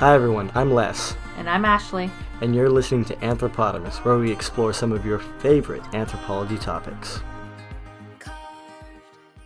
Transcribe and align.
Hi 0.00 0.14
everyone, 0.14 0.52
I'm 0.54 0.74
Les. 0.74 1.16
And 1.38 1.48
I'm 1.48 1.64
Ashley. 1.64 2.10
And 2.42 2.54
you're 2.54 2.68
listening 2.68 3.06
to 3.06 3.16
Anthropotamus, 3.16 4.04
where 4.04 4.18
we 4.18 4.30
explore 4.30 4.74
some 4.74 4.92
of 4.92 5.06
your 5.06 5.20
favorite 5.40 5.82
anthropology 5.94 6.58
topics. 6.58 7.20
Hi 8.20 8.34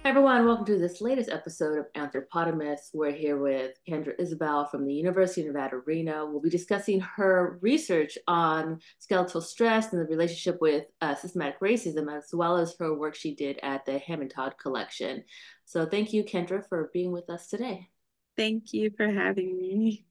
everyone, 0.03 0.47
welcome 0.47 0.65
to 0.67 0.77
this 0.77 1.01
latest 1.01 1.31
episode 1.31 1.79
of 1.79 1.87
Anthropotamus. 1.93 2.91
We're 2.93 3.13
here 3.13 3.37
with 3.37 3.79
Kendra 3.89 4.19
Isabel 4.19 4.67
from 4.67 4.85
the 4.85 4.93
University 4.93 5.43
of 5.43 5.55
Nevada, 5.55 5.77
Reno. 5.87 6.27
We'll 6.27 6.41
be 6.41 6.51
discussing 6.51 6.99
her 6.99 7.61
research 7.63 8.19
on 8.27 8.81
skeletal 8.99 9.43
stress 9.43 9.93
and 9.93 10.03
the 10.03 10.07
relationship 10.07 10.61
with 10.61 10.87
uh, 11.01 11.15
systematic 11.15 11.61
racism, 11.61 12.13
as 12.13 12.31
well 12.33 12.57
as 12.57 12.75
her 12.81 12.93
work 12.93 13.15
she 13.15 13.37
did 13.37 13.61
at 13.63 13.87
the 13.87 13.99
Hamann-Todd 13.99 14.57
Collection. 14.61 15.23
So 15.65 15.87
thank 15.87 16.13
you, 16.13 16.25
Kendra, 16.25 16.69
for 16.69 16.91
being 16.93 17.13
with 17.13 17.31
us 17.31 17.47
today. 17.47 17.91
Thank 18.37 18.73
you 18.73 18.91
for 18.97 19.07
having 19.07 19.57
me. 19.57 20.07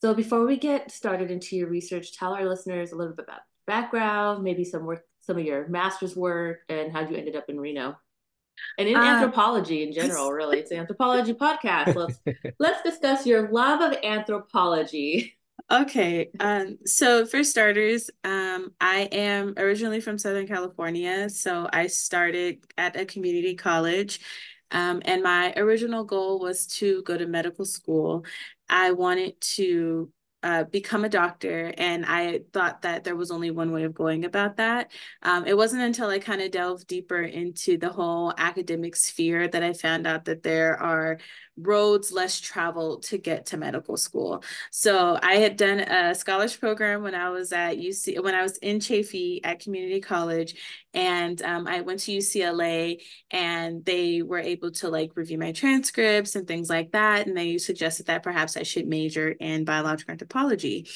So 0.00 0.14
before 0.14 0.46
we 0.46 0.56
get 0.56 0.90
started 0.90 1.30
into 1.30 1.56
your 1.56 1.68
research, 1.68 2.16
tell 2.16 2.32
our 2.32 2.48
listeners 2.48 2.92
a 2.92 2.96
little 2.96 3.14
bit 3.14 3.26
about 3.28 3.40
background, 3.66 4.42
maybe 4.42 4.64
some 4.64 4.86
work, 4.86 5.04
some 5.20 5.36
of 5.36 5.44
your 5.44 5.68
master's 5.68 6.16
work, 6.16 6.60
and 6.70 6.90
how 6.90 7.00
you 7.00 7.16
ended 7.16 7.36
up 7.36 7.44
in 7.48 7.60
Reno. 7.60 7.98
And 8.78 8.88
in 8.88 8.96
uh, 8.96 9.00
anthropology 9.00 9.82
in 9.82 9.92
general 9.92 10.32
really. 10.32 10.58
It's 10.58 10.70
an 10.70 10.78
anthropology 10.78 11.34
podcast. 11.34 11.94
Let's 11.94 12.18
let's 12.58 12.82
discuss 12.82 13.26
your 13.26 13.50
love 13.50 13.80
of 13.80 13.98
anthropology. 14.02 15.36
Okay 15.70 16.30
um, 16.40 16.78
so 16.84 17.26
for 17.26 17.44
starters 17.44 18.10
um, 18.24 18.72
i 18.80 19.08
am 19.12 19.54
originally 19.56 20.00
from 20.00 20.18
southern 20.18 20.48
california 20.48 21.28
so 21.28 21.68
i 21.72 21.86
started 21.86 22.64
at 22.76 22.96
a 22.98 23.04
community 23.04 23.54
college. 23.54 24.20
Um, 24.72 25.02
and 25.04 25.22
my 25.22 25.52
original 25.56 26.04
goal 26.04 26.38
was 26.38 26.66
to 26.78 27.02
go 27.02 27.16
to 27.16 27.26
medical 27.26 27.64
school 27.64 28.24
i 28.70 28.92
wanted 28.92 29.40
to 29.40 30.10
uh, 30.42 30.64
become 30.64 31.04
a 31.04 31.08
doctor. 31.08 31.72
And 31.76 32.04
I 32.06 32.40
thought 32.52 32.82
that 32.82 33.04
there 33.04 33.16
was 33.16 33.30
only 33.30 33.50
one 33.50 33.72
way 33.72 33.84
of 33.84 33.94
going 33.94 34.24
about 34.24 34.56
that. 34.56 34.90
Um, 35.22 35.46
it 35.46 35.56
wasn't 35.56 35.82
until 35.82 36.08
I 36.08 36.18
kind 36.18 36.40
of 36.40 36.50
delved 36.50 36.86
deeper 36.86 37.20
into 37.20 37.76
the 37.76 37.90
whole 37.90 38.32
academic 38.38 38.96
sphere 38.96 39.48
that 39.48 39.62
I 39.62 39.72
found 39.72 40.06
out 40.06 40.24
that 40.26 40.42
there 40.42 40.80
are 40.80 41.18
roads 41.62 42.12
less 42.12 42.40
traveled 42.40 43.02
to 43.04 43.18
get 43.18 43.46
to 43.46 43.56
medical 43.56 43.96
school. 43.96 44.42
So 44.70 45.18
I 45.22 45.34
had 45.34 45.56
done 45.56 45.80
a 45.80 46.14
scholarship 46.14 46.60
program 46.60 47.02
when 47.02 47.14
I 47.14 47.30
was 47.30 47.52
at 47.52 47.78
UC, 47.78 48.22
when 48.22 48.34
I 48.34 48.42
was 48.42 48.58
in 48.58 48.80
Chaffey 48.80 49.40
at 49.44 49.60
community 49.60 50.00
college. 50.00 50.54
And 50.92 51.40
um, 51.42 51.66
I 51.66 51.82
went 51.82 52.00
to 52.00 52.12
UCLA 52.12 53.00
and 53.30 53.84
they 53.84 54.22
were 54.22 54.38
able 54.38 54.72
to 54.72 54.88
like 54.88 55.12
review 55.14 55.38
my 55.38 55.52
transcripts 55.52 56.34
and 56.34 56.46
things 56.46 56.68
like 56.68 56.92
that. 56.92 57.26
And 57.26 57.36
they 57.36 57.58
suggested 57.58 58.06
that 58.06 58.22
perhaps 58.22 58.56
I 58.56 58.64
should 58.64 58.88
major 58.88 59.28
in 59.30 59.64
biological 59.64 60.12
anthropology. 60.12 60.88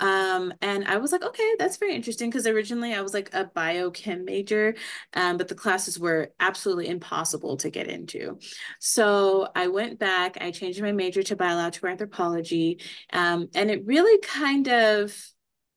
Um, 0.00 0.52
and 0.62 0.84
I 0.86 0.96
was 0.96 1.12
like, 1.12 1.22
okay, 1.22 1.54
that's 1.58 1.76
very 1.76 1.94
interesting 1.94 2.30
because 2.30 2.46
originally 2.46 2.94
I 2.94 3.02
was 3.02 3.14
like 3.14 3.30
a 3.34 3.44
biochem 3.44 4.24
major, 4.24 4.74
um, 5.14 5.36
but 5.36 5.48
the 5.48 5.54
classes 5.54 5.98
were 5.98 6.32
absolutely 6.40 6.88
impossible 6.88 7.56
to 7.58 7.70
get 7.70 7.86
into. 7.86 8.38
So 8.80 9.48
I 9.54 9.68
went 9.68 9.98
back, 9.98 10.38
I 10.40 10.50
changed 10.50 10.82
my 10.82 10.92
major 10.92 11.22
to 11.22 11.36
biological 11.36 11.88
anthropology, 11.90 12.80
um, 13.12 13.48
and 13.54 13.70
it 13.70 13.86
really 13.86 14.18
kind 14.22 14.68
of 14.68 15.14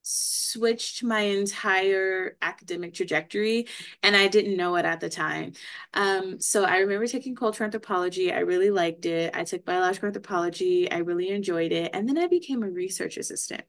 switched 0.03 1.03
my 1.03 1.21
entire 1.21 2.37
academic 2.41 2.93
trajectory 2.93 3.67
and 4.03 4.15
I 4.15 4.27
didn't 4.27 4.57
know 4.57 4.75
it 4.75 4.85
at 4.85 4.99
the 4.99 5.09
time. 5.09 5.53
Um, 5.93 6.39
so 6.41 6.65
I 6.65 6.79
remember 6.79 7.07
taking 7.07 7.35
cultural 7.35 7.65
anthropology. 7.65 8.31
I 8.31 8.39
really 8.39 8.69
liked 8.69 9.05
it. 9.05 9.33
I 9.35 9.45
took 9.45 9.65
biological 9.65 10.07
anthropology. 10.07 10.91
I 10.91 10.97
really 10.97 11.29
enjoyed 11.29 11.71
it. 11.71 11.91
And 11.93 12.07
then 12.07 12.17
I 12.17 12.27
became 12.27 12.63
a 12.63 12.69
research 12.69 13.17
assistant. 13.17 13.63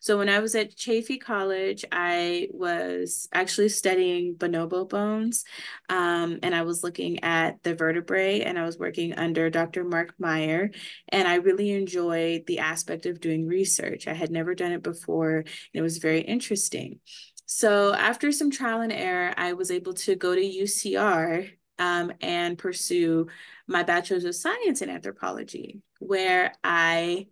So 0.00 0.18
when 0.18 0.28
I 0.28 0.38
was 0.38 0.54
at 0.54 0.76
Chaffey 0.76 1.18
College, 1.18 1.84
I 1.90 2.48
was 2.52 3.28
actually 3.32 3.68
studying 3.68 4.34
bonobo 4.36 4.88
bones, 4.88 5.44
um, 5.88 6.38
and 6.42 6.54
I 6.54 6.62
was 6.62 6.82
looking 6.82 7.22
at 7.24 7.62
the 7.62 7.74
vertebrae, 7.74 8.40
and 8.40 8.58
I 8.58 8.64
was 8.64 8.78
working 8.78 9.14
under 9.14 9.50
Dr. 9.50 9.84
Marc 9.84 10.14
Meyer, 10.18 10.70
and 11.08 11.26
I 11.26 11.36
really 11.36 11.70
enjoyed 11.70 12.46
the 12.46 12.60
aspect 12.60 13.06
of 13.06 13.20
doing 13.20 13.46
research. 13.46 14.06
I 14.06 14.14
had 14.14 14.30
never 14.30 14.54
done 14.54 14.72
it 14.72 14.82
before, 14.82 15.38
and 15.38 15.46
it 15.74 15.82
was 15.82 15.98
very 15.98 16.20
interesting. 16.20 17.00
So 17.46 17.94
after 17.94 18.30
some 18.30 18.50
trial 18.50 18.82
and 18.82 18.92
error, 18.92 19.32
I 19.36 19.54
was 19.54 19.70
able 19.70 19.94
to 19.94 20.14
go 20.14 20.34
to 20.34 20.40
UCR 20.40 21.48
um, 21.78 22.12
and 22.20 22.58
pursue 22.58 23.28
my 23.66 23.82
bachelor's 23.82 24.24
of 24.24 24.34
science 24.34 24.82
in 24.82 24.90
anthropology, 24.90 25.80
where 25.98 26.52
I 26.62 27.28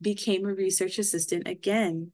became 0.00 0.44
a 0.44 0.54
research 0.54 0.98
assistant 0.98 1.46
again. 1.46 2.12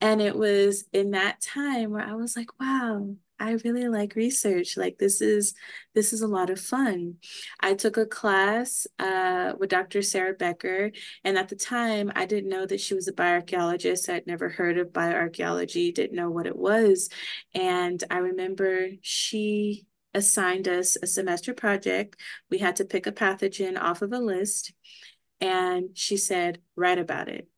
And 0.00 0.20
it 0.22 0.36
was 0.36 0.84
in 0.92 1.10
that 1.10 1.42
time 1.42 1.90
where 1.90 2.02
I 2.02 2.14
was 2.14 2.36
like, 2.36 2.48
wow, 2.58 3.16
I 3.40 3.52
really 3.64 3.88
like 3.88 4.14
research. 4.14 4.76
Like 4.76 4.98
this 4.98 5.22
is 5.22 5.54
this 5.94 6.12
is 6.12 6.20
a 6.20 6.28
lot 6.28 6.50
of 6.50 6.60
fun. 6.60 7.16
I 7.58 7.74
took 7.74 7.96
a 7.96 8.06
class 8.06 8.86
uh, 8.98 9.54
with 9.58 9.70
Dr. 9.70 10.02
Sarah 10.02 10.34
Becker, 10.34 10.92
and 11.24 11.38
at 11.38 11.48
the 11.48 11.56
time, 11.56 12.12
I 12.14 12.26
didn't 12.26 12.50
know 12.50 12.66
that 12.66 12.80
she 12.80 12.94
was 12.94 13.08
a 13.08 13.12
bioarchaeologist. 13.12 14.12
I'd 14.12 14.26
never 14.26 14.50
heard 14.50 14.78
of 14.78 14.88
bioarchaeology, 14.88 15.94
didn't 15.94 16.16
know 16.16 16.30
what 16.30 16.46
it 16.46 16.56
was, 16.56 17.08
and 17.54 18.02
I 18.10 18.18
remember 18.18 18.88
she 19.00 19.86
assigned 20.12 20.68
us 20.68 20.96
a 21.02 21.06
semester 21.06 21.54
project. 21.54 22.16
We 22.50 22.58
had 22.58 22.76
to 22.76 22.84
pick 22.84 23.06
a 23.06 23.12
pathogen 23.12 23.80
off 23.80 24.02
of 24.02 24.12
a 24.12 24.18
list, 24.18 24.72
and 25.40 25.90
she 25.94 26.16
said, 26.16 26.60
write 26.76 26.98
about 26.98 27.28
it. 27.28 27.48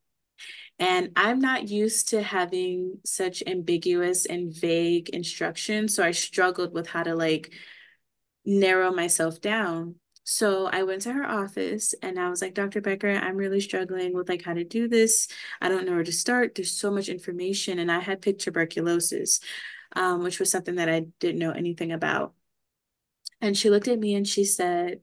And 0.78 1.10
I'm 1.16 1.38
not 1.38 1.69
used 1.69 2.09
to 2.09 2.22
having 2.22 2.98
such 3.04 3.43
ambiguous 3.47 4.26
and 4.26 4.53
vague 4.53 5.10
instructions. 5.10 5.94
So 5.94 6.03
I 6.03 6.10
struggled 6.12 6.72
with 6.72 6.88
how 6.88 7.03
to 7.03 7.15
like 7.15 7.53
narrow 8.44 8.93
myself 8.93 9.41
down. 9.41 9.97
So 10.25 10.66
I 10.66 10.84
went 10.84 11.03
to 11.03 11.12
her 11.12 11.25
office 11.25 11.94
and 12.03 12.19
I 12.19 12.31
was 12.31 12.41
like, 12.41 12.54
Dr. 12.54 12.81
Becker, 12.81 13.10
I'm 13.10 13.37
really 13.37 13.60
struggling 13.60 14.14
with 14.14 14.28
like 14.28 14.43
how 14.43 14.54
to 14.54 14.64
do 14.64 14.88
this. 14.88 15.28
I 15.60 15.69
don't 15.69 15.84
know 15.84 15.93
where 15.93 16.04
to 16.04 16.12
start. 16.12 16.54
There's 16.54 16.76
so 16.76 16.91
much 16.91 17.09
information. 17.09 17.78
And 17.78 17.91
I 17.91 18.00
had 18.00 18.22
picked 18.22 18.41
tuberculosis, 18.43 19.41
um, 19.94 20.22
which 20.22 20.38
was 20.38 20.50
something 20.50 20.76
that 20.76 20.88
I 20.88 21.06
didn't 21.20 21.41
know 21.41 21.50
anything 21.50 21.93
about. 21.93 22.34
And 23.41 23.56
she 23.56 23.70
looked 23.70 23.88
at 23.88 23.99
me 23.99 24.14
and 24.14 24.26
she 24.26 24.44
said, 24.44 25.00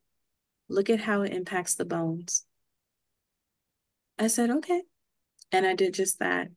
Look 0.71 0.89
at 0.89 0.99
how 0.99 1.23
it 1.23 1.33
impacts 1.33 1.75
the 1.75 1.85
bones. 1.85 2.45
I 4.19 4.27
said, 4.27 4.51
okay. 4.51 4.81
And 5.51 5.65
I 5.65 5.73
did 5.73 5.95
just 5.95 6.19
that. 6.19 6.49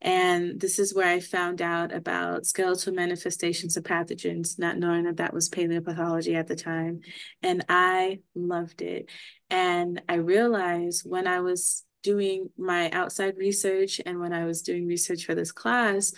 And 0.00 0.60
this 0.60 0.78
is 0.78 0.94
where 0.94 1.08
I 1.08 1.18
found 1.18 1.60
out 1.60 1.92
about 1.92 2.46
skeletal 2.46 2.92
manifestations 2.92 3.76
of 3.76 3.82
pathogens, 3.82 4.58
not 4.58 4.78
knowing 4.78 5.04
that 5.04 5.16
that 5.16 5.34
was 5.34 5.48
paleopathology 5.48 6.34
at 6.36 6.46
the 6.46 6.54
time. 6.54 7.00
And 7.42 7.64
I 7.68 8.20
loved 8.36 8.82
it. 8.82 9.10
And 9.48 10.00
I 10.08 10.14
realized 10.14 11.02
when 11.04 11.26
I 11.26 11.40
was 11.40 11.84
doing 12.02 12.50
my 12.56 12.90
outside 12.90 13.36
research 13.36 14.00
and 14.06 14.20
when 14.20 14.32
I 14.32 14.44
was 14.44 14.62
doing 14.62 14.86
research 14.86 15.24
for 15.24 15.34
this 15.34 15.52
class 15.52 16.12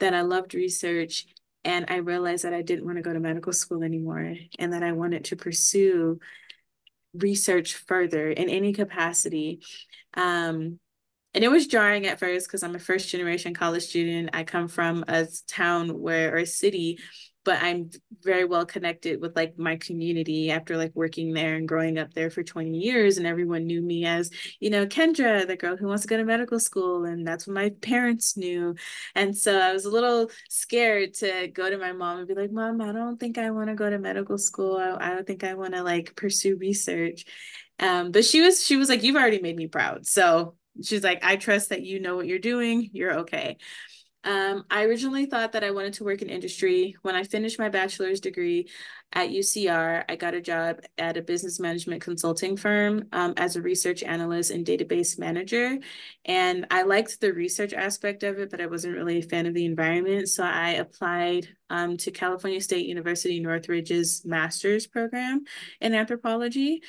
that 0.00 0.14
I 0.14 0.22
loved 0.22 0.54
research. 0.54 1.26
And 1.64 1.86
I 1.88 1.96
realized 1.96 2.44
that 2.44 2.54
I 2.54 2.62
didn't 2.62 2.86
want 2.86 2.96
to 2.96 3.02
go 3.02 3.12
to 3.12 3.20
medical 3.20 3.52
school 3.52 3.82
anymore 3.82 4.34
and 4.58 4.72
that 4.72 4.82
I 4.82 4.92
wanted 4.92 5.24
to 5.26 5.36
pursue 5.36 6.18
research 7.18 7.74
further 7.74 8.30
in 8.30 8.48
any 8.48 8.72
capacity. 8.72 9.60
Um, 10.14 10.78
and 11.34 11.44
it 11.44 11.50
was 11.50 11.66
jarring 11.66 12.06
at 12.06 12.18
first 12.18 12.46
because 12.46 12.62
I'm 12.62 12.74
a 12.74 12.78
first 12.78 13.10
generation 13.10 13.52
college 13.52 13.84
student. 13.84 14.30
I 14.32 14.44
come 14.44 14.68
from 14.68 15.04
a 15.06 15.26
town 15.46 16.00
where, 16.00 16.34
or 16.34 16.38
a 16.38 16.46
city 16.46 16.98
but 17.46 17.62
I'm 17.62 17.90
very 18.22 18.44
well 18.44 18.66
connected 18.66 19.20
with 19.22 19.36
like 19.36 19.56
my 19.56 19.76
community 19.76 20.50
after 20.50 20.76
like 20.76 20.90
working 20.96 21.32
there 21.32 21.54
and 21.54 21.66
growing 21.66 21.96
up 21.96 22.12
there 22.12 22.28
for 22.28 22.42
20 22.42 22.76
years. 22.76 23.18
And 23.18 23.26
everyone 23.26 23.66
knew 23.66 23.80
me 23.80 24.04
as, 24.04 24.30
you 24.58 24.68
know, 24.68 24.84
Kendra, 24.84 25.46
the 25.46 25.56
girl 25.56 25.76
who 25.76 25.86
wants 25.86 26.02
to 26.02 26.08
go 26.08 26.16
to 26.16 26.24
medical 26.24 26.58
school. 26.58 27.04
And 27.04 27.24
that's 27.24 27.46
what 27.46 27.54
my 27.54 27.70
parents 27.80 28.36
knew. 28.36 28.74
And 29.14 29.34
so 29.38 29.60
I 29.60 29.72
was 29.72 29.84
a 29.84 29.90
little 29.90 30.28
scared 30.50 31.14
to 31.14 31.46
go 31.54 31.70
to 31.70 31.78
my 31.78 31.92
mom 31.92 32.18
and 32.18 32.28
be 32.28 32.34
like, 32.34 32.50
Mom, 32.50 32.80
I 32.80 32.90
don't 32.90 33.18
think 33.18 33.38
I 33.38 33.52
want 33.52 33.68
to 33.68 33.76
go 33.76 33.88
to 33.88 33.98
medical 33.98 34.38
school. 34.38 34.76
I, 34.76 35.12
I 35.12 35.14
don't 35.14 35.26
think 35.26 35.44
I 35.44 35.54
want 35.54 35.74
to 35.74 35.84
like 35.84 36.16
pursue 36.16 36.56
research. 36.56 37.26
Um, 37.78 38.10
but 38.10 38.24
she 38.24 38.40
was, 38.40 38.66
she 38.66 38.76
was 38.76 38.88
like, 38.88 39.04
You've 39.04 39.16
already 39.16 39.40
made 39.40 39.56
me 39.56 39.68
proud. 39.68 40.04
So 40.04 40.56
she's 40.82 41.04
like, 41.04 41.24
I 41.24 41.36
trust 41.36 41.68
that 41.68 41.82
you 41.82 42.00
know 42.00 42.16
what 42.16 42.26
you're 42.26 42.40
doing. 42.40 42.90
You're 42.92 43.20
okay. 43.20 43.58
Um, 44.26 44.64
I 44.68 44.82
originally 44.84 45.26
thought 45.26 45.52
that 45.52 45.62
I 45.62 45.70
wanted 45.70 45.94
to 45.94 46.04
work 46.04 46.20
in 46.20 46.28
industry. 46.28 46.96
When 47.02 47.14
I 47.14 47.22
finished 47.22 47.60
my 47.60 47.68
bachelor's 47.68 48.18
degree 48.18 48.68
at 49.12 49.30
UCR, 49.30 50.04
I 50.08 50.16
got 50.16 50.34
a 50.34 50.40
job 50.40 50.80
at 50.98 51.16
a 51.16 51.22
business 51.22 51.60
management 51.60 52.02
consulting 52.02 52.56
firm 52.56 53.04
um, 53.12 53.34
as 53.36 53.54
a 53.54 53.62
research 53.62 54.02
analyst 54.02 54.50
and 54.50 54.66
database 54.66 55.16
manager. 55.16 55.78
And 56.24 56.66
I 56.72 56.82
liked 56.82 57.20
the 57.20 57.32
research 57.32 57.72
aspect 57.72 58.24
of 58.24 58.40
it, 58.40 58.50
but 58.50 58.60
I 58.60 58.66
wasn't 58.66 58.96
really 58.96 59.18
a 59.18 59.22
fan 59.22 59.46
of 59.46 59.54
the 59.54 59.64
environment. 59.64 60.28
So 60.28 60.42
I 60.42 60.70
applied 60.70 61.46
um, 61.70 61.96
to 61.98 62.10
California 62.10 62.60
State 62.60 62.86
University 62.86 63.38
Northridge's 63.38 64.24
master's 64.24 64.88
program 64.88 65.44
in 65.80 65.94
anthropology. 65.94 66.82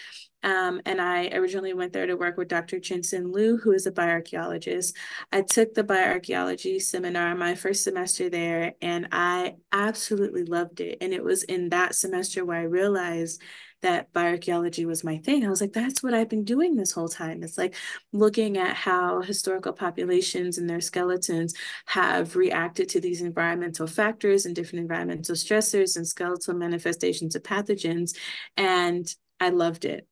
Um, 0.44 0.82
and 0.86 1.02
I 1.02 1.28
originally 1.30 1.74
went 1.74 1.94
there 1.94 2.06
to 2.06 2.16
work 2.16 2.38
with 2.38 2.48
Dr. 2.48 2.80
Chin-Sin 2.80 3.32
Liu, 3.32 3.58
who 3.58 3.72
is 3.72 3.88
a 3.88 3.92
bioarchaeologist. 3.92 4.94
I 5.32 5.42
took 5.42 5.74
the 5.74 5.84
bioarchaeology 5.84 6.82
seminar 6.82 7.36
my 7.36 7.56
first 7.56 7.84
semester 7.84 8.30
there, 8.30 8.74
and 8.82 9.08
I 9.12 9.56
absolutely 9.72 10.44
loved 10.44 10.80
it. 10.80 11.00
And 11.02 11.14
it 11.14 11.24
was 11.24 11.44
in 11.44 11.70
that 11.70 11.96
semester 11.96 12.46
where 12.46 12.60
I 12.60 12.64
realized 12.64 13.42
that 13.82 14.12
bioarchaeology 14.12 14.86
was 14.86 15.04
my 15.04 15.18
thing. 15.18 15.46
I 15.46 15.50
was 15.50 15.62
like, 15.62 15.74
that's 15.74 16.02
what 16.02 16.14
I've 16.14 16.30
been 16.30 16.44
doing 16.44 16.76
this 16.76 16.92
whole 16.92 17.08
time. 17.08 17.44
It's 17.44 17.58
like 17.58 17.76
looking 18.12 18.58
at 18.58 18.76
how 18.76 19.22
historical 19.22 19.74
populations 19.74 20.58
and 20.58 20.70
their 20.70 20.82
skeletons 20.82 21.54
have 21.86 22.36
reacted 22.36 22.90
to 22.90 23.00
these 23.00 23.22
environmental 23.22 23.86
factors 23.86 24.46
and 24.46 24.56
different 24.56 24.82
environmental 24.82 25.36
stressors 25.36 25.96
and 25.96 26.08
skeletal 26.08 26.56
manifestations 26.56 27.36
of 27.36 27.44
pathogens. 27.44 28.18
And 28.56 29.08
I 29.40 29.50
loved 29.50 29.86
it. 29.86 30.08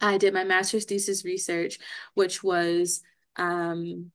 I 0.00 0.18
did 0.18 0.34
my 0.34 0.44
master's 0.44 0.84
thesis 0.84 1.24
research, 1.24 1.78
which 2.14 2.42
was 2.42 3.02
um, 3.36 4.10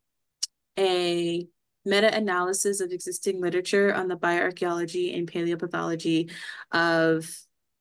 a 0.77 1.47
meta-analysis 1.85 2.79
of 2.79 2.91
existing 2.91 3.41
literature 3.41 3.93
on 3.93 4.07
the 4.07 4.17
bioarchaeology 4.17 5.17
and 5.17 5.31
paleopathology 5.31 6.31
of 6.71 7.29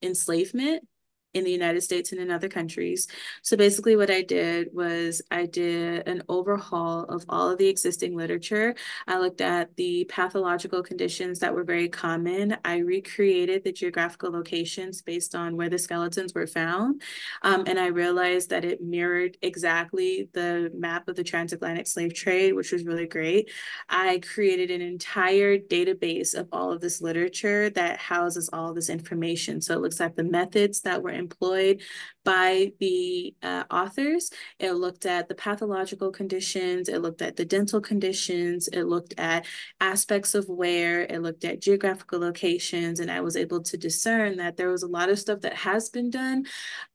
enslavement 0.02 0.86
in 1.34 1.44
the 1.44 1.50
United 1.50 1.82
States 1.82 2.12
and 2.12 2.20
in 2.20 2.30
other 2.30 2.48
countries. 2.48 3.06
So 3.42 3.56
basically 3.56 3.96
what 3.96 4.10
I 4.10 4.22
did 4.22 4.68
was 4.72 5.22
I 5.30 5.46
did 5.46 6.06
an 6.08 6.22
overhaul 6.28 7.04
of 7.04 7.24
all 7.28 7.50
of 7.50 7.58
the 7.58 7.68
existing 7.68 8.16
literature. 8.16 8.74
I 9.06 9.18
looked 9.18 9.40
at 9.40 9.76
the 9.76 10.04
pathological 10.04 10.82
conditions 10.82 11.38
that 11.38 11.54
were 11.54 11.64
very 11.64 11.88
common. 11.88 12.56
I 12.64 12.78
recreated 12.78 13.62
the 13.62 13.72
geographical 13.72 14.32
locations 14.32 15.02
based 15.02 15.34
on 15.34 15.56
where 15.56 15.68
the 15.68 15.78
skeletons 15.78 16.34
were 16.34 16.46
found. 16.46 17.02
Um, 17.42 17.64
and 17.66 17.78
I 17.78 17.86
realized 17.86 18.50
that 18.50 18.64
it 18.64 18.82
mirrored 18.82 19.36
exactly 19.42 20.28
the 20.32 20.70
map 20.74 21.08
of 21.08 21.16
the 21.16 21.24
transatlantic 21.24 21.86
slave 21.86 22.14
trade, 22.14 22.54
which 22.54 22.72
was 22.72 22.84
really 22.84 23.06
great. 23.06 23.50
I 23.88 24.20
created 24.34 24.70
an 24.70 24.80
entire 24.80 25.58
database 25.58 26.34
of 26.34 26.48
all 26.50 26.72
of 26.72 26.80
this 26.80 27.00
literature 27.00 27.70
that 27.70 27.98
houses 27.98 28.50
all 28.52 28.74
this 28.74 28.90
information. 28.90 29.60
So 29.60 29.74
it 29.74 29.80
looks 29.80 30.00
at 30.00 30.16
the 30.16 30.24
methods 30.24 30.80
that 30.82 31.02
were 31.02 31.19
employed 31.20 31.82
by 32.24 32.72
the 32.80 33.34
uh, 33.42 33.64
authors. 33.70 34.30
It 34.58 34.72
looked 34.72 35.06
at 35.06 35.28
the 35.28 35.36
pathological 35.36 36.10
conditions, 36.10 36.88
it 36.88 37.00
looked 37.00 37.22
at 37.22 37.36
the 37.36 37.44
dental 37.44 37.80
conditions, 37.80 38.68
it 38.68 38.84
looked 38.84 39.14
at 39.16 39.46
aspects 39.80 40.34
of 40.34 40.48
wear, 40.48 41.02
it 41.02 41.22
looked 41.22 41.44
at 41.44 41.60
geographical 41.60 42.18
locations, 42.18 42.98
and 42.98 43.10
I 43.10 43.20
was 43.20 43.36
able 43.36 43.62
to 43.62 43.76
discern 43.76 44.36
that 44.38 44.56
there 44.56 44.70
was 44.70 44.82
a 44.82 44.88
lot 44.88 45.08
of 45.08 45.18
stuff 45.18 45.42
that 45.42 45.54
has 45.54 45.88
been 45.90 46.10
done, 46.10 46.46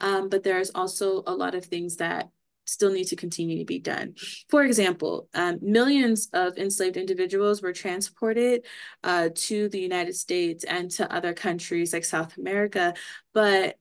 um, 0.02 0.28
but 0.28 0.44
there's 0.44 0.72
also 0.76 1.24
a 1.26 1.34
lot 1.34 1.56
of 1.56 1.64
things 1.66 1.96
that 1.98 2.30
still 2.66 2.92
need 2.92 3.06
to 3.06 3.16
continue 3.16 3.60
to 3.60 3.66
be 3.66 3.80
done. 3.80 4.16
For 4.50 4.64
example, 4.64 5.30
um, 5.34 5.60
millions 5.62 6.30
of 6.34 6.58
enslaved 6.58 6.98
individuals 6.98 7.62
were 7.62 7.74
transported 7.74 8.66
uh, 9.04 9.30
to 9.36 9.70
the 9.70 9.80
United 9.80 10.16
States 10.16 10.64
and 10.64 10.90
to 10.92 11.12
other 11.14 11.34
countries 11.34 11.94
like 11.94 12.06
South 12.06 12.38
America, 12.38 12.94
but 13.34 13.78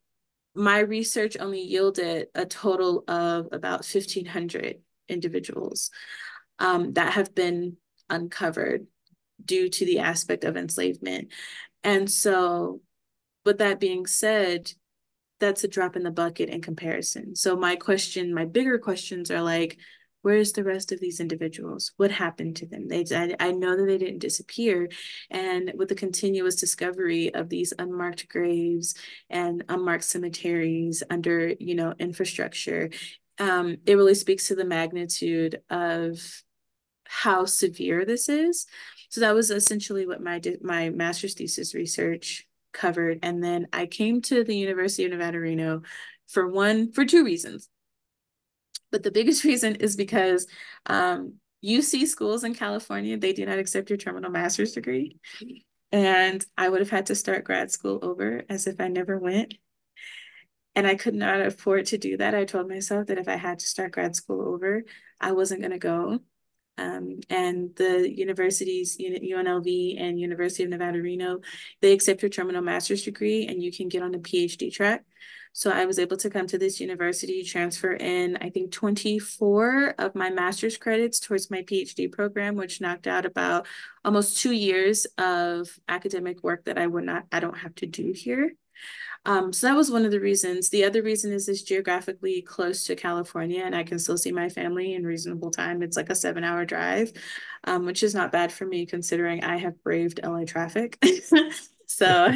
my 0.54 0.78
research 0.78 1.36
only 1.38 1.60
yielded 1.60 2.28
a 2.34 2.46
total 2.46 3.04
of 3.08 3.48
about 3.52 3.84
1,500 3.84 4.76
individuals 5.08 5.90
um, 6.58 6.92
that 6.92 7.14
have 7.14 7.34
been 7.34 7.76
uncovered 8.08 8.86
due 9.44 9.68
to 9.68 9.84
the 9.84 9.98
aspect 9.98 10.44
of 10.44 10.56
enslavement. 10.56 11.32
And 11.82 12.10
so, 12.10 12.80
with 13.44 13.58
that 13.58 13.80
being 13.80 14.06
said, 14.06 14.72
that's 15.40 15.64
a 15.64 15.68
drop 15.68 15.96
in 15.96 16.02
the 16.04 16.10
bucket 16.10 16.48
in 16.48 16.62
comparison. 16.62 17.34
So, 17.34 17.56
my 17.56 17.76
question, 17.76 18.32
my 18.32 18.44
bigger 18.44 18.78
questions 18.78 19.30
are 19.30 19.42
like, 19.42 19.78
where's 20.24 20.52
the 20.52 20.64
rest 20.64 20.90
of 20.90 21.00
these 21.00 21.20
individuals? 21.20 21.92
What 21.98 22.10
happened 22.10 22.56
to 22.56 22.66
them? 22.66 22.88
They 22.88 23.04
I, 23.14 23.36
I 23.38 23.52
know 23.52 23.76
that 23.76 23.84
they 23.84 23.98
didn't 23.98 24.20
disappear. 24.20 24.88
And 25.30 25.70
with 25.76 25.90
the 25.90 25.94
continuous 25.94 26.56
discovery 26.56 27.32
of 27.34 27.50
these 27.50 27.74
unmarked 27.78 28.28
graves 28.28 28.94
and 29.28 29.64
unmarked 29.68 30.04
cemeteries 30.04 31.02
under 31.10 31.54
you 31.60 31.74
know 31.74 31.94
infrastructure 31.98 32.90
um, 33.38 33.78
it 33.84 33.96
really 33.96 34.14
speaks 34.14 34.48
to 34.48 34.54
the 34.54 34.64
magnitude 34.64 35.60
of 35.68 36.20
how 37.04 37.44
severe 37.44 38.04
this 38.04 38.28
is. 38.28 38.66
So 39.10 39.20
that 39.20 39.34
was 39.34 39.50
essentially 39.50 40.06
what 40.06 40.22
my 40.22 40.40
my 40.62 40.90
master's 40.90 41.34
thesis 41.34 41.74
research 41.74 42.46
covered. 42.72 43.18
And 43.22 43.44
then 43.44 43.68
i 43.72 43.86
came 43.86 44.22
to 44.22 44.42
the 44.42 44.56
university 44.56 45.04
of 45.04 45.12
nevada 45.12 45.38
reno 45.38 45.82
for 46.26 46.48
one 46.48 46.90
for 46.92 47.04
two 47.04 47.24
reasons 47.24 47.68
but 48.94 49.02
the 49.02 49.10
biggest 49.10 49.42
reason 49.50 49.74
is 49.74 49.96
because 49.96 50.46
um, 50.86 51.34
UC 51.64 52.06
schools 52.06 52.44
in 52.44 52.54
California, 52.54 53.18
they 53.18 53.32
do 53.32 53.44
not 53.44 53.58
accept 53.58 53.90
your 53.90 53.96
terminal 53.96 54.30
master's 54.30 54.70
degree. 54.70 55.18
And 55.90 56.44
I 56.56 56.68
would 56.68 56.78
have 56.78 56.90
had 56.90 57.06
to 57.06 57.16
start 57.16 57.42
grad 57.42 57.72
school 57.72 57.98
over 58.02 58.44
as 58.48 58.68
if 58.68 58.80
I 58.80 58.86
never 58.86 59.18
went. 59.18 59.54
And 60.76 60.86
I 60.86 60.94
could 60.94 61.14
not 61.14 61.40
afford 61.40 61.86
to 61.86 61.98
do 61.98 62.16
that. 62.18 62.36
I 62.36 62.44
told 62.44 62.68
myself 62.68 63.08
that 63.08 63.18
if 63.18 63.26
I 63.26 63.36
had 63.36 63.58
to 63.58 63.66
start 63.66 63.90
grad 63.90 64.14
school 64.14 64.42
over, 64.42 64.84
I 65.20 65.32
wasn't 65.32 65.60
going 65.60 65.72
to 65.72 65.78
go. 65.78 66.20
Um, 66.78 67.18
and 67.30 67.74
the 67.76 68.08
universities, 68.12 68.96
UNLV 68.98 70.00
and 70.00 70.20
University 70.20 70.62
of 70.62 70.70
Nevada, 70.70 71.02
Reno, 71.02 71.40
they 71.80 71.92
accept 71.92 72.22
your 72.22 72.28
terminal 72.28 72.62
master's 72.62 73.02
degree 73.02 73.46
and 73.48 73.60
you 73.60 73.72
can 73.72 73.88
get 73.88 74.02
on 74.02 74.14
a 74.14 74.18
PhD 74.18 74.72
track. 74.72 75.04
So 75.56 75.70
I 75.70 75.86
was 75.86 76.00
able 76.00 76.16
to 76.16 76.28
come 76.28 76.48
to 76.48 76.58
this 76.58 76.80
university, 76.80 77.44
transfer 77.44 77.92
in, 77.92 78.36
I 78.40 78.50
think, 78.50 78.72
24 78.72 79.94
of 79.98 80.16
my 80.16 80.28
master's 80.28 80.76
credits 80.76 81.20
towards 81.20 81.48
my 81.48 81.62
PhD 81.62 82.10
program, 82.10 82.56
which 82.56 82.80
knocked 82.80 83.06
out 83.06 83.24
about 83.24 83.68
almost 84.04 84.38
two 84.38 84.50
years 84.50 85.06
of 85.16 85.78
academic 85.88 86.42
work 86.42 86.64
that 86.64 86.76
I 86.76 86.88
would 86.88 87.04
not, 87.04 87.26
I 87.30 87.38
don't 87.38 87.56
have 87.56 87.76
to 87.76 87.86
do 87.86 88.10
here. 88.12 88.54
Um, 89.26 89.52
so 89.52 89.68
that 89.68 89.76
was 89.76 89.92
one 89.92 90.04
of 90.04 90.10
the 90.10 90.18
reasons. 90.18 90.70
The 90.70 90.84
other 90.84 91.02
reason 91.02 91.32
is 91.32 91.48
it's 91.48 91.62
geographically 91.62 92.42
close 92.42 92.84
to 92.86 92.96
California 92.96 93.62
and 93.64 93.76
I 93.76 93.84
can 93.84 94.00
still 94.00 94.18
see 94.18 94.32
my 94.32 94.48
family 94.48 94.94
in 94.94 95.06
reasonable 95.06 95.52
time. 95.52 95.84
It's 95.84 95.96
like 95.96 96.10
a 96.10 96.16
seven 96.16 96.42
hour 96.42 96.64
drive, 96.64 97.12
um, 97.62 97.86
which 97.86 98.02
is 98.02 98.12
not 98.12 98.32
bad 98.32 98.52
for 98.52 98.66
me 98.66 98.86
considering 98.86 99.44
I 99.44 99.58
have 99.58 99.82
braved 99.84 100.18
LA 100.22 100.44
traffic. 100.44 100.98
So 101.86 102.30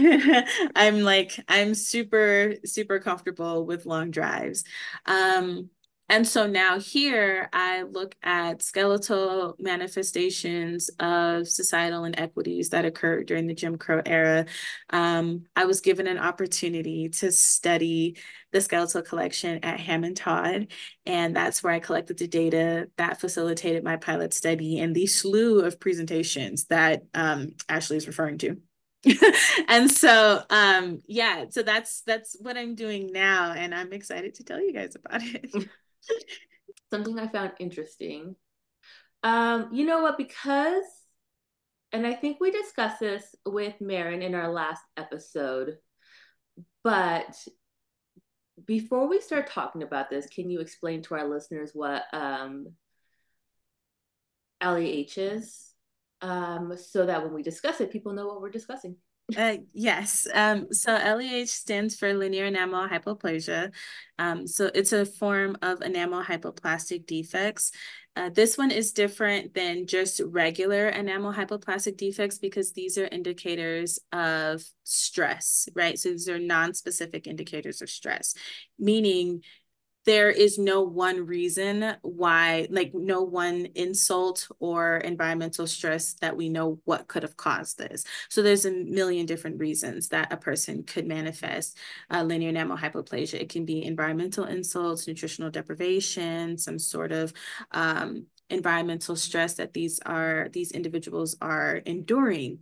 I'm 0.75 1.03
like, 1.03 1.39
I'm 1.49 1.75
super, 1.75 2.55
super 2.65 2.99
comfortable 2.99 3.67
with 3.67 3.87
long 3.87 4.11
drives. 4.11 4.65
Um, 5.07 5.71
and 6.11 6.27
so 6.27 6.47
now 6.47 6.81
here 6.81 7.51
I 7.53 7.83
look 7.83 8.15
at 8.23 8.63
skeletal 8.63 9.57
manifestations 9.59 10.89
of 10.99 11.47
societal 11.47 12.05
inequities 12.05 12.71
that 12.71 12.87
occurred 12.87 13.27
during 13.27 13.47
the 13.47 13.55
Jim 13.55 13.77
Crow 13.77 14.01
era. 14.07 14.47
Um, 14.89 15.45
I 15.55 15.67
was 15.67 15.83
given 15.83 16.07
an 16.07 16.17
opportunity 16.17 17.11
to 17.11 17.31
study 17.31 18.17
the 18.53 18.63
skeletal 18.63 19.03
collection 19.03 19.63
at 19.63 19.81
Hamann-Todd, 19.81 20.69
and 21.05 21.37
that's 21.37 21.63
where 21.63 21.75
I 21.75 21.81
collected 21.81 22.17
the 22.17 22.29
data 22.29 22.89
that 22.97 23.21
facilitated 23.21 23.85
my 23.85 23.97
pilot 23.97 24.33
study 24.33 24.79
and 24.81 24.95
the 24.97 25.07
slew 25.07 25.61
of 25.61 25.79
presentations 25.79 26.65
that 26.67 27.03
um, 27.13 27.51
Ashley 27.69 27.99
is 27.99 28.07
referring 28.07 28.39
to. 28.39 28.57
and 29.69 29.91
so 29.91 30.43
um 30.51 31.01
yeah 31.07 31.45
so 31.51 31.63
that's 31.63 32.03
that's 32.03 32.37
what 32.41 32.57
i'm 32.57 32.75
doing 32.75 33.11
now 33.13 33.53
and 33.53 33.75
i'm 33.75 33.93
excited 33.93 34.35
to 34.35 34.45
tell 34.45 34.61
you 34.61 34.73
guys 34.73 34.95
about 34.95 35.23
it. 35.23 35.51
Something 36.91 37.19
i 37.19 37.29
found 37.29 37.53
interesting. 37.59 38.37
Um 39.23 39.69
you 39.73 39.85
know 39.85 40.03
what 40.03 40.17
because 40.17 40.85
and 41.93 42.07
i 42.07 42.15
think 42.15 42.39
we 42.41 42.51
discussed 42.51 43.01
this 43.01 43.35
with 43.45 43.75
Marin 43.81 44.23
in 44.23 44.35
our 44.35 44.51
last 44.51 44.83
episode 44.97 45.77
but 46.85 47.37
before 48.65 49.09
we 49.09 49.21
start 49.21 49.49
talking 49.49 49.83
about 49.83 50.11
this 50.11 50.27
can 50.27 50.51
you 50.51 50.61
explain 50.61 51.03
to 51.03 51.15
our 51.15 51.29
listeners 51.29 51.71
what 51.75 52.03
um 52.13 52.69
LEH 54.61 55.17
is 55.17 55.68
um, 56.21 56.77
so 56.77 57.07
that 57.07 57.23
when 57.23 57.33
we 57.33 57.43
discuss 57.43 57.81
it, 57.81 57.93
people 57.93 58.13
know 58.13 58.27
what 58.27 58.41
we're 58.41 58.51
discussing. 58.51 58.97
Uh, 59.37 59.59
yes. 59.75 60.27
Um, 60.33 60.73
so 60.73 60.95
LEH 60.95 61.49
stands 61.49 61.97
for 61.97 62.15
linear 62.15 62.47
enamel 62.47 62.89
hypoplasia. 62.89 63.73
Um, 64.19 64.47
so 64.47 64.71
it's 64.75 64.93
a 64.93 65.05
form 65.05 65.59
of 65.61 65.83
enamel 65.83 66.25
hypoplastic 66.25 67.07
defects. 67.07 67.71
Uh, 68.17 68.31
this 68.31 68.57
one 68.57 68.71
is 68.71 68.93
different 68.93 69.55
than 69.55 69.87
just 69.87 70.21
regular 70.25 70.89
enamel 70.89 71.33
hypoplastic 71.33 71.97
defects 71.97 72.39
because 72.39 72.73
these 72.73 72.97
are 72.97 73.07
indicators 73.07 73.99
of 74.13 74.65
stress, 74.83 75.69
right? 75.77 75.99
So 75.99 76.09
these 76.09 76.29
are 76.29 76.39
non-specific 76.39 77.27
indicators 77.27 77.83
of 77.83 77.91
stress, 77.91 78.35
meaning 78.79 79.43
there 80.09 80.31
is 80.31 80.57
no 80.57 80.81
one 80.81 81.27
reason 81.27 81.95
why, 82.01 82.67
like 82.71 82.93
no 82.95 83.21
one 83.21 83.67
insult 83.75 84.49
or 84.59 84.97
environmental 84.97 85.67
stress 85.67 86.15
that 86.15 86.35
we 86.35 86.49
know 86.49 86.81
what 86.87 87.09
could 87.09 87.23
have 87.23 87.37
caused 87.37 87.77
this. 87.77 88.05
So 88.31 88.41
there's 88.41 88.65
a 88.65 88.71
million 88.71 89.27
different 89.27 89.61
reasons 89.61 90.09
that 90.09 90.33
a 90.33 90.39
person 90.39 90.85
could 90.85 91.07
manifest 91.07 91.77
uh, 92.11 92.23
linear 92.23 92.49
enamel 92.49 92.79
hypoplasia. 92.79 93.35
It 93.35 93.51
can 93.51 93.67
be 93.67 93.85
environmental 93.85 94.45
insults, 94.45 95.07
nutritional 95.07 95.51
deprivation, 95.51 96.57
some 96.57 96.79
sort 96.79 97.13
of 97.13 97.35
um, 97.73 98.25
environmental 98.49 99.15
stress 99.15 99.55
that 99.57 99.75
these 99.75 100.01
are 100.07 100.49
these 100.55 100.73
individuals 100.73 101.37
are 101.43 101.83
enduring. 101.85 102.61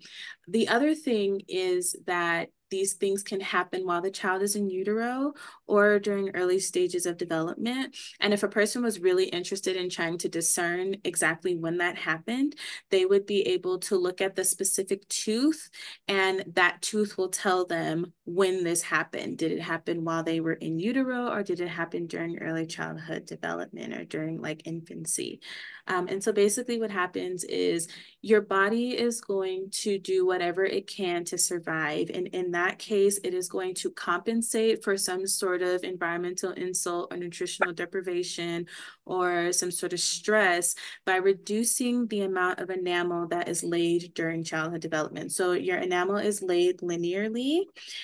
The 0.48 0.66
other 0.66 0.96
thing 0.96 1.42
is 1.46 1.94
that 2.06 2.48
these 2.70 2.94
things 2.94 3.22
can 3.22 3.40
happen 3.40 3.86
while 3.86 4.02
the 4.02 4.10
child 4.10 4.42
is 4.42 4.56
in 4.56 4.68
utero 4.68 5.32
or 5.66 5.98
during 5.98 6.30
early 6.30 6.58
stages 6.58 7.06
of 7.06 7.16
development. 7.16 7.96
And 8.20 8.32
if 8.32 8.42
a 8.42 8.48
person 8.48 8.82
was 8.82 9.00
really 9.00 9.26
interested 9.26 9.76
in 9.76 9.90
trying 9.90 10.18
to 10.18 10.28
discern 10.28 10.96
exactly 11.04 11.56
when 11.56 11.78
that 11.78 11.96
happened, 11.96 12.54
they 12.90 13.04
would 13.06 13.26
be 13.26 13.42
able 13.48 13.78
to 13.80 13.96
look 13.96 14.20
at 14.20 14.36
the 14.36 14.44
specific 14.44 15.08
tooth, 15.08 15.70
and 16.08 16.44
that 16.54 16.82
tooth 16.82 17.18
will 17.18 17.28
tell 17.28 17.64
them 17.64 18.12
when 18.24 18.64
this 18.64 18.82
happened. 18.82 19.38
Did 19.38 19.52
it 19.52 19.60
happen 19.60 20.04
while 20.04 20.22
they 20.22 20.40
were 20.40 20.54
in 20.54 20.78
utero, 20.78 21.30
or 21.30 21.42
did 21.42 21.60
it 21.60 21.68
happen 21.68 22.06
during 22.06 22.38
early 22.38 22.66
childhood 22.66 23.26
development 23.26 23.94
or 23.94 24.04
during 24.04 24.40
like 24.40 24.62
infancy? 24.66 25.40
Um, 25.88 26.08
and 26.08 26.22
so 26.22 26.32
basically, 26.32 26.80
what 26.80 26.90
happens 26.90 27.44
is 27.44 27.88
your 28.20 28.40
body 28.40 28.96
is 28.98 29.20
going 29.20 29.70
to 29.70 29.98
do 29.98 30.26
whatever 30.26 30.64
it 30.64 30.88
can 30.88 31.24
to 31.26 31.38
survive. 31.38 32.10
And 32.12 32.26
in 32.28 32.50
that 32.52 32.78
case, 32.78 33.20
it 33.22 33.34
is 33.34 33.48
going 33.48 33.74
to 33.76 33.90
compensate 33.90 34.82
for 34.82 34.96
some 34.96 35.26
sort 35.26 35.55
of 35.62 35.84
environmental 35.84 36.52
insult 36.52 37.12
or 37.12 37.16
nutritional 37.16 37.72
deprivation 37.72 38.66
or 39.06 39.52
some 39.52 39.70
sort 39.70 39.92
of 39.92 40.00
stress 40.00 40.74
by 41.04 41.16
reducing 41.16 42.06
the 42.08 42.22
amount 42.22 42.58
of 42.58 42.70
enamel 42.70 43.28
that 43.28 43.48
is 43.48 43.62
laid 43.62 44.12
during 44.14 44.44
childhood 44.44 44.80
development. 44.80 45.32
So 45.32 45.52
your 45.52 45.78
enamel 45.78 46.16
is 46.16 46.42
laid 46.42 46.80
linearly. 46.80 47.62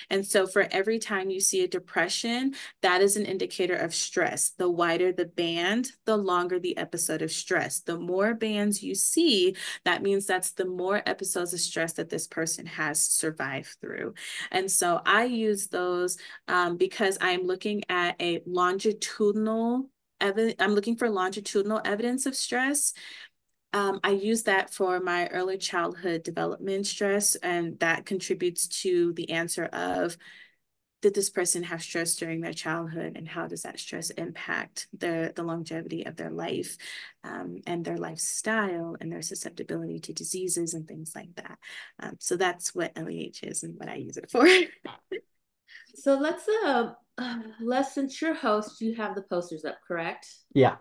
And 0.09 0.25
so 0.25 0.47
for 0.47 0.67
every 0.71 0.97
time 0.99 1.29
you 1.29 1.39
see 1.39 1.63
a 1.63 1.67
depression, 1.67 2.55
that 2.81 3.01
is 3.01 3.17
an 3.17 3.25
indicator 3.25 3.75
of 3.75 3.93
stress. 3.93 4.51
The 4.57 4.69
wider 4.69 5.11
the 5.11 5.25
band, 5.25 5.91
the 6.05 6.17
longer 6.17 6.59
the 6.59 6.77
episode 6.77 7.21
of 7.21 7.31
stress. 7.31 7.81
The 7.81 7.97
more 7.97 8.33
bands 8.33 8.81
you 8.81 8.95
see, 8.95 9.55
that 9.85 10.01
means 10.01 10.25
that's 10.25 10.51
the 10.51 10.65
more 10.65 11.03
episodes 11.05 11.53
of 11.53 11.59
stress 11.59 11.93
that 11.93 12.09
this 12.09 12.27
person 12.27 12.65
has 12.65 13.05
survived 13.05 13.75
through. 13.81 14.13
And 14.51 14.71
so 14.71 15.01
I 15.05 15.25
use 15.25 15.67
those 15.67 16.17
um, 16.47 16.77
because 16.77 17.17
I'm 17.21 17.43
looking 17.43 17.83
at 17.89 18.15
a 18.21 18.41
longitudinal 18.45 19.89
evidence, 20.21 20.55
I'm 20.59 20.73
looking 20.73 20.95
for 20.95 21.09
longitudinal 21.09 21.81
evidence 21.83 22.25
of 22.25 22.35
stress. 22.35 22.93
Um, 23.73 23.99
I 24.03 24.11
use 24.11 24.43
that 24.43 24.71
for 24.71 24.99
my 24.99 25.27
early 25.27 25.57
childhood 25.57 26.23
development 26.23 26.85
stress, 26.85 27.35
and 27.35 27.79
that 27.79 28.05
contributes 28.05 28.67
to 28.81 29.13
the 29.13 29.31
answer 29.31 29.65
of 29.65 30.17
did 31.03 31.13
this 31.13 31.29
person 31.29 31.63
have 31.63 31.83
stress 31.83 32.15
during 32.15 32.39
their 32.39 32.53
childhood 32.53 33.17
and 33.17 33.27
how 33.27 33.45
does 33.45 33.63
that 33.63 33.77
stress 33.77 34.09
impact 34.11 34.87
the, 34.97 35.33
the 35.35 35.43
longevity 35.43 36.05
of 36.05 36.15
their 36.15 36.29
life 36.29 36.77
um, 37.25 37.57
and 37.67 37.83
their 37.83 37.97
lifestyle 37.97 38.95
and 39.01 39.11
their 39.11 39.21
susceptibility 39.21 39.99
to 39.99 40.13
diseases 40.13 40.73
and 40.73 40.87
things 40.87 41.11
like 41.13 41.35
that. 41.35 41.59
Um, 41.99 42.15
so 42.19 42.37
that's 42.37 42.73
what 42.73 42.95
LEH 42.95 43.43
is 43.43 43.63
and 43.63 43.77
what 43.77 43.89
I 43.89 43.95
use 43.95 44.15
it 44.15 44.31
for. 44.31 44.47
so 45.95 46.17
let's 46.17 46.47
uh, 46.47 46.93
uh, 47.17 47.37
Les, 47.61 47.93
since 47.93 48.21
you're 48.21 48.33
host, 48.33 48.81
you 48.81 48.95
have 48.95 49.15
the 49.15 49.21
posters 49.21 49.65
up, 49.65 49.77
correct? 49.87 50.27
Yeah. 50.53 50.75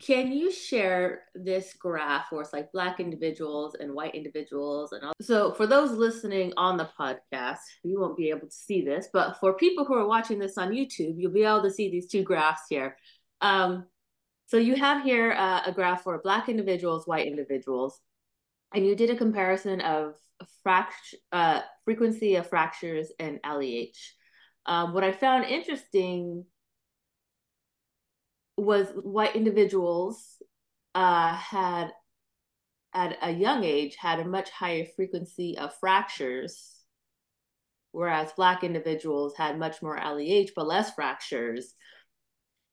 Can 0.00 0.32
you 0.32 0.50
share 0.50 1.22
this 1.34 1.74
graph 1.74 2.26
where 2.30 2.42
it's 2.42 2.52
like 2.52 2.72
black 2.72 3.00
individuals 3.00 3.76
and 3.78 3.94
white 3.94 4.14
individuals 4.14 4.92
and 4.92 5.04
all? 5.04 5.12
So 5.20 5.52
for 5.52 5.66
those 5.66 5.92
listening 5.92 6.52
on 6.56 6.76
the 6.76 6.88
podcast, 6.98 7.58
you 7.82 8.00
won't 8.00 8.16
be 8.16 8.30
able 8.30 8.48
to 8.48 8.54
see 8.54 8.82
this, 8.82 9.08
but 9.12 9.38
for 9.40 9.54
people 9.54 9.84
who 9.84 9.94
are 9.94 10.06
watching 10.06 10.38
this 10.38 10.58
on 10.58 10.72
YouTube, 10.72 11.14
you'll 11.16 11.32
be 11.32 11.44
able 11.44 11.62
to 11.62 11.70
see 11.70 11.90
these 11.90 12.08
two 12.08 12.22
graphs 12.22 12.62
here. 12.68 12.96
Um, 13.40 13.86
so 14.46 14.56
you 14.56 14.76
have 14.76 15.02
here 15.02 15.32
uh, 15.32 15.62
a 15.66 15.72
graph 15.72 16.02
for 16.02 16.18
black 16.22 16.48
individuals, 16.48 17.06
white 17.06 17.26
individuals, 17.26 18.00
and 18.74 18.86
you 18.86 18.96
did 18.96 19.10
a 19.10 19.16
comparison 19.16 19.80
of 19.80 20.14
fract- 20.66 21.14
uh, 21.32 21.60
frequency 21.84 22.36
of 22.36 22.48
fractures 22.48 23.12
and 23.18 23.40
LEH. 23.44 23.92
Um, 24.68 24.92
what 24.92 25.02
I 25.02 25.12
found 25.12 25.46
interesting 25.46 26.44
was 28.58 28.88
white 29.02 29.34
individuals 29.34 30.42
uh, 30.94 31.34
had 31.34 31.90
at 32.92 33.16
a 33.22 33.30
young 33.30 33.64
age 33.64 33.96
had 33.96 34.20
a 34.20 34.24
much 34.24 34.50
higher 34.50 34.84
frequency 34.96 35.56
of 35.58 35.74
fractures 35.78 36.74
whereas 37.92 38.32
black 38.32 38.64
individuals 38.64 39.34
had 39.36 39.58
much 39.58 39.82
more 39.82 39.98
leh 39.98 40.44
but 40.54 40.66
less 40.66 40.92
fractures. 40.94 41.74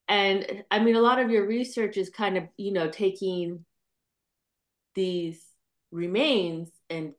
And 0.08 0.64
i 0.70 0.78
mean 0.78 0.96
a 0.96 1.00
lot 1.00 1.18
of 1.18 1.30
your 1.30 1.46
research 1.46 1.96
is 1.96 2.10
kind 2.10 2.36
of 2.36 2.44
you 2.56 2.72
know 2.72 2.88
taking 2.88 3.64
these 4.94 5.42
remains 5.90 6.70
and 6.90 7.14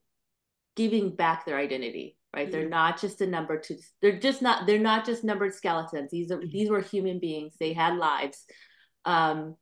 giving 0.75 1.15
back 1.15 1.45
their 1.45 1.57
identity 1.57 2.16
right? 2.37 2.51
They're 2.51 2.69
not 2.69 3.01
just 3.01 3.21
a 3.21 3.27
number 3.27 3.59
to 3.59 3.75
they're 4.01 4.19
just 4.19 4.41
not 4.41 4.67
they're 4.67 4.79
not 4.79 5.05
just 5.05 5.23
numbered 5.23 5.55
skeletons. 5.55 6.11
These 6.11 6.31
are 6.31 6.37
mm-hmm. 6.37 6.49
these 6.51 6.69
were 6.69 6.81
human 6.81 7.19
beings. 7.19 7.55
They 7.59 7.73
had 7.73 7.97
lives. 7.97 8.45
Um 9.05 9.55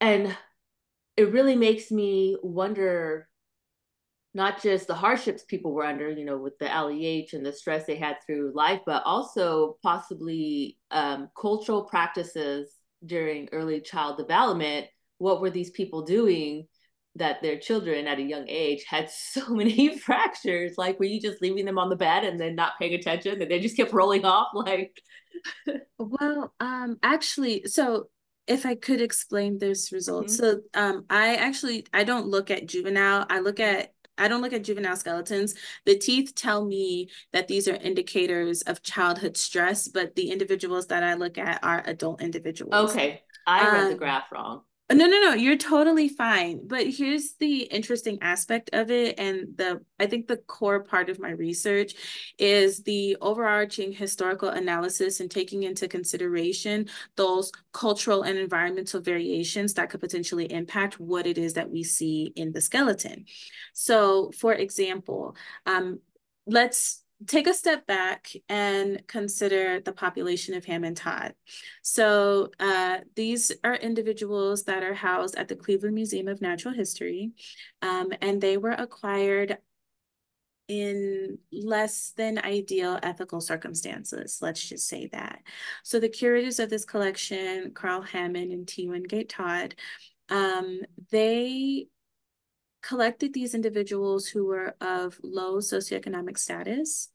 and 0.00 0.36
it 1.16 1.32
really 1.32 1.56
makes 1.56 1.90
me 1.90 2.36
wonder 2.42 3.28
not 4.32 4.62
just 4.62 4.86
the 4.86 4.94
hardships 4.94 5.44
people 5.44 5.72
were 5.72 5.84
under, 5.84 6.10
you 6.10 6.24
know, 6.24 6.38
with 6.38 6.58
the 6.58 6.66
LEH 6.66 7.36
and 7.36 7.44
the 7.44 7.52
stress 7.52 7.84
they 7.84 7.96
had 7.96 8.16
through 8.24 8.52
life, 8.54 8.80
but 8.86 9.02
also 9.04 9.76
possibly 9.82 10.78
um, 10.92 11.28
cultural 11.38 11.82
practices 11.84 12.70
during 13.04 13.48
early 13.52 13.80
child 13.80 14.16
development. 14.16 14.86
What 15.18 15.40
were 15.40 15.50
these 15.50 15.70
people 15.70 16.02
doing 16.02 16.68
that 17.16 17.42
their 17.42 17.58
children 17.58 18.06
at 18.06 18.18
a 18.18 18.22
young 18.22 18.48
age 18.48 18.84
had 18.88 19.10
so 19.10 19.48
many 19.54 19.96
fractures 19.98 20.74
like 20.78 20.98
were 20.98 21.06
you 21.06 21.20
just 21.20 21.42
leaving 21.42 21.64
them 21.64 21.78
on 21.78 21.88
the 21.88 21.96
bed 21.96 22.24
and 22.24 22.40
then 22.40 22.54
not 22.54 22.78
paying 22.78 22.94
attention 22.94 23.38
that 23.38 23.48
they 23.48 23.60
just 23.60 23.76
kept 23.76 23.92
rolling 23.92 24.24
off 24.24 24.48
like 24.54 25.00
well 25.98 26.52
um 26.60 26.96
actually 27.02 27.64
so 27.66 28.08
if 28.46 28.66
i 28.66 28.74
could 28.74 29.00
explain 29.00 29.58
this 29.58 29.92
result 29.92 30.26
mm-hmm. 30.26 30.34
so 30.34 30.60
um 30.74 31.04
i 31.10 31.36
actually 31.36 31.86
i 31.92 32.04
don't 32.04 32.26
look 32.26 32.50
at 32.50 32.66
juvenile 32.66 33.26
i 33.30 33.40
look 33.40 33.60
at 33.60 33.92
I 34.18 34.28
don't 34.28 34.42
look 34.42 34.52
at 34.52 34.64
juvenile 34.64 34.96
skeletons. 34.96 35.54
The 35.86 35.96
teeth 35.96 36.34
tell 36.34 36.66
me 36.66 37.08
that 37.32 37.48
these 37.48 37.66
are 37.66 37.76
indicators 37.76 38.60
of 38.62 38.82
childhood 38.82 39.38
stress, 39.38 39.88
but 39.88 40.14
the 40.14 40.30
individuals 40.30 40.88
that 40.88 41.02
I 41.02 41.14
look 41.14 41.38
at 41.38 41.64
are 41.64 41.82
adult 41.86 42.20
individuals. 42.20 42.90
Okay. 42.90 43.22
I 43.46 43.72
read 43.72 43.84
um, 43.84 43.88
the 43.88 43.96
graph 43.96 44.30
wrong. 44.30 44.60
No, 44.92 45.06
no, 45.06 45.20
no, 45.20 45.34
you're 45.34 45.56
totally 45.56 46.08
fine. 46.08 46.66
But 46.66 46.88
here's 46.88 47.34
the 47.34 47.62
interesting 47.62 48.18
aspect 48.22 48.70
of 48.72 48.90
it. 48.90 49.20
And 49.20 49.56
the 49.56 49.82
I 50.00 50.06
think 50.06 50.26
the 50.26 50.38
core 50.38 50.82
part 50.82 51.08
of 51.08 51.20
my 51.20 51.30
research 51.30 51.94
is 52.38 52.82
the 52.82 53.16
overarching 53.20 53.92
historical 53.92 54.48
analysis 54.48 55.20
and 55.20 55.30
taking 55.30 55.62
into 55.62 55.86
consideration 55.86 56.88
those 57.14 57.52
cultural 57.72 58.22
and 58.22 58.36
environmental 58.36 59.00
variations 59.00 59.74
that 59.74 59.90
could 59.90 60.00
potentially 60.00 60.50
impact 60.50 60.98
what 60.98 61.24
it 61.24 61.38
is 61.38 61.52
that 61.54 61.70
we 61.70 61.84
see 61.84 62.32
in 62.34 62.50
the 62.50 62.60
skeleton. 62.60 63.26
So, 63.72 64.32
for 64.36 64.54
example, 64.54 65.36
um, 65.66 66.00
let's 66.46 67.04
take 67.26 67.46
a 67.46 67.54
step 67.54 67.86
back 67.86 68.30
and 68.48 69.02
consider 69.06 69.80
the 69.80 69.92
population 69.92 70.54
of 70.54 70.64
Hamann-Todd. 70.64 71.34
So 71.82 72.50
uh, 72.58 72.98
these 73.14 73.52
are 73.62 73.74
individuals 73.74 74.64
that 74.64 74.82
are 74.82 74.94
housed 74.94 75.36
at 75.36 75.48
the 75.48 75.56
Cleveland 75.56 75.94
Museum 75.94 76.28
of 76.28 76.40
Natural 76.40 76.74
History, 76.74 77.32
um, 77.82 78.12
and 78.22 78.40
they 78.40 78.56
were 78.56 78.70
acquired 78.70 79.58
in 80.68 81.36
less 81.50 82.12
than 82.16 82.38
ideal 82.38 82.96
ethical 83.02 83.40
circumstances, 83.40 84.38
let's 84.40 84.68
just 84.68 84.86
say 84.86 85.08
that. 85.12 85.40
So 85.82 85.98
the 85.98 86.08
curators 86.08 86.60
of 86.60 86.70
this 86.70 86.84
collection, 86.84 87.72
Carl 87.74 88.02
Hamann 88.02 88.52
and 88.52 88.68
T. 88.68 88.88
Wingate 88.88 89.28
Todd, 89.28 89.74
um, 90.28 90.82
they 91.10 91.88
collected 92.82 93.32
these 93.32 93.54
individuals 93.54 94.26
who 94.26 94.46
were 94.46 94.74
of 94.80 95.18
low 95.22 95.58
socioeconomic 95.58 96.38
status 96.38 97.08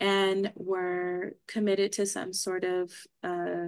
and 0.00 0.52
were 0.56 1.32
committed 1.46 1.92
to 1.92 2.06
some 2.06 2.32
sort 2.32 2.64
of 2.64 2.90
uh, 3.22 3.66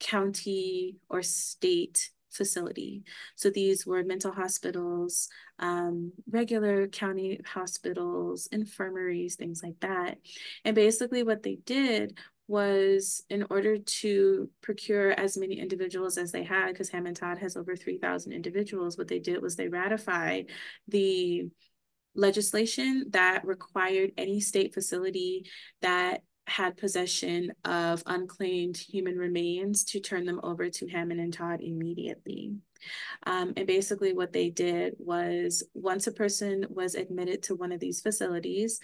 county 0.00 0.96
or 1.08 1.22
state 1.22 2.10
facility. 2.30 3.02
So 3.34 3.50
these 3.50 3.86
were 3.86 4.04
mental 4.04 4.32
hospitals, 4.32 5.28
um, 5.58 6.12
regular 6.30 6.86
county 6.86 7.40
hospitals, 7.46 8.48
infirmaries, 8.52 9.36
things 9.36 9.62
like 9.62 9.80
that. 9.80 10.18
And 10.64 10.74
basically, 10.74 11.22
what 11.22 11.42
they 11.42 11.56
did 11.64 12.18
was 12.48 13.24
in 13.28 13.44
order 13.50 13.78
to 13.78 14.48
procure 14.62 15.10
as 15.12 15.36
many 15.36 15.58
individuals 15.58 16.16
as 16.16 16.32
they 16.32 16.44
had, 16.44 16.68
because 16.68 16.88
Hamann-Todd 16.88 17.38
has 17.38 17.56
over 17.56 17.74
3,000 17.76 18.32
individuals, 18.32 18.96
what 18.96 19.08
they 19.08 19.18
did 19.18 19.42
was 19.42 19.56
they 19.56 19.68
ratified 19.68 20.50
the 20.88 21.48
legislation 22.14 23.06
that 23.10 23.44
required 23.44 24.12
any 24.16 24.40
state 24.40 24.72
facility 24.72 25.44
that 25.82 26.22
had 26.46 26.76
possession 26.76 27.52
of 27.64 28.02
unclaimed 28.06 28.76
human 28.76 29.16
remains 29.16 29.84
to 29.84 30.00
turn 30.00 30.24
them 30.24 30.40
over 30.42 30.70
to 30.70 30.86
Hamann 30.86 31.18
and 31.18 31.32
Todd 31.32 31.60
immediately. 31.60 32.52
Um, 33.24 33.52
and 33.56 33.66
basically, 33.66 34.12
what 34.12 34.32
they 34.32 34.50
did 34.50 34.94
was 34.98 35.64
once 35.74 36.06
a 36.06 36.12
person 36.12 36.64
was 36.68 36.94
admitted 36.94 37.42
to 37.44 37.56
one 37.56 37.72
of 37.72 37.80
these 37.80 38.00
facilities, 38.00 38.78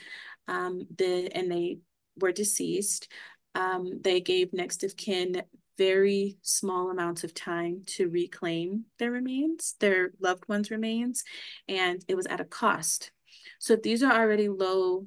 um, 0.48 0.86
the, 0.96 1.30
and 1.34 1.50
they 1.50 1.78
were 2.18 2.32
deceased, 2.32 3.08
um, 3.54 4.00
they 4.02 4.20
gave 4.20 4.52
next 4.52 4.84
of 4.84 4.96
kin 4.96 5.42
very 5.78 6.36
small 6.42 6.90
amounts 6.90 7.24
of 7.24 7.34
time 7.34 7.82
to 7.86 8.08
reclaim 8.08 8.84
their 8.98 9.10
remains, 9.10 9.74
their 9.80 10.10
loved 10.20 10.46
ones' 10.48 10.70
remains, 10.70 11.24
and 11.68 12.04
it 12.08 12.14
was 12.14 12.26
at 12.26 12.40
a 12.40 12.44
cost. 12.44 13.10
So 13.58 13.74
if 13.74 13.82
these 13.82 14.02
are 14.02 14.12
already 14.12 14.48
low 14.48 15.06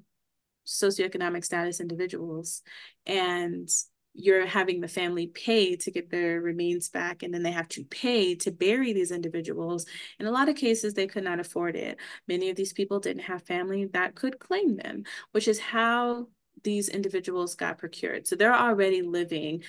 socioeconomic 0.65 1.45
status 1.45 1.79
individuals 1.79 2.61
and 3.05 3.69
you're 4.17 4.45
having 4.45 4.79
the 4.79 4.87
family 4.87 5.27
pay 5.27 5.75
to 5.75 5.91
get 5.91 6.09
their 6.09 6.41
remains 6.41 6.89
back 6.89 7.21
and 7.21 7.33
then 7.33 7.43
they 7.43 7.51
have 7.51 7.67
to 7.67 7.83
pay 7.83 8.33
to 8.33 8.49
bury 8.49 8.93
these 8.93 9.11
individuals 9.11 9.85
in 10.19 10.25
a 10.25 10.31
lot 10.31 10.47
of 10.49 10.55
cases 10.55 10.93
they 10.93 11.05
could 11.05 11.23
not 11.23 11.39
afford 11.39 11.75
it 11.75 11.97
many 12.27 12.49
of 12.49 12.55
these 12.55 12.73
people 12.73 12.99
didn't 12.99 13.23
have 13.23 13.43
family 13.43 13.85
that 13.85 14.15
could 14.15 14.39
claim 14.39 14.77
them 14.77 15.03
which 15.33 15.47
is 15.47 15.59
how 15.59 16.27
these 16.65 16.89
individuals 16.89 17.55
got 17.55 17.77
procured 17.77 18.27
so 18.27 18.35
they're 18.35 18.53
already 18.53 19.01
living 19.01 19.63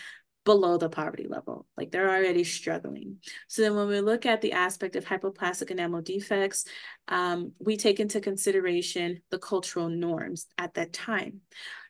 below 0.47 0.79
the 0.79 0.89
poverty 0.89 1.27
level. 1.29 1.67
Like 1.77 1.91
they're 1.91 2.09
already 2.09 2.45
struggling. 2.45 3.19
So 3.49 3.61
then 3.61 3.75
when 3.75 3.89
we 3.89 4.01
look 4.01 4.25
at 4.25 4.41
the 4.41 4.53
aspect 4.53 4.97
of 4.97 5.05
hypoplastic 5.05 5.71
enamel 5.71 6.01
defects, 6.01 6.65
um, 7.09 7.53
we 7.59 7.77
take 7.77 8.01
into 8.01 8.21
consideration 8.21 9.21
the 9.31 9.41
cultural 9.41 9.91
norms 9.91 10.47
at 10.57 10.73
that 10.75 10.95
time. 10.95 11.41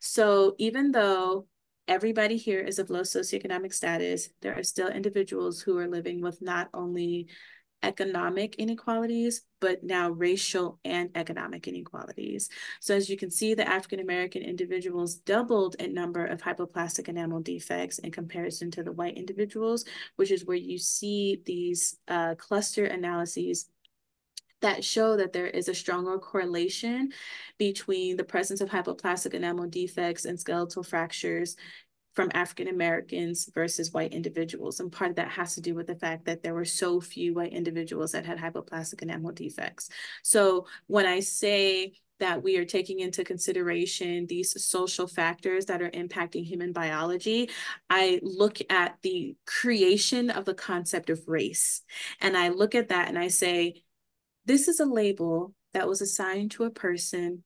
So 0.00 0.54
even 0.58 0.90
though 0.90 1.46
everybody 1.86 2.38
here 2.38 2.60
is 2.60 2.78
of 2.78 2.90
low 2.90 3.02
socioeconomic 3.02 3.74
status, 3.74 4.30
there 4.40 4.58
are 4.58 4.64
still 4.64 4.88
individuals 4.88 5.60
who 5.60 5.78
are 5.78 5.86
living 5.86 6.22
with 6.22 6.40
not 6.40 6.68
only 6.72 7.28
economic 7.82 8.56
inequalities, 8.56 9.42
but 9.60 9.84
now 9.84 10.10
racial 10.10 10.78
and 10.84 11.10
economic 11.14 11.68
inequalities. 11.68 12.48
So 12.80 12.94
as 12.94 13.08
you 13.08 13.16
can 13.16 13.30
see, 13.30 13.54
the 13.54 13.68
African 13.68 14.00
American 14.00 14.42
individuals 14.42 15.16
doubled 15.16 15.76
in 15.78 15.94
number 15.94 16.26
of 16.26 16.42
hypoplastic 16.42 17.08
enamel 17.08 17.40
defects 17.40 17.98
in 17.98 18.10
comparison 18.10 18.70
to 18.72 18.82
the 18.82 18.92
white 18.92 19.16
individuals, 19.16 19.84
which 20.16 20.30
is 20.30 20.44
where 20.44 20.56
you 20.56 20.78
see 20.78 21.42
these 21.44 21.96
uh, 22.08 22.34
cluster 22.34 22.84
analyses 22.84 23.70
that 24.62 24.82
show 24.82 25.16
that 25.16 25.32
there 25.32 25.46
is 25.46 25.68
a 25.68 25.74
stronger 25.74 26.18
correlation 26.18 27.12
between 27.58 28.16
the 28.16 28.24
presence 28.24 28.60
of 28.60 28.70
hypoplastic 28.70 29.34
enamel 29.34 29.68
defects 29.68 30.24
and 30.24 30.40
skeletal 30.40 30.82
fractures 30.82 31.56
from 32.16 32.30
African 32.32 32.68
Americans 32.68 33.48
versus 33.54 33.92
white 33.92 34.14
individuals. 34.14 34.80
And 34.80 34.90
part 34.90 35.10
of 35.10 35.16
that 35.16 35.28
has 35.28 35.54
to 35.54 35.60
do 35.60 35.74
with 35.74 35.86
the 35.86 35.94
fact 35.94 36.24
that 36.24 36.42
there 36.42 36.54
were 36.54 36.64
so 36.64 36.98
few 36.98 37.34
white 37.34 37.52
individuals 37.52 38.12
that 38.12 38.24
had 38.24 38.38
hypoplastic 38.38 39.02
enamel 39.02 39.32
defects. 39.32 39.90
So 40.22 40.66
when 40.86 41.04
I 41.04 41.20
say 41.20 41.92
that 42.18 42.42
we 42.42 42.56
are 42.56 42.64
taking 42.64 43.00
into 43.00 43.22
consideration 43.22 44.26
these 44.26 44.64
social 44.64 45.06
factors 45.06 45.66
that 45.66 45.82
are 45.82 45.90
impacting 45.90 46.46
human 46.46 46.72
biology, 46.72 47.50
I 47.90 48.18
look 48.22 48.58
at 48.70 48.96
the 49.02 49.36
creation 49.44 50.30
of 50.30 50.46
the 50.46 50.54
concept 50.54 51.10
of 51.10 51.28
race. 51.28 51.82
And 52.22 52.34
I 52.34 52.48
look 52.48 52.74
at 52.74 52.88
that 52.88 53.08
and 53.08 53.18
I 53.18 53.28
say, 53.28 53.82
this 54.46 54.68
is 54.68 54.80
a 54.80 54.86
label 54.86 55.52
that 55.74 55.86
was 55.86 56.00
assigned 56.00 56.52
to 56.52 56.64
a 56.64 56.70
person 56.70 57.44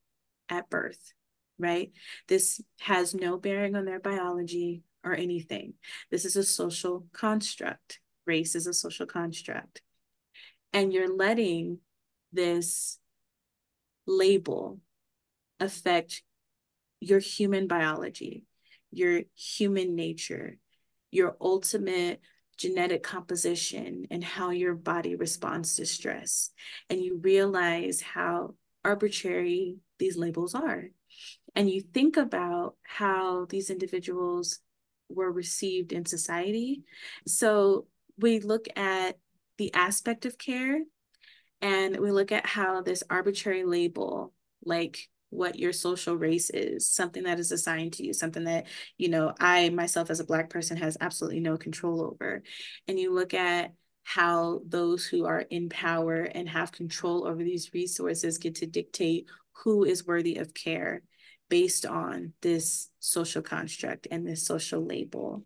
at 0.48 0.70
birth 0.70 1.12
right? 1.60 1.92
This 2.28 2.60
has 2.80 3.14
no 3.14 3.36
bearing 3.36 3.76
on 3.76 3.84
their 3.84 4.00
biology 4.00 4.82
or 5.04 5.14
anything. 5.14 5.74
This 6.10 6.24
is 6.24 6.36
a 6.36 6.44
social 6.44 7.06
construct. 7.12 8.00
Race 8.26 8.54
is 8.54 8.66
a 8.66 8.74
social 8.74 9.06
construct. 9.06 9.82
And 10.72 10.92
you're 10.92 11.14
letting 11.14 11.78
this 12.32 12.98
label 14.06 14.78
affect 15.58 16.22
your 17.00 17.18
human 17.18 17.66
biology, 17.66 18.44
your 18.90 19.22
human 19.34 19.94
nature, 19.94 20.58
your 21.10 21.36
ultimate 21.40 22.20
genetic 22.56 23.02
composition, 23.02 24.06
and 24.10 24.22
how 24.22 24.50
your 24.50 24.74
body 24.74 25.16
responds 25.16 25.76
to 25.76 25.86
stress. 25.86 26.50
And 26.90 27.00
you 27.00 27.16
realize 27.16 28.00
how 28.00 28.54
arbitrary 28.84 29.76
these 29.98 30.16
labels 30.16 30.54
are 30.54 30.84
and 31.54 31.70
you 31.70 31.80
think 31.80 32.16
about 32.16 32.76
how 32.82 33.46
these 33.46 33.70
individuals 33.70 34.60
were 35.08 35.30
received 35.30 35.92
in 35.92 36.06
society. 36.06 36.84
So 37.26 37.86
we 38.18 38.40
look 38.40 38.66
at 38.76 39.18
the 39.58 39.74
aspect 39.74 40.24
of 40.24 40.38
care 40.38 40.80
and 41.60 41.96
we 41.98 42.10
look 42.10 42.32
at 42.32 42.46
how 42.46 42.80
this 42.80 43.02
arbitrary 43.10 43.64
label, 43.64 44.32
like 44.64 45.08
what 45.30 45.58
your 45.58 45.72
social 45.72 46.16
race 46.16 46.50
is, 46.50 46.88
something 46.88 47.24
that 47.24 47.38
is 47.38 47.52
assigned 47.52 47.94
to 47.94 48.04
you, 48.04 48.12
something 48.12 48.44
that, 48.44 48.66
you 48.98 49.08
know, 49.08 49.34
I 49.38 49.68
myself 49.70 50.10
as 50.10 50.20
a 50.20 50.24
Black 50.24 50.50
person 50.50 50.76
has 50.78 50.96
absolutely 51.00 51.40
no 51.40 51.56
control 51.56 52.02
over. 52.02 52.42
And 52.88 52.98
you 52.98 53.12
look 53.12 53.34
at 53.34 53.72
how 54.02 54.60
those 54.66 55.06
who 55.06 55.26
are 55.26 55.40
in 55.40 55.68
power 55.68 56.22
and 56.22 56.48
have 56.48 56.72
control 56.72 57.28
over 57.28 57.44
these 57.44 57.72
resources 57.72 58.38
get 58.38 58.56
to 58.56 58.66
dictate 58.66 59.26
who 59.52 59.84
is 59.84 60.06
worthy 60.06 60.36
of 60.36 60.54
care 60.54 61.02
based 61.50 61.84
on 61.84 62.32
this 62.40 62.88
social 63.00 63.42
construct 63.42 64.06
and 64.10 64.26
this 64.26 64.46
social 64.46 64.84
label. 64.84 65.42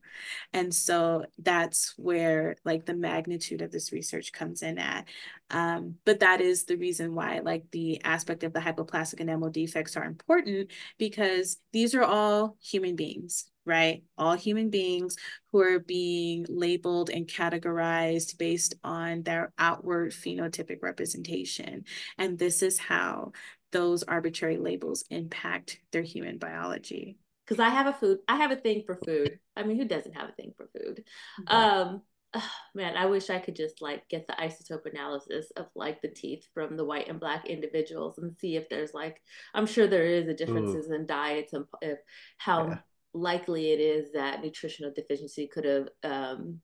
And 0.52 0.72
so 0.72 1.24
that's 1.38 1.94
where 1.96 2.56
like 2.64 2.84
the 2.84 2.94
magnitude 2.94 3.62
of 3.62 3.72
this 3.72 3.90
research 3.90 4.32
comes 4.32 4.62
in 4.62 4.78
at. 4.78 5.08
Um, 5.50 5.96
but 6.04 6.20
that 6.20 6.40
is 6.40 6.64
the 6.64 6.76
reason 6.76 7.14
why 7.14 7.40
like 7.40 7.64
the 7.72 8.04
aspect 8.04 8.44
of 8.44 8.52
the 8.52 8.60
hypoplastic 8.60 9.20
enamel 9.20 9.50
defects 9.50 9.96
are 9.96 10.04
important 10.04 10.70
because 10.98 11.56
these 11.72 11.94
are 11.94 12.04
all 12.04 12.56
human 12.60 12.96
beings, 12.96 13.46
right? 13.64 14.02
All 14.18 14.34
human 14.34 14.68
beings 14.68 15.16
who 15.52 15.60
are 15.60 15.78
being 15.78 16.44
labeled 16.48 17.08
and 17.08 17.26
categorized 17.26 18.36
based 18.36 18.74
on 18.84 19.22
their 19.22 19.52
outward 19.58 20.12
phenotypic 20.12 20.82
representation. 20.82 21.84
And 22.18 22.38
this 22.38 22.62
is 22.62 22.78
how 22.78 23.32
those 23.74 24.04
arbitrary 24.04 24.56
labels 24.56 25.04
impact 25.10 25.80
their 25.90 26.02
human 26.02 26.38
biology. 26.38 27.18
Because 27.44 27.58
I 27.58 27.70
have 27.70 27.88
a 27.88 27.92
food, 27.92 28.18
I 28.28 28.37
have 28.37 28.52
a 28.52 28.56
thing 28.56 28.84
for 28.87 28.94
food. 29.04 29.40
I 29.56 29.64
mean, 29.64 29.76
who 29.76 29.84
doesn't 29.84 30.16
have 30.16 30.28
a 30.28 30.32
thing 30.32 30.52
for 30.56 30.68
food? 30.78 31.02
Mm-hmm. 31.40 31.54
Um, 31.54 32.02
oh, 32.34 32.50
man, 32.74 32.96
I 32.96 33.06
wish 33.06 33.30
I 33.30 33.40
could 33.40 33.56
just 33.56 33.82
like 33.82 34.08
get 34.08 34.28
the 34.28 34.34
isotope 34.34 34.87
analysis 34.87 35.50
of 35.56 35.66
like 35.74 36.00
the 36.00 36.08
teeth 36.08 36.46
from 36.54 36.76
the 36.76 36.84
white 36.84 37.08
and 37.08 37.18
black 37.18 37.46
individuals 37.46 38.16
and 38.18 38.38
see 38.38 38.54
if 38.54 38.68
there's 38.68 38.94
like, 38.94 39.20
I'm 39.52 39.66
sure 39.66 39.88
there 39.88 40.06
is 40.06 40.28
a 40.28 40.34
differences 40.34 40.88
Ooh. 40.88 40.94
in 40.94 41.06
diets 41.06 41.52
and 41.52 41.64
if 41.82 41.98
how 42.38 42.68
yeah. 42.68 42.78
likely 43.12 43.72
it 43.72 43.80
is 43.80 44.12
that 44.12 44.40
nutritional 44.40 44.92
deficiency 44.94 45.48
could 45.52 45.64
have 45.64 45.88
um, 46.04 46.60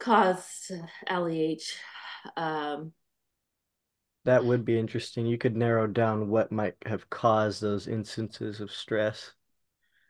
caused 0.00 0.72
LEH. 1.10 1.58
Um, 2.34 2.92
that 4.26 4.44
would 4.44 4.64
be 4.64 4.78
interesting. 4.78 5.24
You 5.24 5.38
could 5.38 5.56
narrow 5.56 5.86
down 5.86 6.28
what 6.28 6.52
might 6.52 6.74
have 6.84 7.08
caused 7.08 7.62
those 7.62 7.88
instances 7.88 8.60
of 8.60 8.70
stress. 8.70 9.32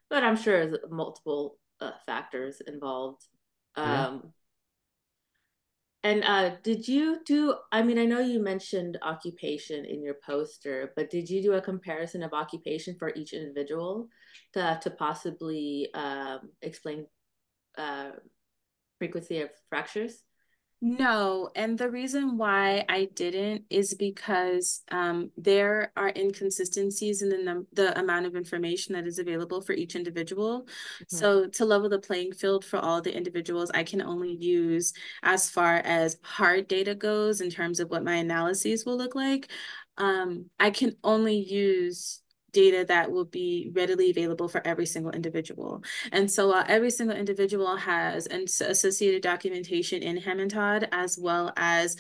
But 0.08 0.24
I'm 0.24 0.36
sure 0.36 0.66
there's 0.66 0.80
multiple 0.90 1.58
uh, 1.80 1.92
factors 2.06 2.60
involved. 2.66 3.26
Yeah. 3.76 4.06
Um, 4.06 4.32
and 6.02 6.24
uh, 6.24 6.56
did 6.62 6.88
you 6.88 7.20
do? 7.26 7.56
I 7.72 7.82
mean, 7.82 7.98
I 7.98 8.04
know 8.04 8.20
you 8.20 8.40
mentioned 8.40 8.96
occupation 9.02 9.84
in 9.84 10.02
your 10.02 10.14
poster, 10.24 10.92
but 10.96 11.10
did 11.10 11.28
you 11.28 11.42
do 11.42 11.54
a 11.54 11.60
comparison 11.60 12.22
of 12.22 12.32
occupation 12.32 12.96
for 12.98 13.12
each 13.14 13.32
individual 13.32 14.08
to 14.54 14.78
to 14.82 14.90
possibly 14.90 15.92
um, 15.94 16.50
explain 16.62 17.06
uh, 17.76 18.10
frequency 18.98 19.40
of 19.40 19.50
fractures? 19.68 20.22
No, 20.88 21.50
and 21.56 21.76
the 21.76 21.90
reason 21.90 22.38
why 22.38 22.84
I 22.88 23.08
didn't 23.16 23.64
is 23.70 23.92
because 23.94 24.84
um, 24.92 25.32
there 25.36 25.90
are 25.96 26.12
inconsistencies 26.14 27.22
in 27.22 27.28
the 27.28 27.38
num- 27.38 27.66
the 27.72 27.98
amount 27.98 28.26
of 28.26 28.36
information 28.36 28.94
that 28.94 29.04
is 29.04 29.18
available 29.18 29.60
for 29.60 29.72
each 29.72 29.96
individual. 29.96 30.60
Mm-hmm. 30.62 31.16
So 31.16 31.48
to 31.48 31.64
level 31.64 31.88
the 31.88 31.98
playing 31.98 32.34
field 32.34 32.64
for 32.64 32.78
all 32.78 33.02
the 33.02 33.12
individuals, 33.12 33.72
I 33.74 33.82
can 33.82 34.00
only 34.00 34.36
use 34.36 34.92
as 35.24 35.50
far 35.50 35.78
as 35.78 36.18
hard 36.22 36.68
data 36.68 36.94
goes 36.94 37.40
in 37.40 37.50
terms 37.50 37.80
of 37.80 37.90
what 37.90 38.04
my 38.04 38.14
analyses 38.14 38.86
will 38.86 38.96
look 38.96 39.16
like. 39.16 39.50
Um, 39.98 40.50
I 40.60 40.70
can 40.70 40.94
only 41.02 41.36
use 41.36 42.22
data 42.56 42.86
that 42.88 43.12
will 43.12 43.26
be 43.26 43.70
readily 43.74 44.08
available 44.10 44.48
for 44.48 44.66
every 44.66 44.86
single 44.86 45.12
individual. 45.12 45.84
And 46.10 46.30
so 46.30 46.52
uh, 46.52 46.64
every 46.66 46.90
single 46.90 47.16
individual 47.16 47.76
has 47.76 48.26
an 48.26 48.44
associated 48.44 49.22
documentation 49.22 50.02
in 50.02 50.16
Hamann-Todd, 50.16 50.88
as 50.90 51.18
well 51.18 51.52
as 51.56 51.96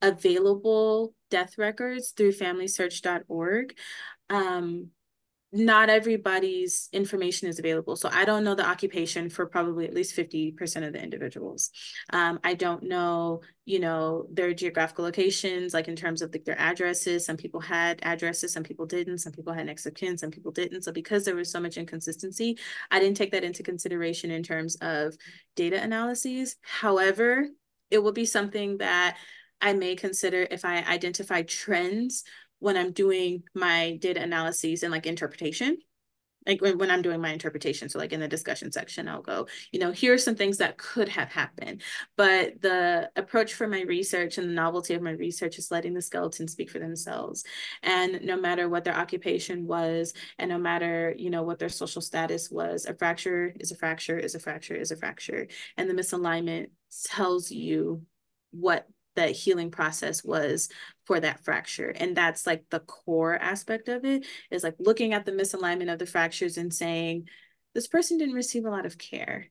available 0.00 1.14
death 1.30 1.58
records 1.58 2.12
through 2.16 2.32
FamilySearch.org. 2.32 3.76
Um, 4.30 4.88
not 5.52 5.90
everybody's 5.90 6.88
information 6.92 7.48
is 7.48 7.58
available. 7.58 7.96
So 7.96 8.08
I 8.12 8.24
don't 8.24 8.44
know 8.44 8.54
the 8.54 8.66
occupation 8.66 9.28
for 9.28 9.46
probably 9.46 9.86
at 9.86 9.94
least 9.94 10.16
50% 10.16 10.86
of 10.86 10.92
the 10.92 11.02
individuals. 11.02 11.70
Um, 12.12 12.38
I 12.44 12.54
don't 12.54 12.84
know, 12.84 13.40
you 13.64 13.80
know, 13.80 14.26
their 14.30 14.54
geographical 14.54 15.04
locations, 15.04 15.74
like 15.74 15.88
in 15.88 15.96
terms 15.96 16.22
of 16.22 16.32
their 16.44 16.58
addresses. 16.60 17.26
Some 17.26 17.36
people 17.36 17.60
had 17.60 17.98
addresses, 18.02 18.52
some 18.52 18.62
people 18.62 18.86
didn't, 18.86 19.18
some 19.18 19.32
people 19.32 19.52
had 19.52 19.66
next 19.66 19.86
of 19.86 19.94
kin, 19.94 20.16
some 20.16 20.30
people 20.30 20.52
didn't. 20.52 20.82
So 20.82 20.92
because 20.92 21.24
there 21.24 21.36
was 21.36 21.50
so 21.50 21.58
much 21.58 21.76
inconsistency, 21.76 22.56
I 22.92 23.00
didn't 23.00 23.16
take 23.16 23.32
that 23.32 23.44
into 23.44 23.64
consideration 23.64 24.30
in 24.30 24.44
terms 24.44 24.76
of 24.80 25.16
data 25.56 25.82
analyses. 25.82 26.56
However, 26.62 27.48
it 27.90 27.98
will 27.98 28.12
be 28.12 28.24
something 28.24 28.78
that 28.78 29.16
I 29.60 29.72
may 29.72 29.96
consider 29.96 30.46
if 30.48 30.64
I 30.64 30.78
identify 30.78 31.42
trends 31.42 32.24
when 32.60 32.76
I'm 32.76 32.92
doing 32.92 33.42
my 33.54 33.98
data 34.00 34.22
analyses 34.22 34.82
and 34.82 34.92
like 34.92 35.06
interpretation. 35.06 35.78
Like 36.46 36.62
when, 36.62 36.78
when 36.78 36.90
I'm 36.90 37.02
doing 37.02 37.20
my 37.20 37.32
interpretation. 37.32 37.90
So 37.90 37.98
like 37.98 38.14
in 38.14 38.20
the 38.20 38.26
discussion 38.26 38.72
section, 38.72 39.08
I'll 39.08 39.20
go, 39.20 39.46
you 39.72 39.78
know, 39.78 39.92
here 39.92 40.14
are 40.14 40.18
some 40.18 40.36
things 40.36 40.56
that 40.56 40.78
could 40.78 41.10
have 41.10 41.28
happened. 41.28 41.82
But 42.16 42.62
the 42.62 43.10
approach 43.14 43.52
for 43.52 43.68
my 43.68 43.82
research 43.82 44.38
and 44.38 44.48
the 44.48 44.54
novelty 44.54 44.94
of 44.94 45.02
my 45.02 45.10
research 45.10 45.58
is 45.58 45.70
letting 45.70 45.92
the 45.92 46.00
skeletons 46.00 46.52
speak 46.52 46.70
for 46.70 46.78
themselves. 46.78 47.44
And 47.82 48.22
no 48.22 48.38
matter 48.38 48.70
what 48.70 48.84
their 48.84 48.96
occupation 48.96 49.66
was, 49.66 50.14
and 50.38 50.48
no 50.48 50.58
matter, 50.58 51.14
you 51.18 51.28
know, 51.28 51.42
what 51.42 51.58
their 51.58 51.68
social 51.68 52.00
status 52.00 52.50
was, 52.50 52.86
a 52.86 52.94
fracture 52.94 53.54
is 53.60 53.70
a 53.70 53.76
fracture, 53.76 54.18
is 54.18 54.34
a 54.34 54.40
fracture, 54.40 54.74
is 54.74 54.92
a 54.92 54.96
fracture. 54.96 55.46
And 55.76 55.90
the 55.90 55.94
misalignment 55.94 56.68
tells 57.04 57.50
you 57.50 58.06
what 58.50 58.88
the 59.16 59.26
healing 59.28 59.70
process 59.70 60.22
was 60.24 60.68
for 61.04 61.20
that 61.20 61.44
fracture. 61.44 61.88
And 61.88 62.16
that's 62.16 62.46
like 62.46 62.64
the 62.70 62.80
core 62.80 63.34
aspect 63.34 63.88
of 63.88 64.04
it 64.04 64.26
is 64.50 64.62
like 64.62 64.76
looking 64.78 65.12
at 65.12 65.26
the 65.26 65.32
misalignment 65.32 65.92
of 65.92 65.98
the 65.98 66.06
fractures 66.06 66.56
and 66.56 66.72
saying, 66.72 67.28
this 67.74 67.88
person 67.88 68.18
didn't 68.18 68.34
receive 68.34 68.64
a 68.64 68.70
lot 68.70 68.86
of 68.86 68.98
care. 68.98 69.48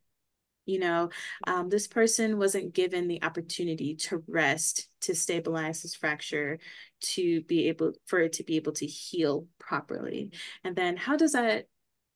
You 0.65 0.80
know, 0.80 1.10
um, 1.48 1.69
this 1.69 1.88
person 1.88 2.38
wasn't 2.38 2.76
given 2.76 3.08
the 3.08 3.24
opportunity 3.24 3.95
to 3.95 4.24
rest, 4.28 4.88
to 5.02 5.15
stabilize 5.15 5.82
this 5.82 5.95
fracture, 5.95 6.60
to 7.02 7.41
be 7.41 7.69
able 7.69 7.93
for 8.06 8.19
it 8.19 8.34
to 8.34 8.43
be 8.43 8.58
able 8.58 8.74
to 8.74 8.86
heal 8.86 9.48
properly. 9.58 10.32
And 10.63 10.76
then 10.76 10.95
how 10.95 11.17
does 11.17 11.32
that 11.32 11.65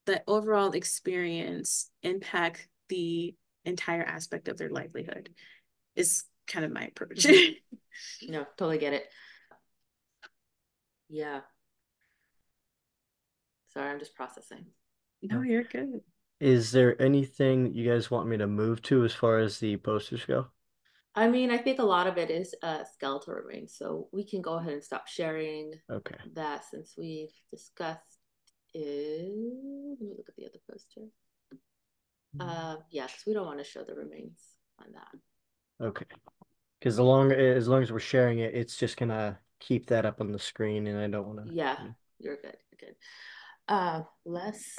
the 0.05 0.21
overall 0.27 0.71
experience 0.71 1.89
impact 2.03 2.67
the 2.89 3.33
entire 3.65 4.03
aspect 4.03 4.47
of 4.47 4.57
their 4.57 4.69
livelihood? 4.69 5.29
Is 5.95 6.23
kind 6.47 6.65
of 6.65 6.71
my 6.71 6.85
approach. 6.85 7.25
no, 8.27 8.45
totally 8.57 8.77
get 8.77 8.93
it. 8.93 9.05
Yeah. 11.09 11.41
Sorry, 13.69 13.89
I'm 13.89 13.99
just 13.99 14.15
processing. 14.15 14.65
No, 15.21 15.41
you're 15.41 15.63
good. 15.63 16.01
Is 16.39 16.71
there 16.71 17.01
anything 17.01 17.73
you 17.73 17.89
guys 17.89 18.11
want 18.11 18.27
me 18.27 18.37
to 18.37 18.47
move 18.47 18.81
to 18.83 19.05
as 19.05 19.13
far 19.13 19.39
as 19.39 19.59
the 19.59 19.77
posters 19.77 20.25
go? 20.25 20.47
I 21.15 21.27
mean, 21.27 21.51
I 21.51 21.57
think 21.57 21.79
a 21.79 21.83
lot 21.83 22.07
of 22.07 22.17
it 22.17 22.31
is 22.31 22.55
uh, 22.63 22.83
skeletal 22.91 23.35
remains, 23.35 23.75
so 23.77 24.09
we 24.11 24.25
can 24.25 24.41
go 24.41 24.55
ahead 24.55 24.73
and 24.73 24.83
stop 24.83 25.07
sharing 25.07 25.73
okay. 25.91 26.15
that 26.33 26.65
since 26.65 26.95
we've 26.97 27.31
discussed 27.51 28.17
it. 28.73 29.21
Let 29.21 30.01
me 30.01 30.15
look 30.17 30.27
at 30.27 30.35
the 30.35 30.45
other 30.45 30.59
poster. 30.69 31.01
Mm-hmm. 32.35 32.41
Uh, 32.41 32.75
yes, 32.89 33.23
we 33.27 33.33
don't 33.33 33.45
want 33.45 33.59
to 33.59 33.63
show 33.63 33.83
the 33.83 33.93
remains 33.93 34.39
on 34.79 34.91
that. 34.93 35.19
Okay. 35.81 36.05
Because 36.79 36.95
the 36.97 37.03
longer, 37.03 37.55
as 37.55 37.67
long 37.67 37.81
as 37.81 37.91
we're 37.91 37.99
sharing 37.99 38.39
it, 38.39 38.53
it's 38.53 38.77
just 38.77 38.97
gonna 38.97 39.39
keep 39.59 39.87
that 39.87 40.05
up 40.05 40.19
on 40.19 40.31
the 40.31 40.39
screen, 40.39 40.87
and 40.87 40.99
I 40.99 41.07
don't 41.07 41.27
want 41.27 41.47
to. 41.47 41.53
Yeah, 41.53 41.77
you're 42.19 42.37
good. 42.37 42.57
You're 42.71 42.89
good. 42.89 42.95
Uh, 43.67 44.01
Les, 44.25 44.75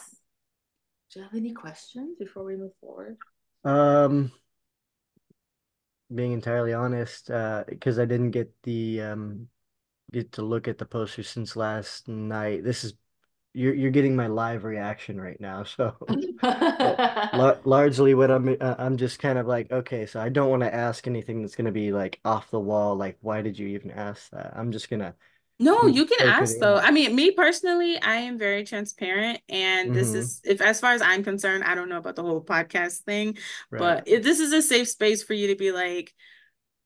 do 1.13 1.21
you 1.21 1.25
have 1.25 1.35
any 1.35 1.53
questions 1.53 2.17
before 2.19 2.45
we 2.45 2.57
move 2.57 2.73
forward? 2.81 3.17
Um, 3.65 4.31
being 6.15 6.33
entirely 6.33 6.75
honest, 6.75 7.31
uh, 7.31 7.65
because 7.67 7.99
I 7.99 8.05
didn't 8.05 8.33
get 8.33 8.53
the 8.63 9.01
um 9.01 9.49
get 10.13 10.33
to 10.33 10.43
look 10.43 10.69
at 10.69 10.79
the 10.79 10.85
poster 10.85 11.23
since 11.23 11.57
last 11.57 12.09
night. 12.09 12.65
This 12.65 12.85
is 12.85 12.95
you're 13.55 13.73
you're 13.73 13.91
getting 13.93 14.17
my 14.17 14.27
live 14.27 14.65
reaction 14.65 15.19
right 15.21 15.41
now. 15.41 15.63
So 15.63 15.95
largely 17.65 18.15
what 18.15 18.31
I'm 18.31 18.57
uh, 18.61 18.75
I'm 18.77 18.97
just 18.97 19.21
kind 19.21 19.39
of 19.39 19.47
like, 19.47 19.71
okay, 19.71 20.05
so 20.07 20.21
I 20.21 20.29
don't 20.29 20.51
want 20.51 20.63
to 20.63 20.75
ask 20.75 21.07
anything 21.07 21.41
that's 21.41 21.55
going 21.55 21.67
to 21.67 21.73
be 21.73 21.93
like 21.93 22.21
off 22.25 22.51
the 22.51 22.61
wall 22.61 22.97
like 22.97 23.17
why 23.21 23.41
did 23.41 23.59
you 23.59 23.69
even 23.69 23.93
ask 23.93 24.29
that? 24.31 24.53
I'm 24.57 24.73
just 24.73 24.91
going 24.91 25.01
to 25.01 25.15
no, 25.61 25.87
you 25.87 26.05
can 26.05 26.27
ask 26.27 26.59
though. 26.59 26.79
I 26.79 26.91
mean, 26.91 27.15
me 27.15 27.31
personally, 27.31 27.97
I 28.03 28.17
am 28.17 28.39
very 28.39 28.65
transparent, 28.65 29.39
and 29.49 29.91
mm-hmm. 29.91 29.95
this 29.95 30.13
is 30.13 30.41
if, 30.43 30.61
as 30.61 30.81
far 30.81 30.95
as 30.95 31.01
I'm 31.01 31.23
concerned, 31.23 31.63
I 31.63 31.77
don't 31.77 31.89
know 31.89 31.99
about 31.99 32.17
the 32.17 32.25
whole 32.25 32.43
podcast 32.43 33.03
thing, 33.03 33.39
right. 33.71 33.79
but 33.79 34.09
if 34.09 34.25
this 34.25 34.41
is 34.41 34.53
a 34.53 34.61
safe 34.61 34.89
space 34.89 35.23
for 35.23 35.33
you 35.33 35.47
to 35.47 35.55
be 35.55 35.71
like, 35.71 36.13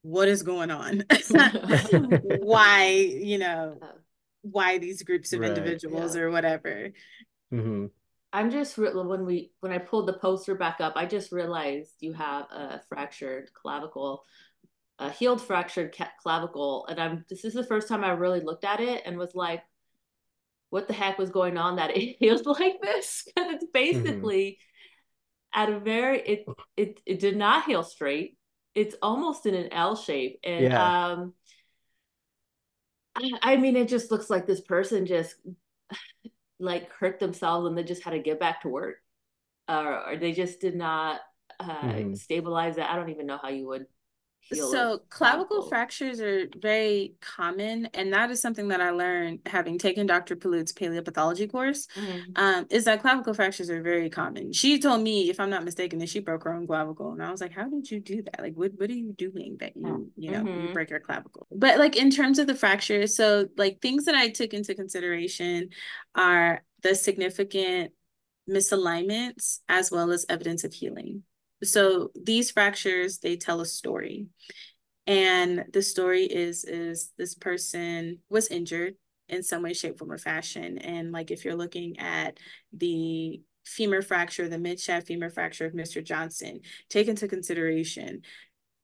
what 0.03 0.27
is 0.27 0.43
going 0.43 0.69
on? 0.69 1.03
why, 2.41 2.89
you 2.91 3.39
know, 3.39 3.79
oh 3.81 3.87
why 4.41 4.77
these 4.77 5.03
groups 5.03 5.33
of 5.33 5.41
right. 5.41 5.49
individuals 5.49 6.15
yeah. 6.15 6.21
or 6.21 6.31
whatever. 6.31 6.89
Mm-hmm. 7.53 7.85
I'm 8.31 8.51
just 8.51 8.77
when 8.77 9.25
we 9.25 9.51
when 9.59 9.71
I 9.71 9.79
pulled 9.79 10.07
the 10.07 10.13
poster 10.13 10.55
back 10.55 10.81
up, 10.81 10.93
I 10.95 11.05
just 11.05 11.31
realized 11.31 11.91
you 11.99 12.13
have 12.13 12.45
a 12.51 12.81
fractured 12.87 13.51
clavicle, 13.53 14.23
a 14.99 15.09
healed 15.09 15.41
fractured 15.41 15.95
clavicle, 16.21 16.85
and 16.87 16.99
I'm 16.99 17.25
this 17.29 17.43
is 17.43 17.53
the 17.53 17.63
first 17.63 17.87
time 17.87 18.03
I 18.03 18.11
really 18.11 18.41
looked 18.41 18.65
at 18.65 18.81
it 18.81 19.01
and 19.05 19.17
was 19.17 19.33
like, 19.33 19.63
what 20.69 20.87
the 20.87 20.93
heck 20.93 21.17
was 21.17 21.31
going 21.31 21.57
on 21.57 21.77
that 21.77 21.89
it 21.97 22.17
healed 22.19 22.45
like 22.45 22.79
this? 22.81 23.27
Because 23.35 23.53
it's 23.53 23.63
mm-hmm. 23.65 23.71
basically 23.73 24.59
mm-hmm. 25.55 25.61
at 25.61 25.75
a 25.75 25.79
very 25.79 26.19
it 26.19 26.45
it 26.77 26.99
it 27.07 27.19
did 27.19 27.35
not 27.35 27.65
heal 27.65 27.83
straight. 27.83 28.37
It's 28.75 28.95
almost 29.01 29.47
in 29.47 29.55
an 29.55 29.73
L 29.73 29.95
shape, 29.95 30.39
and 30.43 30.65
yeah. 30.65 31.07
um 31.07 31.33
I 33.15 33.57
mean, 33.57 33.75
it 33.75 33.87
just 33.87 34.11
looks 34.11 34.29
like 34.29 34.45
this 34.45 34.61
person 34.61 35.05
just 35.05 35.35
like 36.59 36.91
hurt 36.93 37.19
themselves 37.19 37.67
and 37.67 37.77
they 37.77 37.83
just 37.83 38.03
had 38.03 38.11
to 38.11 38.19
get 38.19 38.39
back 38.39 38.61
to 38.61 38.69
work, 38.69 38.97
uh, 39.67 40.01
or 40.07 40.17
they 40.17 40.31
just 40.31 40.59
did 40.59 40.75
not 40.75 41.21
uh, 41.59 41.81
mm-hmm. 41.81 42.13
stabilize 42.15 42.77
it. 42.77 42.85
I 42.85 42.95
don't 42.95 43.09
even 43.09 43.25
know 43.25 43.39
how 43.41 43.49
you 43.49 43.67
would 43.67 43.85
so 44.53 44.99
clavicle 45.09 45.67
fractures 45.67 46.19
are 46.21 46.47
very 46.57 47.15
common, 47.21 47.87
and 47.93 48.13
that 48.13 48.31
is 48.31 48.41
something 48.41 48.69
that 48.69 48.81
I 48.81 48.91
learned 48.91 49.39
having 49.45 49.77
taken 49.77 50.07
Dr. 50.07 50.35
Pilloud's 50.35 50.73
paleopathology 50.73 51.51
course. 51.51 51.87
Mm-hmm. 51.95 52.31
Um, 52.35 52.67
is 52.69 52.85
that 52.85 53.01
clavicle 53.01 53.33
fractures 53.33 53.69
are 53.69 53.81
very 53.81 54.09
common. 54.09 54.53
She 54.53 54.79
told 54.79 55.01
me, 55.01 55.29
if 55.29 55.39
I'm 55.39 55.49
not 55.49 55.63
mistaken, 55.63 55.99
that 55.99 56.09
she 56.09 56.19
broke 56.19 56.43
her 56.43 56.53
own 56.53 56.67
clavicle, 56.67 57.11
and 57.11 57.23
I 57.23 57.31
was 57.31 57.41
like, 57.41 57.53
"How 57.53 57.69
did 57.69 57.89
you 57.89 57.99
do 57.99 58.23
that? 58.23 58.39
Like, 58.39 58.55
what 58.55 58.71
what 58.77 58.89
are 58.89 58.93
you 58.93 59.13
doing 59.13 59.57
that 59.59 59.75
you 59.75 60.11
you 60.15 60.31
know 60.31 60.43
mm-hmm. 60.43 60.67
you 60.67 60.73
break 60.73 60.89
your 60.89 60.99
clavicle?" 60.99 61.47
But 61.51 61.77
like 61.77 61.95
in 61.95 62.09
terms 62.09 62.39
of 62.39 62.47
the 62.47 62.55
fractures, 62.55 63.15
so 63.15 63.47
like 63.57 63.81
things 63.81 64.05
that 64.05 64.15
I 64.15 64.29
took 64.29 64.53
into 64.53 64.75
consideration 64.75 65.69
are 66.15 66.63
the 66.81 66.95
significant 66.95 67.91
misalignments 68.49 69.59
as 69.69 69.91
well 69.91 70.11
as 70.11 70.25
evidence 70.27 70.63
of 70.63 70.73
healing 70.73 71.23
so 71.63 72.11
these 72.15 72.51
fractures 72.51 73.19
they 73.19 73.37
tell 73.37 73.61
a 73.61 73.65
story. 73.65 74.27
And 75.07 75.65
the 75.73 75.81
story 75.81 76.23
is 76.23 76.65
is 76.65 77.11
this 77.17 77.35
person 77.35 78.19
was 78.29 78.47
injured 78.47 78.95
in 79.27 79.43
some 79.43 79.63
way 79.63 79.73
shape 79.73 79.97
form 79.97 80.11
or 80.11 80.17
fashion. 80.17 80.77
And 80.77 81.11
like 81.11 81.31
if 81.31 81.45
you're 81.45 81.55
looking 81.55 81.99
at 81.99 82.39
the 82.73 83.41
femur 83.65 84.01
fracture 84.01 84.49
the 84.49 84.57
mid 84.57 84.79
shaft 84.79 85.05
femur 85.05 85.29
fracture 85.29 85.65
of 85.65 85.73
mr 85.73 86.03
johnson 86.03 86.59
take 86.89 87.07
into 87.07 87.27
consideration 87.27 88.21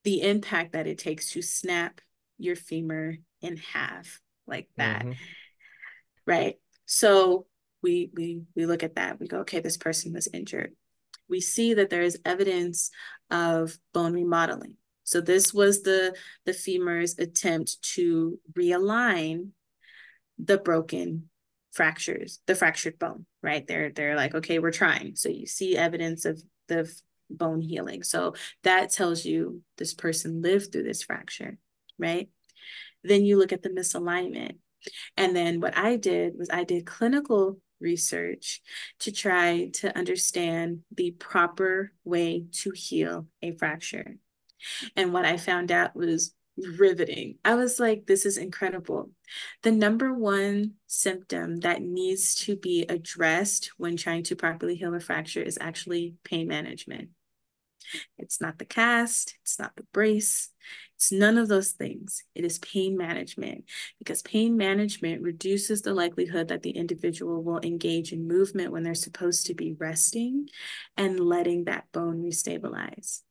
the 0.03 0.21
impact 0.21 0.73
that 0.73 0.85
it 0.85 0.99
takes 0.99 1.31
to 1.31 1.41
snap 1.41 2.01
your 2.37 2.55
femur 2.55 3.15
in 3.41 3.57
half 3.57 4.21
like 4.47 4.67
that 4.77 5.01
mm-hmm. 5.01 5.11
right? 6.25 6.55
So 6.85 7.47
we 7.81 8.11
we 8.13 8.41
we 8.55 8.65
look 8.65 8.83
at 8.83 8.95
that. 8.95 9.19
We 9.19 9.27
go 9.27 9.39
okay 9.39 9.59
this 9.59 9.77
person 9.77 10.13
was 10.13 10.27
injured 10.31 10.73
we 11.29 11.41
see 11.41 11.73
that 11.75 11.89
there 11.89 12.03
is 12.03 12.19
evidence 12.25 12.91
of 13.31 13.77
bone 13.93 14.13
remodeling. 14.13 14.75
So 15.03 15.21
this 15.21 15.53
was 15.53 15.83
the, 15.83 16.15
the 16.45 16.53
femur's 16.53 17.17
attempt 17.19 17.81
to 17.93 18.39
realign 18.53 19.49
the 20.39 20.57
broken 20.57 21.29
fractures, 21.71 22.39
the 22.47 22.55
fractured 22.55 22.97
bone, 22.97 23.25
right? 23.43 23.65
They're 23.67 23.91
they're 23.91 24.15
like, 24.15 24.33
okay, 24.33 24.59
we're 24.59 24.71
trying. 24.71 25.15
So 25.15 25.29
you 25.29 25.45
see 25.45 25.77
evidence 25.77 26.25
of 26.25 26.41
the 26.67 26.91
bone 27.29 27.61
healing. 27.61 28.03
So 28.03 28.33
that 28.63 28.91
tells 28.91 29.25
you 29.25 29.61
this 29.77 29.93
person 29.93 30.41
lived 30.41 30.71
through 30.71 30.83
this 30.83 31.03
fracture, 31.03 31.57
right? 31.99 32.29
Then 33.03 33.25
you 33.25 33.37
look 33.37 33.53
at 33.53 33.61
the 33.61 33.69
misalignment. 33.69 34.57
And 35.17 35.35
then 35.35 35.59
what 35.59 35.77
I 35.77 35.97
did 35.97 36.33
was 36.37 36.49
I 36.49 36.63
did 36.63 36.85
clinical 36.85 37.59
research 37.85 38.61
to 38.99 39.11
try 39.11 39.69
to 39.75 39.97
understand 39.97 40.79
the 40.93 41.11
proper 41.11 41.93
way 42.03 42.45
to 42.51 42.71
heal 42.71 43.27
a 43.41 43.51
fracture. 43.51 44.17
And 44.97 45.13
what 45.13 45.23
I 45.23 45.37
found 45.37 45.71
out 45.71 45.95
was 45.95 46.33
riveting. 46.57 47.37
I 47.45 47.55
was 47.55 47.79
like, 47.79 48.05
this 48.05 48.25
is 48.25 48.37
incredible. 48.37 49.11
The 49.63 49.71
number 49.71 50.13
one 50.13 50.73
symptom 50.87 51.59
that 51.61 51.81
needs 51.81 52.35
to 52.45 52.55
be 52.55 52.85
addressed 52.87 53.71
when 53.77 53.97
trying 53.97 54.23
to 54.23 54.35
properly 54.35 54.75
heal 54.75 54.93
a 54.95 54.99
fracture 54.99 55.41
is 55.41 55.57
actually 55.61 56.15
pain 56.23 56.47
management. 56.47 57.09
It's 58.17 58.41
not 58.41 58.57
the 58.57 58.65
cast, 58.65 59.37
it's 59.41 59.59
not 59.59 59.75
the 59.75 59.85
brace, 59.93 60.49
it's 60.95 61.11
none 61.11 61.37
of 61.37 61.47
those 61.47 61.71
things. 61.71 62.23
It 62.33 62.45
is 62.45 62.59
pain 62.59 62.97
management 62.97 63.65
because 63.99 64.21
pain 64.21 64.57
management 64.57 65.21
reduces 65.21 65.81
the 65.81 65.93
likelihood 65.93 66.47
that 66.47 66.63
the 66.63 66.71
individual 66.71 67.43
will 67.43 67.59
engage 67.59 68.13
in 68.13 68.27
movement 68.27 68.71
when 68.71 68.83
they're 68.83 68.95
supposed 68.95 69.45
to 69.47 69.53
be 69.53 69.73
resting 69.73 70.49
and 70.97 71.19
letting 71.19 71.65
that 71.65 71.85
bone 71.91 72.23
restabilize. 72.23 73.21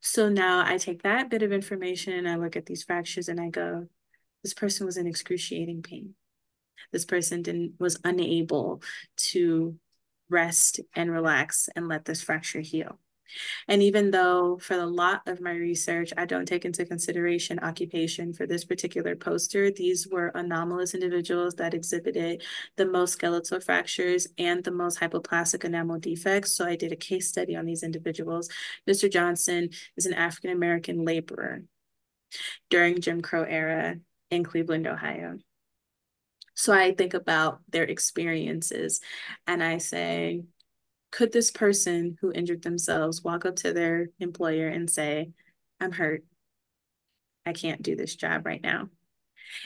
So 0.00 0.28
now 0.28 0.64
I 0.66 0.78
take 0.78 1.02
that 1.02 1.30
bit 1.30 1.42
of 1.42 1.52
information 1.52 2.12
and 2.12 2.28
I 2.28 2.36
look 2.36 2.56
at 2.56 2.66
these 2.66 2.82
fractures 2.82 3.28
and 3.28 3.40
I 3.40 3.48
go, 3.48 3.86
this 4.42 4.54
person 4.54 4.86
was 4.86 4.96
in 4.96 5.06
excruciating 5.06 5.82
pain. 5.82 6.14
This 6.92 7.04
person 7.04 7.42
didn't 7.42 7.74
was 7.78 8.00
unable 8.04 8.82
to 9.16 9.76
rest 10.28 10.80
and 10.94 11.10
relax 11.10 11.68
and 11.76 11.88
let 11.88 12.04
this 12.04 12.22
fracture 12.22 12.60
heal. 12.60 12.98
And 13.68 13.82
even 13.82 14.10
though 14.10 14.58
for 14.58 14.74
a 14.74 14.86
lot 14.86 15.22
of 15.26 15.40
my 15.40 15.52
research, 15.52 16.12
I 16.16 16.24
don't 16.26 16.46
take 16.46 16.64
into 16.64 16.84
consideration 16.84 17.58
occupation 17.60 18.32
for 18.32 18.46
this 18.46 18.64
particular 18.64 19.16
poster, 19.16 19.70
these 19.70 20.08
were 20.08 20.28
anomalous 20.34 20.94
individuals 20.94 21.54
that 21.56 21.74
exhibited 21.74 22.42
the 22.76 22.86
most 22.86 23.12
skeletal 23.12 23.60
fractures 23.60 24.26
and 24.38 24.64
the 24.64 24.70
most 24.70 25.00
hypoplastic 25.00 25.64
enamel 25.64 25.98
defects. 25.98 26.52
So 26.54 26.66
I 26.66 26.76
did 26.76 26.92
a 26.92 26.96
case 26.96 27.28
study 27.28 27.56
on 27.56 27.66
these 27.66 27.82
individuals. 27.82 28.48
Mr. 28.88 29.10
Johnson 29.10 29.70
is 29.96 30.06
an 30.06 30.14
African-American 30.14 31.04
laborer 31.04 31.64
during 32.68 33.00
Jim 33.00 33.20
Crow 33.20 33.42
era 33.42 33.96
in 34.30 34.44
Cleveland, 34.44 34.86
Ohio. 34.86 35.38
So 36.54 36.72
I 36.72 36.92
think 36.92 37.14
about 37.14 37.60
their 37.70 37.84
experiences 37.84 39.00
and 39.46 39.62
I 39.62 39.78
say, 39.78 40.42
could 41.10 41.32
this 41.32 41.50
person 41.50 42.16
who 42.20 42.32
injured 42.32 42.62
themselves 42.62 43.22
walk 43.22 43.44
up 43.44 43.56
to 43.56 43.72
their 43.72 44.10
employer 44.20 44.68
and 44.68 44.88
say, 44.88 45.30
I'm 45.80 45.92
hurt. 45.92 46.24
I 47.44 47.52
can't 47.52 47.82
do 47.82 47.96
this 47.96 48.14
job 48.14 48.46
right 48.46 48.62
now. 48.62 48.88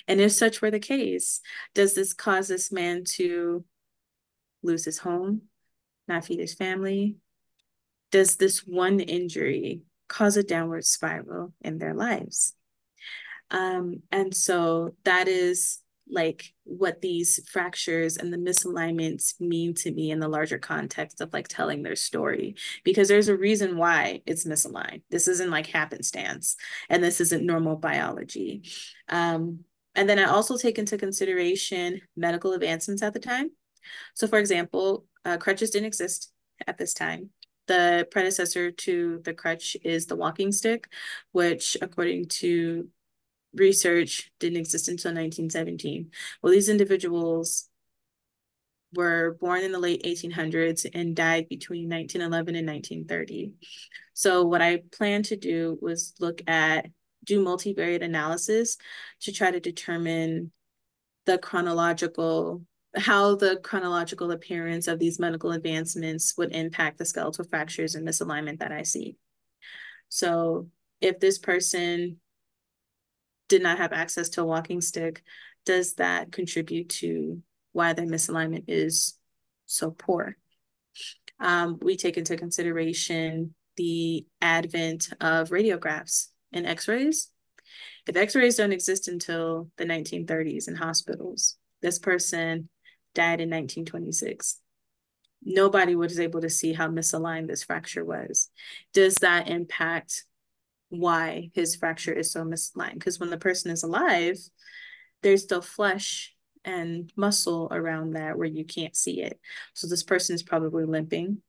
And 0.08 0.20
if 0.20 0.32
such 0.32 0.62
were 0.62 0.70
the 0.70 0.78
case, 0.78 1.40
does 1.74 1.94
this 1.94 2.14
cause 2.14 2.48
this 2.48 2.72
man 2.72 3.04
to 3.16 3.64
lose 4.62 4.84
his 4.84 4.98
home, 4.98 5.42
not 6.08 6.24
feed 6.24 6.40
his 6.40 6.54
family? 6.54 7.16
Does 8.10 8.36
this 8.36 8.60
one 8.60 9.00
injury 9.00 9.82
cause 10.08 10.36
a 10.36 10.42
downward 10.42 10.84
spiral 10.86 11.52
in 11.60 11.78
their 11.78 11.94
lives? 11.94 12.54
Um, 13.50 14.02
and 14.10 14.34
so 14.34 14.94
that 15.04 15.28
is 15.28 15.80
like 16.08 16.52
what 16.64 17.00
these 17.00 17.40
fractures 17.50 18.16
and 18.16 18.32
the 18.32 18.38
misalignments 18.38 19.40
mean 19.40 19.74
to 19.74 19.90
me 19.90 20.10
in 20.10 20.20
the 20.20 20.28
larger 20.28 20.58
context 20.58 21.20
of 21.20 21.32
like 21.32 21.48
telling 21.48 21.82
their 21.82 21.96
story. 21.96 22.56
Because 22.84 23.08
there's 23.08 23.28
a 23.28 23.36
reason 23.36 23.76
why 23.76 24.20
it's 24.26 24.46
misaligned. 24.46 25.02
This 25.10 25.28
isn't 25.28 25.50
like 25.50 25.66
happenstance 25.66 26.56
and 26.88 27.02
this 27.02 27.20
isn't 27.20 27.44
normal 27.44 27.76
biology. 27.76 28.62
Um, 29.08 29.60
and 29.96 30.08
then 30.08 30.18
i 30.18 30.24
also 30.24 30.56
take 30.56 30.78
into 30.78 30.98
consideration 30.98 32.00
medical 32.16 32.52
advancements 32.52 33.02
at 33.02 33.14
the 33.14 33.20
time. 33.20 33.50
So 34.14 34.26
for 34.26 34.38
example 34.38 35.06
uh, 35.24 35.38
crutches 35.38 35.70
didn't 35.70 35.86
exist 35.86 36.32
at 36.66 36.78
this 36.78 36.92
time. 36.92 37.30
The 37.66 38.06
predecessor 38.10 38.72
to 38.72 39.22
the 39.24 39.32
crutch 39.32 39.76
is 39.82 40.06
the 40.06 40.16
walking 40.16 40.52
stick 40.52 40.88
which 41.32 41.76
according 41.80 42.26
to 42.26 42.88
research 43.54 44.30
didn't 44.40 44.58
exist 44.58 44.88
until 44.88 45.10
1917. 45.10 46.10
Well, 46.42 46.52
these 46.52 46.68
individuals 46.68 47.68
were 48.94 49.36
born 49.40 49.62
in 49.62 49.72
the 49.72 49.78
late 49.78 50.02
1800s 50.04 50.86
and 50.94 51.16
died 51.16 51.48
between 51.48 51.88
1911 51.88 52.54
and 52.56 52.66
1930. 52.66 53.52
So 54.12 54.44
what 54.44 54.62
I 54.62 54.82
planned 54.92 55.26
to 55.26 55.36
do 55.36 55.78
was 55.80 56.14
look 56.20 56.42
at, 56.46 56.86
do 57.24 57.44
multivariate 57.44 58.02
analysis 58.02 58.76
to 59.22 59.32
try 59.32 59.50
to 59.50 59.60
determine 59.60 60.52
the 61.26 61.38
chronological, 61.38 62.62
how 62.94 63.34
the 63.34 63.56
chronological 63.62 64.30
appearance 64.30 64.86
of 64.86 64.98
these 64.98 65.18
medical 65.18 65.52
advancements 65.52 66.36
would 66.36 66.54
impact 66.54 66.98
the 66.98 67.04
skeletal 67.04 67.44
fractures 67.44 67.94
and 67.94 68.06
misalignment 68.06 68.60
that 68.60 68.72
I 68.72 68.82
see. 68.82 69.16
So 70.08 70.68
if 71.00 71.18
this 71.18 71.38
person 71.38 72.20
did 73.48 73.62
not 73.62 73.78
have 73.78 73.92
access 73.92 74.28
to 74.30 74.42
a 74.42 74.46
walking 74.46 74.80
stick, 74.80 75.22
does 75.64 75.94
that 75.94 76.32
contribute 76.32 76.88
to 76.88 77.42
why 77.72 77.92
their 77.92 78.06
misalignment 78.06 78.64
is 78.68 79.18
so 79.66 79.90
poor? 79.90 80.36
Um, 81.40 81.78
we 81.82 81.96
take 81.96 82.16
into 82.16 82.36
consideration 82.36 83.54
the 83.76 84.26
advent 84.40 85.08
of 85.20 85.50
radiographs 85.50 86.28
and 86.52 86.66
x-rays. 86.66 87.30
If 88.06 88.16
x-rays 88.16 88.56
don't 88.56 88.72
exist 88.72 89.08
until 89.08 89.70
the 89.76 89.84
1930s 89.84 90.68
in 90.68 90.76
hospitals, 90.76 91.56
this 91.82 91.98
person 91.98 92.68
died 93.14 93.40
in 93.40 93.50
1926. 93.50 94.60
Nobody 95.42 95.94
was 95.94 96.18
able 96.18 96.40
to 96.40 96.50
see 96.50 96.72
how 96.72 96.88
misaligned 96.88 97.48
this 97.48 97.64
fracture 97.64 98.04
was. 98.04 98.50
Does 98.92 99.16
that 99.16 99.48
impact 99.48 100.24
why 100.98 101.50
his 101.54 101.76
fracture 101.76 102.12
is 102.12 102.32
so 102.32 102.44
misaligned. 102.44 102.94
Because 102.94 103.18
when 103.18 103.30
the 103.30 103.38
person 103.38 103.70
is 103.70 103.82
alive, 103.82 104.36
there's 105.22 105.42
still 105.42 105.62
flesh 105.62 106.34
and 106.64 107.12
muscle 107.16 107.68
around 107.70 108.12
that 108.12 108.38
where 108.38 108.46
you 108.46 108.64
can't 108.64 108.96
see 108.96 109.22
it. 109.22 109.38
So 109.74 109.86
this 109.86 110.02
person 110.02 110.34
is 110.34 110.42
probably 110.42 110.84
limping 110.84 111.42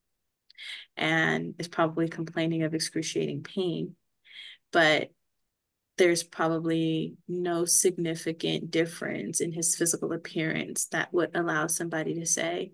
and 0.97 1.55
is 1.59 1.67
probably 1.67 2.07
complaining 2.07 2.63
of 2.63 2.73
excruciating 2.73 3.43
pain. 3.43 3.95
But 4.71 5.11
there's 5.97 6.23
probably 6.23 7.15
no 7.27 7.63
significant 7.65 8.71
difference 8.71 9.39
in 9.39 9.53
his 9.53 9.75
physical 9.75 10.11
appearance 10.11 10.87
that 10.87 11.13
would 11.13 11.35
allow 11.35 11.67
somebody 11.67 12.15
to 12.15 12.25
say, 12.25 12.73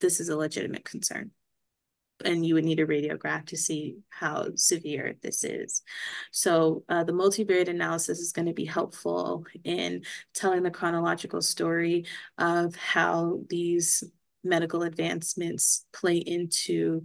this 0.00 0.20
is 0.20 0.28
a 0.28 0.36
legitimate 0.36 0.84
concern 0.84 1.30
and 2.24 2.44
you 2.44 2.54
would 2.54 2.64
need 2.64 2.80
a 2.80 2.86
radiograph 2.86 3.46
to 3.46 3.56
see 3.56 3.96
how 4.08 4.48
severe 4.54 5.16
this 5.22 5.44
is. 5.44 5.82
So 6.30 6.84
uh, 6.88 7.04
the 7.04 7.12
multivariate 7.12 7.68
analysis 7.68 8.18
is 8.18 8.32
going 8.32 8.46
to 8.46 8.52
be 8.52 8.64
helpful 8.64 9.44
in 9.64 10.04
telling 10.34 10.62
the 10.62 10.70
chronological 10.70 11.42
story 11.42 12.06
of 12.38 12.74
how 12.76 13.40
these 13.48 14.04
medical 14.42 14.82
advancements 14.82 15.86
play 15.92 16.16
into 16.16 17.02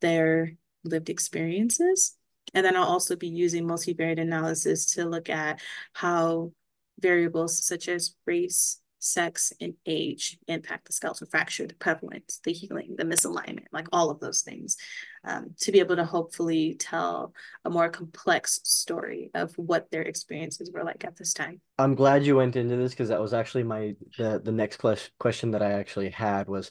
their 0.00 0.52
lived 0.84 1.10
experiences. 1.10 2.16
And 2.54 2.64
then 2.64 2.76
I'll 2.76 2.84
also 2.84 3.16
be 3.16 3.28
using 3.28 3.64
multivariate 3.64 4.20
analysis 4.20 4.94
to 4.94 5.04
look 5.04 5.30
at 5.30 5.60
how 5.92 6.52
variables 7.00 7.64
such 7.64 7.88
as 7.88 8.14
race, 8.26 8.79
sex, 9.00 9.52
and 9.60 9.74
age 9.86 10.38
impact 10.46 10.86
the 10.86 10.92
skeletal 10.92 11.26
fracture, 11.26 11.66
the 11.66 11.74
prevalence, 11.74 12.40
the 12.44 12.52
healing, 12.52 12.94
the 12.96 13.04
misalignment, 13.04 13.64
like 13.72 13.88
all 13.92 14.10
of 14.10 14.20
those 14.20 14.42
things, 14.42 14.76
um, 15.24 15.54
to 15.58 15.72
be 15.72 15.80
able 15.80 15.96
to 15.96 16.04
hopefully 16.04 16.76
tell 16.78 17.32
a 17.64 17.70
more 17.70 17.88
complex 17.88 18.60
story 18.64 19.30
of 19.34 19.52
what 19.56 19.90
their 19.90 20.02
experiences 20.02 20.70
were 20.72 20.84
like 20.84 21.04
at 21.04 21.16
this 21.16 21.32
time. 21.32 21.60
I'm 21.78 21.94
glad 21.94 22.24
you 22.24 22.36
went 22.36 22.56
into 22.56 22.76
this 22.76 22.92
because 22.92 23.08
that 23.08 23.20
was 23.20 23.34
actually 23.34 23.64
my 23.64 23.94
the 24.18 24.40
the 24.44 24.52
next 24.52 24.80
question 25.18 25.50
that 25.52 25.62
I 25.62 25.72
actually 25.72 26.10
had 26.10 26.46
was, 26.46 26.70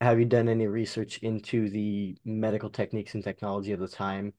have 0.00 0.18
you 0.18 0.24
done 0.24 0.48
any 0.48 0.66
research 0.66 1.18
into 1.18 1.68
the 1.70 2.16
medical 2.24 2.70
techniques 2.70 3.14
and 3.14 3.24
technology 3.24 3.72
of 3.72 3.80
the 3.80 3.88
time, 3.88 4.32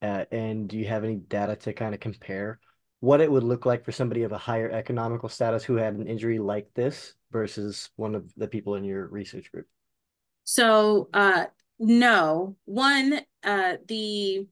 uh, 0.00 0.24
and 0.30 0.68
do 0.68 0.78
you 0.78 0.86
have 0.86 1.02
any 1.02 1.16
data 1.16 1.56
to 1.56 1.72
kind 1.72 1.94
of 1.94 2.00
compare? 2.00 2.60
What 3.00 3.20
it 3.20 3.30
would 3.30 3.44
look 3.44 3.64
like 3.66 3.84
for 3.84 3.92
somebody 3.92 4.22
of 4.22 4.32
a 4.32 4.38
higher 4.38 4.70
economical 4.70 5.28
status 5.28 5.62
who 5.62 5.76
had 5.76 5.94
an 5.94 6.06
injury 6.06 6.38
like 6.38 6.68
this 6.74 7.14
versus 7.30 7.90
one 7.96 8.14
of 8.14 8.32
the 8.36 8.48
people 8.48 8.74
in 8.74 8.84
your 8.84 9.06
research 9.06 9.52
group? 9.52 9.66
So, 10.44 11.08
uh, 11.12 11.46
no. 11.78 12.56
One, 12.64 13.20
uh, 13.44 13.74
the 13.86 14.46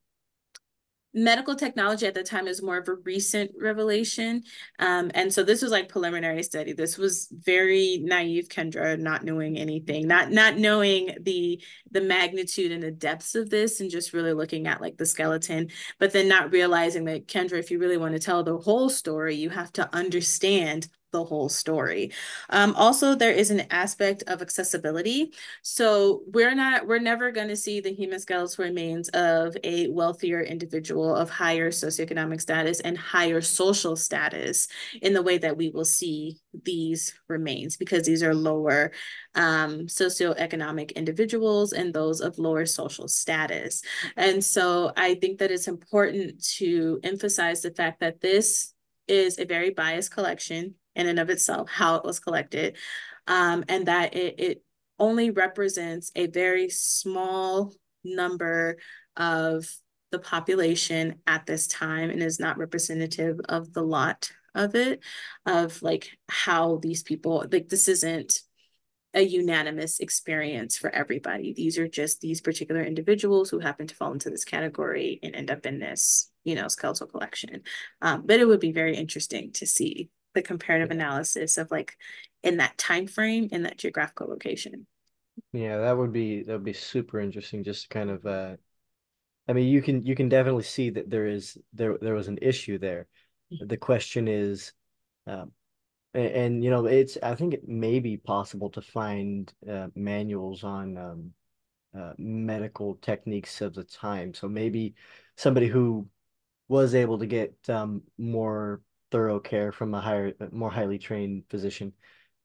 medical 1.17 1.57
technology 1.57 2.07
at 2.07 2.15
the 2.15 2.23
time 2.23 2.47
is 2.47 2.63
more 2.63 2.77
of 2.77 2.89
a 2.89 2.95
recent 2.95 3.51
revelation. 3.59 4.43
Um, 4.79 5.11
and 5.15 5.33
so 5.33 5.43
this 5.43 5.63
was 5.63 5.73
like 5.73 5.89
preliminary 5.89 6.43
study. 6.43 6.75
This 6.75 6.99
was 6.99 7.29
very 7.33 7.99
naive 8.03 8.49
Kendra, 8.49 8.99
not 8.99 9.25
knowing 9.25 9.57
anything, 9.57 10.07
not 10.07 10.31
not 10.31 10.59
knowing 10.59 11.17
the 11.23 11.61
the 11.91 12.03
magnitude 12.03 12.71
and 12.71 12.83
the 12.83 12.91
depths 12.91 13.35
of 13.35 13.49
this 13.49 13.81
and 13.81 13.91
just 13.91 14.13
really 14.13 14.35
looking 14.35 14.67
at 14.67 14.83
like 14.83 14.99
the 14.99 15.07
skeleton, 15.07 15.71
but 15.99 16.13
then 16.13 16.29
not 16.29 16.53
realizing 16.53 17.05
that 17.07 17.27
Kendra, 17.27 17.59
if 17.59 17.71
you 17.71 17.79
really 17.79 17.97
want 17.97 18.13
to 18.13 18.21
tell 18.21 18.45
the 18.45 18.59
whole 18.59 18.91
story, 18.91 19.35
you 19.35 19.49
have 19.49 19.73
to 19.73 19.95
understand 19.95 20.89
the 21.17 21.25
whole 21.25 21.49
story. 21.49 22.13
Um, 22.51 22.75
also, 22.77 23.15
there 23.15 23.33
is 23.33 23.51
an 23.51 23.63
aspect 23.71 24.23
of 24.27 24.43
accessibility. 24.43 25.33
So 25.63 26.23
we're 26.27 26.55
not, 26.55 26.87
we're 26.87 26.99
never 26.99 27.31
going 27.31 27.49
to 27.49 27.57
see 27.57 27.81
the 27.81 27.95
human 27.95 28.21
skeletal 28.21 28.65
remains 28.65 29.09
of 29.11 29.57
a 29.65 29.89
wealthier 29.89 30.43
individual 30.43 31.17
of 31.17 31.31
higher 31.31 31.71
socioeconomic 31.71 32.41
status 32.43 32.81
and 32.81 32.99
higher 32.99 33.41
social 33.41 33.97
status 33.97 34.69
in 35.01 35.15
the 35.15 35.23
way 35.23 35.39
that 35.39 35.57
we 35.57 35.71
will 35.71 35.87
see 35.87 36.37
these 36.65 37.15
remains 37.29 37.79
because 37.79 38.05
these 38.05 38.23
are 38.23 38.35
lower 38.35 38.93
um, 39.35 39.87
socioeconomic 39.87 40.95
individuals 40.97 41.73
and 41.73 41.95
those 41.95 42.21
of 42.21 42.39
lower 42.39 42.67
social 42.67 43.09
status. 43.09 43.83
And 44.17 44.45
so 44.45 44.93
I 44.97 45.15
think 45.15 45.39
that 45.39 45.51
it's 45.51 45.69
important 45.69 46.45
to 46.59 47.01
emphasize 47.03 47.63
the 47.63 47.71
fact 47.71 48.01
that 48.01 48.21
this 48.21 48.75
is 49.09 49.39
a 49.39 49.45
very 49.45 49.71
biased 49.71 50.11
collection 50.11 50.75
in 50.97 51.07
and 51.07 51.21
of 51.21 51.31
itself, 51.31 51.71
how 51.71 51.95
it 51.95 52.05
was 52.05 52.19
collected, 52.19 52.77
um, 53.29 53.65
and 53.69 53.87
that 53.87 54.17
it, 54.17 54.41
it 54.41 54.63
only 54.99 55.31
represents 55.31 56.11
a 56.17 56.27
very 56.27 56.69
small 56.69 57.73
number 58.03 58.79
of 59.17 59.69
the 60.11 60.19
population 60.19 61.17
at 61.27 61.47
this 61.47 61.67
time 61.67 62.11
and 62.11 62.23
is 62.23 62.41
not 62.41 62.59
representative 62.59 63.39
of 63.49 63.73
the 63.73 63.83
lot 63.83 64.31
of 64.55 64.75
it, 64.75 65.01
of 65.45 65.83
like 65.83 66.11
how 66.29 66.79
these 66.79 67.03
people, 67.03 67.45
like 67.53 67.69
this 67.69 67.89
isn't 67.89 68.41
a 69.13 69.21
unanimous 69.21 69.99
experience 70.01 70.77
for 70.77 70.91
everybody. 70.91 71.53
These 71.53 71.79
are 71.79 71.89
just 71.89 72.21
these 72.21 72.41
particular 72.41 72.83
individuals 72.83 73.51
who 73.51 73.59
happen 73.59 73.87
to 73.87 73.95
fall 73.95 74.13
into 74.13 74.31
this 74.31 74.45
category 74.45 75.19
and 75.23 75.35
end 75.35 75.51
up 75.51 75.67
in 75.67 75.79
this, 75.79 76.31
you 76.45 76.55
know, 76.55 76.69
skeletal 76.69 77.07
collection. 77.07 77.63
Um, 78.03 78.25
but 78.27 78.41
it 78.41 78.47
would 78.47 78.61
be 78.61 78.73
very 78.73 78.95
interesting 78.95 79.53
to 79.53 79.67
see 79.67 80.11
the 80.37 80.43
comparative 80.43 80.91
analysis 80.93 81.57
of 81.57 81.71
like 81.71 81.97
in 82.43 82.59
that 82.59 82.79
time 82.79 83.07
frame 83.09 83.49
in 83.51 83.65
that 83.65 83.79
geographical 83.79 84.29
location. 84.29 84.87
Yeah, 85.53 85.79
that 85.79 85.97
would 85.97 86.13
be 86.13 86.43
that 86.45 86.53
would 86.53 86.65
be 86.65 86.73
super 86.73 87.19
interesting. 87.19 87.65
Just 87.65 87.91
kind 87.91 88.11
of, 88.11 88.25
uh, 88.25 88.57
I 89.49 89.55
mean, 89.55 89.67
you 89.69 89.83
can 89.83 90.05
you 90.05 90.15
can 90.15 90.29
definitely 90.29 90.63
see 90.63 90.91
that 90.91 91.11
there 91.11 91.27
is 91.27 91.59
there 91.73 91.99
there 91.99 92.15
was 92.15 92.29
an 92.29 92.39
issue 92.43 92.79
there. 92.79 93.09
Mm-hmm. 93.53 93.67
The 93.67 93.77
question 93.77 94.29
is, 94.29 94.73
um, 95.27 95.53
and, 96.15 96.27
and, 96.27 96.65
you 96.65 96.71
know 96.71 96.87
it's 96.87 97.19
i 97.23 97.35
think 97.35 97.55
it 97.55 97.69
may 97.69 98.01
be 98.01 98.17
possible 98.17 98.71
to 98.71 98.81
find 98.81 99.53
uh, 99.71 99.89
manuals 99.95 100.65
on 100.65 100.97
um, 100.97 101.33
uh, 101.99 102.13
medical 102.19 102.97
techniques 102.97 103.61
of 103.61 103.75
the 103.75 103.85
time 103.85 104.35
so 104.35 104.49
maybe 104.49 104.95
somebody 105.37 105.67
who 105.67 106.07
was 106.69 106.95
able 106.95 107.19
to 107.19 107.27
get 107.27 107.55
um, 107.69 108.03
more 108.19 108.81
thorough 109.17 109.41
care 109.41 109.73
from 109.73 109.95
a 109.95 110.01
higher 110.01 110.33
more 110.53 110.71
highly 110.71 110.99
trained 110.99 111.45
physician 111.49 111.93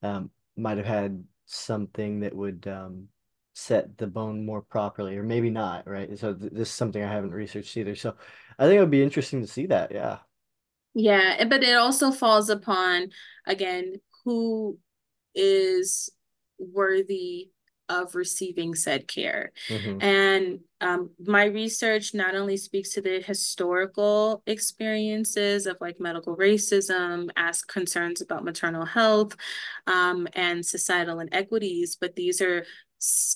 um, 0.04 0.32
might 0.56 0.78
have 0.78 0.86
had 0.86 1.24
something 1.46 2.22
that 2.22 2.34
would 2.34 2.66
um, 2.68 3.08
set 3.54 3.98
the 3.98 4.08
bone 4.08 4.46
more 4.46 4.62
properly 4.62 5.18
or 5.18 5.24
maybe 5.24 5.50
not 5.50 5.86
right 5.86 6.18
so 6.18 6.34
th 6.34 6.52
this 6.54 6.70
is 6.70 6.74
something 6.74 7.04
i 7.04 7.12
haven't 7.12 7.32
researched 7.32 7.76
either 7.76 7.96
so 7.96 8.16
i 8.58 8.64
think 8.64 8.78
it 8.78 8.80
would 8.80 8.90
be 8.90 9.04
interesting 9.04 9.42
to 9.42 9.48
see 9.48 9.66
that 9.66 9.92
yeah 9.92 10.20
yeah, 10.94 11.46
but 11.46 11.64
it 11.64 11.76
also 11.78 12.12
falls 12.12 12.50
upon, 12.50 13.12
again, 13.46 13.96
who 14.26 14.78
is 15.34 16.10
worthy 16.58 17.50
of 17.88 18.16
receiving 18.16 18.76
said 18.76 19.08
care. 19.08 19.52
Mm-hmm. 19.70 20.02
And 20.02 20.60
um, 20.82 21.12
my 21.26 21.46
research 21.46 22.14
not 22.14 22.36
only 22.36 22.58
speaks 22.58 22.90
to 22.94 23.02
the 23.02 23.22
historical 23.22 24.44
experiences 24.48 25.68
of 25.68 25.78
like 25.80 26.00
medical 26.00 26.36
racism, 26.36 27.30
ask 27.38 27.72
concerns 27.72 28.22
about 28.22 28.44
maternal 28.44 28.86
health 28.86 29.36
um, 29.88 30.28
and 30.34 30.66
societal 30.66 31.20
inequities, 31.20 31.96
but 31.96 32.16
these 32.16 32.42
are 32.42 32.66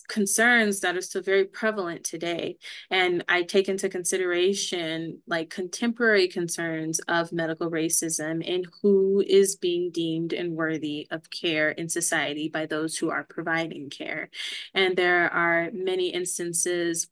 concerns 0.08 0.82
that 0.82 0.96
are 0.96 1.02
still 1.02 1.24
very 1.24 1.46
prevalent 1.46 2.04
today. 2.04 2.58
And 2.92 3.24
I 3.28 3.42
take 3.42 3.68
into 3.68 3.90
consideration 3.90 5.22
like 5.26 5.50
contemporary 5.50 6.28
concerns 6.28 7.00
of 7.08 7.32
medical 7.32 7.72
racism 7.72 8.48
and 8.48 8.68
who 8.82 9.24
is 9.26 9.56
being 9.56 9.90
deemed 9.90 10.34
and 10.34 10.54
worthy 10.54 11.08
of 11.10 11.32
care 11.32 11.72
in 11.72 11.90
society 11.90 12.48
by 12.48 12.68
those 12.68 12.96
who 12.96 13.10
are 13.10 13.24
providing 13.24 13.90
care. 13.90 14.30
And 14.76 14.96
there 14.96 15.34
are 15.34 15.72
many 15.74 16.10
instances 16.10 17.08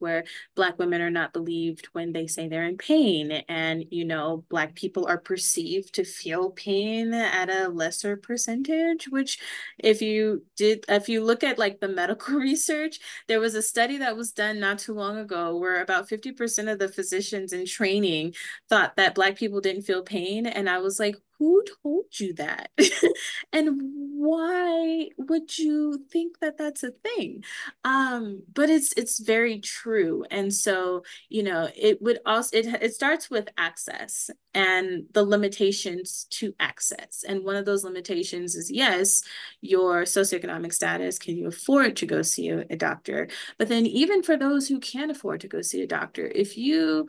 Black 0.55 0.77
women 0.79 1.01
are 1.01 1.09
not 1.09 1.33
believed 1.33 1.87
when 1.93 2.13
they 2.13 2.27
say 2.27 2.47
they're 2.47 2.65
in 2.65 2.77
pain. 2.77 3.31
And, 3.49 3.85
you 3.89 4.05
know, 4.05 4.45
Black 4.49 4.75
people 4.75 5.05
are 5.07 5.17
perceived 5.17 5.93
to 5.95 6.03
feel 6.03 6.51
pain 6.51 7.13
at 7.13 7.49
a 7.49 7.67
lesser 7.69 8.17
percentage, 8.17 9.07
which 9.09 9.39
if 9.79 10.01
you 10.01 10.43
did, 10.55 10.85
if 10.89 11.09
you 11.09 11.23
look 11.23 11.43
at 11.43 11.59
like 11.59 11.79
the 11.79 11.87
medical 11.87 12.35
research, 12.39 12.99
there 13.27 13.39
was 13.39 13.55
a 13.55 13.61
study 13.61 13.97
that 13.97 14.17
was 14.17 14.31
done 14.31 14.59
not 14.59 14.79
too 14.79 14.93
long 14.93 15.17
ago 15.17 15.57
where 15.57 15.81
about 15.81 16.09
50% 16.09 16.71
of 16.71 16.79
the 16.79 16.89
physicians 16.89 17.53
in 17.53 17.65
training 17.65 18.33
thought 18.69 18.95
that 18.95 19.15
Black 19.15 19.35
people 19.35 19.61
didn't 19.61 19.83
feel 19.83 20.03
pain. 20.03 20.45
And 20.45 20.69
I 20.69 20.79
was 20.79 20.99
like, 20.99 21.15
who 21.43 21.61
told 21.83 22.05
you 22.21 22.33
that? 22.35 22.69
and 23.53 23.77
why 24.15 25.09
would 25.17 25.57
you 25.57 26.05
think 26.09 26.39
that 26.39 26.57
that's 26.57 26.83
a 26.83 26.91
thing? 26.91 27.43
Um, 27.83 28.43
but 28.53 28.69
it's 28.69 28.93
it's 28.93 29.19
very 29.19 29.59
true. 29.59 30.23
And 30.31 30.53
so, 30.53 31.03
you 31.27 31.43
know, 31.43 31.67
it 31.75 32.01
would 32.01 32.19
also 32.25 32.55
it 32.55 32.65
it 32.81 32.93
starts 32.93 33.29
with 33.29 33.49
access 33.57 34.29
and 34.53 35.03
the 35.11 35.25
limitations 35.25 36.27
to 36.29 36.55
access. 36.61 37.25
And 37.27 37.43
one 37.43 37.57
of 37.57 37.65
those 37.65 37.83
limitations 37.83 38.55
is 38.55 38.71
yes, 38.71 39.21
your 39.59 40.03
socioeconomic 40.03 40.73
status, 40.73 41.19
can 41.19 41.35
you 41.35 41.47
afford 41.47 41.97
to 41.97 42.05
go 42.05 42.21
see 42.21 42.49
a, 42.49 42.59
a 42.69 42.77
doctor? 42.77 43.27
But 43.57 43.67
then 43.67 43.85
even 43.85 44.23
for 44.23 44.37
those 44.37 44.69
who 44.69 44.79
can't 44.79 45.11
afford 45.11 45.41
to 45.41 45.49
go 45.49 45.61
see 45.61 45.81
a 45.81 45.87
doctor, 45.87 46.25
if 46.25 46.57
you 46.57 47.07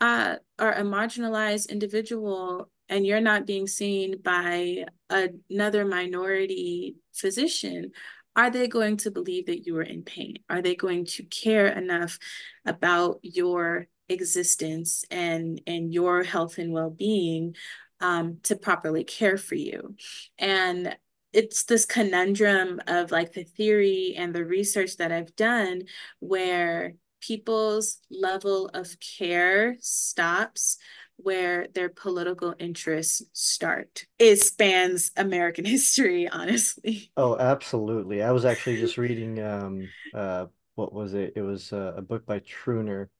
uh, 0.00 0.36
are 0.58 0.72
a 0.72 0.82
marginalized 0.82 1.70
individual 1.70 2.70
and 2.88 3.06
you're 3.06 3.20
not 3.20 3.46
being 3.46 3.66
seen 3.66 4.20
by 4.22 4.84
another 5.10 5.84
minority 5.84 6.96
physician, 7.12 7.92
are 8.36 8.50
they 8.50 8.66
going 8.66 8.96
to 8.98 9.10
believe 9.10 9.46
that 9.46 9.66
you 9.66 9.76
are 9.76 9.82
in 9.82 10.02
pain? 10.02 10.38
Are 10.50 10.60
they 10.60 10.74
going 10.74 11.06
to 11.06 11.22
care 11.24 11.68
enough 11.68 12.18
about 12.64 13.20
your 13.22 13.86
existence 14.08 15.04
and 15.10 15.62
and 15.66 15.94
your 15.94 16.22
health 16.22 16.58
and 16.58 16.72
well-being 16.72 17.54
um, 18.00 18.38
to 18.42 18.56
properly 18.56 19.04
care 19.04 19.38
for 19.38 19.54
you? 19.54 19.94
And 20.38 20.96
it's 21.32 21.64
this 21.64 21.84
conundrum 21.84 22.80
of 22.86 23.10
like 23.10 23.32
the 23.32 23.44
theory 23.44 24.14
and 24.16 24.34
the 24.34 24.44
research 24.44 24.96
that 24.98 25.12
I've 25.12 25.34
done 25.36 25.82
where 26.20 26.94
people's 27.20 27.98
level 28.10 28.68
of 28.74 28.96
care 29.00 29.76
stops 29.80 30.76
where 31.24 31.66
their 31.74 31.88
political 31.88 32.54
interests 32.58 33.22
start. 33.32 34.06
It 34.18 34.36
spans 34.36 35.10
American 35.16 35.64
history, 35.76 36.28
honestly. 36.28 37.12
Oh, 37.16 37.36
absolutely. 37.38 38.22
I 38.22 38.32
was 38.32 38.44
actually 38.44 38.76
just 38.76 38.98
reading 38.98 39.40
um 39.40 39.92
uh 40.12 40.46
what 40.74 40.92
was 40.92 41.14
it? 41.14 41.34
It 41.36 41.42
was 41.42 41.72
uh, 41.72 41.94
a 41.96 42.02
book 42.02 42.26
by 42.26 42.40
Truner. 42.40 43.10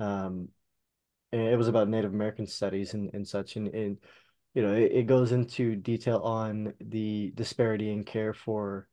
Um 0.00 0.50
and 1.32 1.42
it 1.42 1.56
was 1.58 1.68
about 1.68 1.88
Native 1.88 2.14
American 2.14 2.46
studies 2.46 2.94
and, 2.94 3.10
and 3.14 3.26
such 3.28 3.56
and, 3.56 3.68
and 3.68 3.98
you 4.54 4.62
know, 4.62 4.74
it, 4.74 4.92
it 4.92 5.06
goes 5.08 5.32
into 5.32 5.76
detail 5.76 6.18
on 6.20 6.74
the 6.80 7.32
disparity 7.36 7.90
in 7.92 8.04
care 8.04 8.34
for 8.34 8.88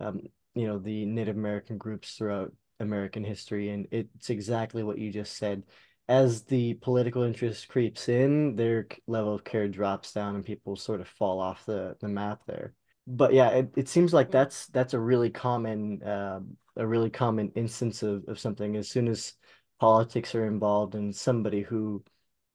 um 0.00 0.20
you 0.54 0.66
know 0.68 0.78
the 0.78 1.06
Native 1.06 1.36
American 1.36 1.78
groups 1.78 2.14
throughout 2.16 2.52
American 2.80 3.24
history 3.24 3.70
and 3.70 3.88
it's 3.92 4.30
exactly 4.30 4.82
what 4.84 4.98
you 4.98 5.12
just 5.12 5.36
said 5.36 5.64
as 6.08 6.42
the 6.44 6.74
political 6.74 7.22
interest 7.22 7.68
creeps 7.68 8.08
in, 8.08 8.54
their 8.56 8.86
level 9.06 9.34
of 9.34 9.44
care 9.44 9.68
drops 9.68 10.12
down 10.12 10.36
and 10.36 10.44
people 10.44 10.76
sort 10.76 11.00
of 11.00 11.08
fall 11.08 11.40
off 11.40 11.66
the, 11.66 11.96
the 12.00 12.08
map 12.08 12.42
there. 12.46 12.74
But 13.06 13.32
yeah, 13.34 13.50
it, 13.50 13.72
it 13.76 13.88
seems 13.88 14.12
like 14.12 14.30
that's 14.30 14.66
that's 14.68 14.94
a 14.94 14.98
really 14.98 15.30
common 15.30 16.02
uh, 16.02 16.40
a 16.76 16.86
really 16.86 17.10
common 17.10 17.52
instance 17.54 18.02
of, 18.02 18.24
of 18.28 18.38
something. 18.38 18.76
As 18.76 18.88
soon 18.88 19.08
as 19.08 19.34
politics 19.78 20.34
are 20.34 20.46
involved 20.46 20.94
and 20.94 21.14
somebody 21.14 21.62
who, 21.62 22.04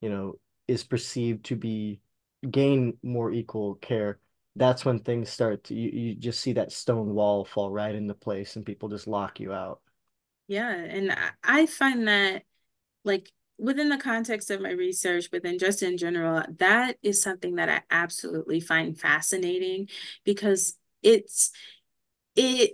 you 0.02 0.10
know, 0.10 0.36
is 0.68 0.84
perceived 0.84 1.46
to 1.46 1.56
be 1.56 2.02
gain 2.50 2.98
more 3.04 3.32
equal 3.32 3.76
care, 3.76 4.20
that's 4.56 4.84
when 4.84 5.00
things 5.00 5.30
start 5.30 5.64
to 5.66 5.74
you, 5.74 5.90
you 5.90 6.16
just 6.16 6.42
see 6.42 6.54
that 6.54 6.72
stone 6.72 7.14
wall 7.14 7.46
fall 7.46 7.72
right 7.72 7.96
into 7.96 8.14
place 8.14 8.56
and 8.56 8.66
people 8.66 8.90
just 8.90 9.08
lock 9.08 9.40
you 9.40 9.54
out. 9.54 9.82
Yeah, 10.48 10.74
and 10.74 11.16
I 11.44 11.66
find 11.66 12.08
that 12.08 12.44
like 13.06 13.32
within 13.62 13.90
the 13.90 13.98
context 13.98 14.50
of 14.50 14.60
my 14.60 14.72
research, 14.72 15.30
but 15.32 15.44
then 15.44 15.60
just 15.60 15.84
in 15.84 15.96
general, 15.96 16.44
that 16.58 16.98
is 17.04 17.22
something 17.22 17.56
that 17.56 17.70
I 17.70 17.82
absolutely 17.92 18.60
find 18.60 19.00
fascinating 19.00 19.88
because 20.26 20.76
it's 21.04 21.52
it 22.36 22.72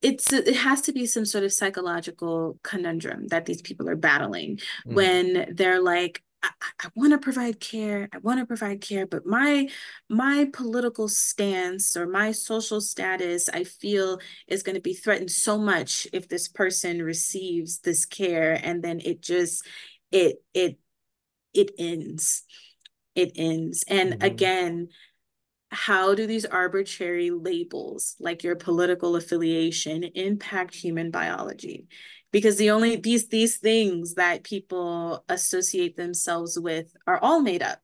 it's 0.00 0.32
it 0.32 0.56
has 0.56 0.80
to 0.82 0.92
be 0.92 1.04
some 1.04 1.26
sort 1.26 1.44
of 1.44 1.52
psychological 1.52 2.58
conundrum 2.62 3.26
that 3.28 3.44
these 3.44 3.60
people 3.60 3.88
are 3.88 3.96
battling 3.96 4.58
mm. 4.86 4.94
when 4.94 5.54
they're 5.54 5.82
like 5.82 6.22
I, 6.42 6.50
I 6.80 6.88
want 6.94 7.12
to 7.12 7.18
provide 7.18 7.60
care. 7.60 8.08
I 8.12 8.18
want 8.18 8.40
to 8.40 8.46
provide 8.46 8.80
care, 8.80 9.06
but 9.06 9.26
my 9.26 9.68
my 10.08 10.48
political 10.52 11.08
stance 11.08 11.96
or 11.96 12.06
my 12.06 12.32
social 12.32 12.80
status, 12.80 13.48
I 13.48 13.64
feel, 13.64 14.20
is 14.48 14.62
going 14.62 14.76
to 14.76 14.80
be 14.80 14.94
threatened 14.94 15.30
so 15.30 15.58
much 15.58 16.06
if 16.12 16.28
this 16.28 16.48
person 16.48 17.02
receives 17.02 17.80
this 17.80 18.04
care, 18.04 18.58
and 18.62 18.82
then 18.82 19.00
it 19.04 19.22
just 19.22 19.66
it 20.10 20.42
it 20.54 20.78
it 21.54 21.72
ends. 21.78 22.44
It 23.14 23.32
ends. 23.36 23.84
And 23.88 24.14
mm-hmm. 24.14 24.22
again, 24.22 24.88
how 25.70 26.14
do 26.14 26.26
these 26.26 26.44
arbitrary 26.44 27.30
labels, 27.30 28.16
like 28.18 28.42
your 28.42 28.56
political 28.56 29.16
affiliation, 29.16 30.04
impact 30.04 30.74
human 30.74 31.10
biology? 31.10 31.86
Because 32.32 32.56
the 32.56 32.70
only 32.70 32.96
these 32.96 33.28
these 33.28 33.58
things 33.58 34.14
that 34.14 34.44
people 34.44 35.24
associate 35.28 35.96
themselves 35.96 36.58
with 36.58 36.94
are 37.06 37.18
all 37.18 37.40
made 37.40 37.62
up. 37.62 37.80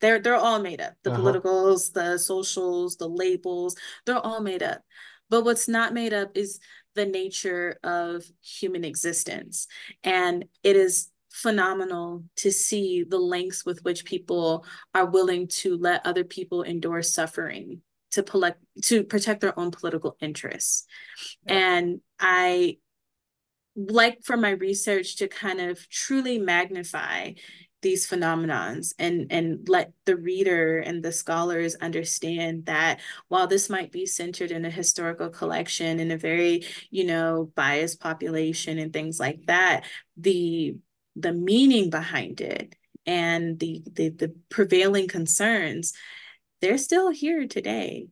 They're 0.00 0.20
they're 0.20 0.36
all 0.36 0.60
made 0.60 0.80
up. 0.80 0.94
The 1.02 1.10
uh-huh. 1.10 1.20
politicals 1.20 1.90
the 1.92 2.18
socials 2.18 2.96
the 2.96 3.08
labels 3.08 3.76
they're 4.06 4.18
all 4.18 4.40
made 4.40 4.62
up. 4.62 4.82
But 5.28 5.44
what's 5.44 5.68
not 5.68 5.94
made 5.94 6.12
up 6.12 6.36
is 6.36 6.58
the 6.94 7.06
nature 7.06 7.78
of 7.84 8.24
human 8.42 8.84
existence. 8.84 9.68
And 10.02 10.46
it 10.62 10.76
is 10.76 11.10
phenomenal 11.30 12.24
to 12.36 12.50
see 12.50 13.04
the 13.04 13.18
lengths 13.18 13.64
with 13.64 13.82
which 13.84 14.04
people 14.04 14.64
are 14.94 15.06
willing 15.06 15.46
to 15.46 15.76
let 15.76 16.04
other 16.04 16.24
people 16.24 16.62
endure 16.62 17.02
suffering 17.02 17.82
to 18.10 18.24
collect 18.24 18.60
to 18.82 19.04
protect 19.04 19.40
their 19.40 19.58
own 19.58 19.70
political 19.70 20.16
interests. 20.20 20.86
Yeah. 21.46 21.54
and 21.54 22.00
i 22.18 22.76
like 23.88 24.22
for 24.22 24.36
my 24.36 24.50
research 24.50 25.16
to 25.16 25.28
kind 25.28 25.60
of 25.60 25.88
truly 25.88 26.38
magnify 26.38 27.32
these 27.82 28.06
phenomenons 28.06 28.92
and 28.98 29.26
and 29.30 29.68
let 29.68 29.92
the 30.04 30.16
reader 30.16 30.78
and 30.78 31.02
the 31.02 31.12
scholars 31.12 31.74
understand 31.76 32.66
that 32.66 33.00
while 33.28 33.46
this 33.46 33.70
might 33.70 33.90
be 33.90 34.04
centered 34.04 34.50
in 34.50 34.64
a 34.64 34.70
historical 34.70 35.30
collection 35.30 35.98
in 35.98 36.10
a 36.10 36.16
very 36.16 36.64
you 36.90 37.04
know 37.04 37.50
biased 37.54 38.00
population 38.00 38.78
and 38.78 38.92
things 38.92 39.18
like 39.18 39.40
that 39.46 39.84
the 40.16 40.76
the 41.16 41.32
meaning 41.32 41.90
behind 41.90 42.40
it 42.40 42.74
and 43.06 43.58
the 43.58 43.82
the, 43.92 44.10
the 44.10 44.34
prevailing 44.50 45.08
concerns 45.08 45.94
they're 46.60 46.78
still 46.78 47.10
here 47.10 47.46
today 47.46 48.08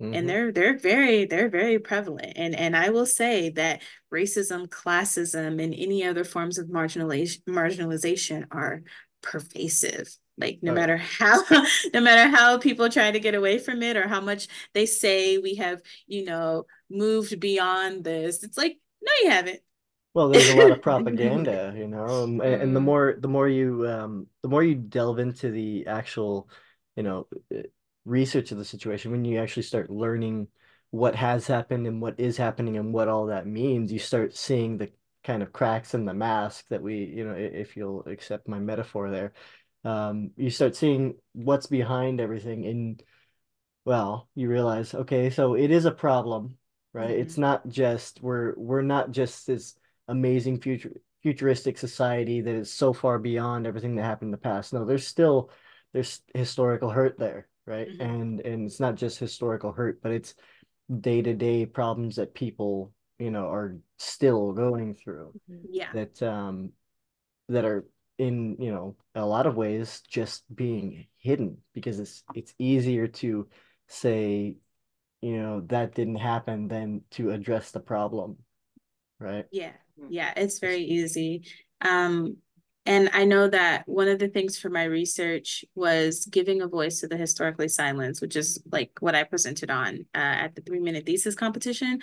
Mm-hmm. 0.00 0.14
and 0.14 0.28
they're 0.28 0.52
they're 0.52 0.78
very 0.78 1.24
they're 1.24 1.48
very 1.48 1.80
prevalent 1.80 2.34
and 2.36 2.54
and 2.54 2.76
i 2.76 2.90
will 2.90 3.04
say 3.04 3.50
that 3.50 3.82
racism 4.14 4.68
classism 4.68 5.60
and 5.60 5.74
any 5.74 6.04
other 6.04 6.22
forms 6.22 6.56
of 6.56 6.68
marginalization 6.68 7.40
marginalization 7.48 8.46
are 8.52 8.82
pervasive 9.22 10.16
like 10.36 10.60
no 10.62 10.72
matter 10.72 10.96
how 11.18 11.42
no 11.92 12.00
matter 12.00 12.30
how 12.30 12.58
people 12.58 12.88
try 12.88 13.10
to 13.10 13.18
get 13.18 13.34
away 13.34 13.58
from 13.58 13.82
it 13.82 13.96
or 13.96 14.06
how 14.06 14.20
much 14.20 14.46
they 14.72 14.86
say 14.86 15.38
we 15.38 15.56
have 15.56 15.82
you 16.06 16.24
know 16.24 16.64
moved 16.88 17.40
beyond 17.40 18.04
this 18.04 18.44
it's 18.44 18.56
like 18.56 18.78
no 19.02 19.12
you 19.24 19.30
haven't 19.30 19.58
well 20.14 20.28
there's 20.28 20.48
a 20.50 20.56
lot 20.56 20.70
of 20.70 20.80
propaganda 20.82 21.74
you 21.76 21.88
know 21.88 22.22
and, 22.22 22.40
and 22.40 22.60
the 22.60 22.78
mm-hmm. 22.78 22.86
more 22.86 23.16
the 23.18 23.26
more 23.26 23.48
you 23.48 23.84
um 23.88 24.28
the 24.44 24.48
more 24.48 24.62
you 24.62 24.76
delve 24.76 25.18
into 25.18 25.50
the 25.50 25.88
actual 25.88 26.48
you 26.94 27.02
know 27.02 27.26
research 28.04 28.52
of 28.52 28.58
the 28.58 28.64
situation, 28.64 29.10
when 29.10 29.24
you 29.24 29.38
actually 29.40 29.62
start 29.64 29.90
learning 29.90 30.48
what 30.90 31.14
has 31.14 31.46
happened 31.46 31.86
and 31.86 32.00
what 32.00 32.18
is 32.18 32.36
happening 32.36 32.76
and 32.76 32.92
what 32.92 33.08
all 33.08 33.26
that 33.26 33.46
means, 33.46 33.92
you 33.92 33.98
start 33.98 34.36
seeing 34.36 34.78
the 34.78 34.90
kind 35.24 35.42
of 35.42 35.52
cracks 35.52 35.94
in 35.94 36.04
the 36.04 36.14
mask 36.14 36.66
that 36.68 36.82
we, 36.82 37.04
you 37.04 37.24
know, 37.24 37.34
if 37.34 37.76
you'll 37.76 38.04
accept 38.06 38.48
my 38.48 38.58
metaphor 38.58 39.10
there, 39.10 39.32
um, 39.84 40.30
you 40.36 40.50
start 40.50 40.74
seeing 40.76 41.14
what's 41.32 41.66
behind 41.66 42.20
everything. 42.20 42.66
And 42.66 43.02
well, 43.84 44.28
you 44.34 44.48
realize, 44.48 44.94
okay, 44.94 45.30
so 45.30 45.54
it 45.54 45.70
is 45.70 45.84
a 45.84 45.90
problem, 45.90 46.56
right? 46.92 47.10
Mm-hmm. 47.10 47.20
It's 47.20 47.38
not 47.38 47.68
just 47.68 48.22
we're 48.22 48.54
we're 48.56 48.82
not 48.82 49.10
just 49.10 49.46
this 49.46 49.74
amazing 50.08 50.60
future 50.60 50.92
futuristic 51.22 51.76
society 51.76 52.40
that 52.40 52.54
is 52.54 52.72
so 52.72 52.92
far 52.92 53.18
beyond 53.18 53.66
everything 53.66 53.96
that 53.96 54.04
happened 54.04 54.28
in 54.28 54.32
the 54.32 54.38
past. 54.38 54.72
No, 54.72 54.84
there's 54.84 55.06
still 55.06 55.50
there's 55.92 56.20
historical 56.34 56.90
hurt 56.90 57.18
there 57.18 57.47
right? 57.68 57.88
Mm-hmm. 57.88 58.00
And 58.00 58.40
and 58.40 58.66
it's 58.66 58.80
not 58.80 58.96
just 58.96 59.18
historical 59.18 59.72
hurt, 59.72 60.00
but 60.02 60.12
it's 60.12 60.34
day-to-day 61.00 61.66
problems 61.66 62.16
that 62.16 62.34
people, 62.34 62.92
you 63.18 63.30
know, 63.30 63.46
are 63.46 63.76
still 63.98 64.52
going 64.52 64.94
through. 64.94 65.34
Mm-hmm. 65.50 65.66
Yeah. 65.70 65.92
That 65.92 66.22
um 66.22 66.72
that 67.48 67.64
are 67.64 67.86
in, 68.18 68.56
you 68.58 68.72
know, 68.72 68.96
a 69.14 69.24
lot 69.24 69.46
of 69.46 69.54
ways 69.54 70.02
just 70.08 70.42
being 70.54 71.06
hidden 71.18 71.58
because 71.74 72.00
it's 72.00 72.24
it's 72.34 72.54
easier 72.58 73.06
to 73.06 73.48
say, 73.86 74.56
you 75.20 75.36
know, 75.36 75.60
that 75.66 75.94
didn't 75.94 76.16
happen 76.16 76.68
than 76.68 77.02
to 77.12 77.30
address 77.30 77.70
the 77.70 77.80
problem. 77.80 78.38
Right? 79.20 79.44
Yeah. 79.52 79.72
Yeah, 80.08 80.32
it's 80.36 80.58
very 80.58 80.82
easy. 80.82 81.44
Um 81.80 82.38
and 82.88 83.10
I 83.12 83.26
know 83.26 83.48
that 83.48 83.86
one 83.86 84.08
of 84.08 84.18
the 84.18 84.28
things 84.28 84.58
for 84.58 84.70
my 84.70 84.84
research 84.84 85.62
was 85.74 86.24
giving 86.24 86.62
a 86.62 86.66
voice 86.66 87.00
to 87.00 87.06
the 87.06 87.18
historically 87.18 87.68
silenced, 87.68 88.22
which 88.22 88.34
is 88.34 88.62
like 88.72 88.92
what 89.00 89.14
I 89.14 89.24
presented 89.24 89.70
on 89.70 90.06
uh, 90.14 90.18
at 90.44 90.54
the 90.54 90.62
three 90.62 90.80
minute 90.80 91.04
thesis 91.04 91.34
competition. 91.34 92.00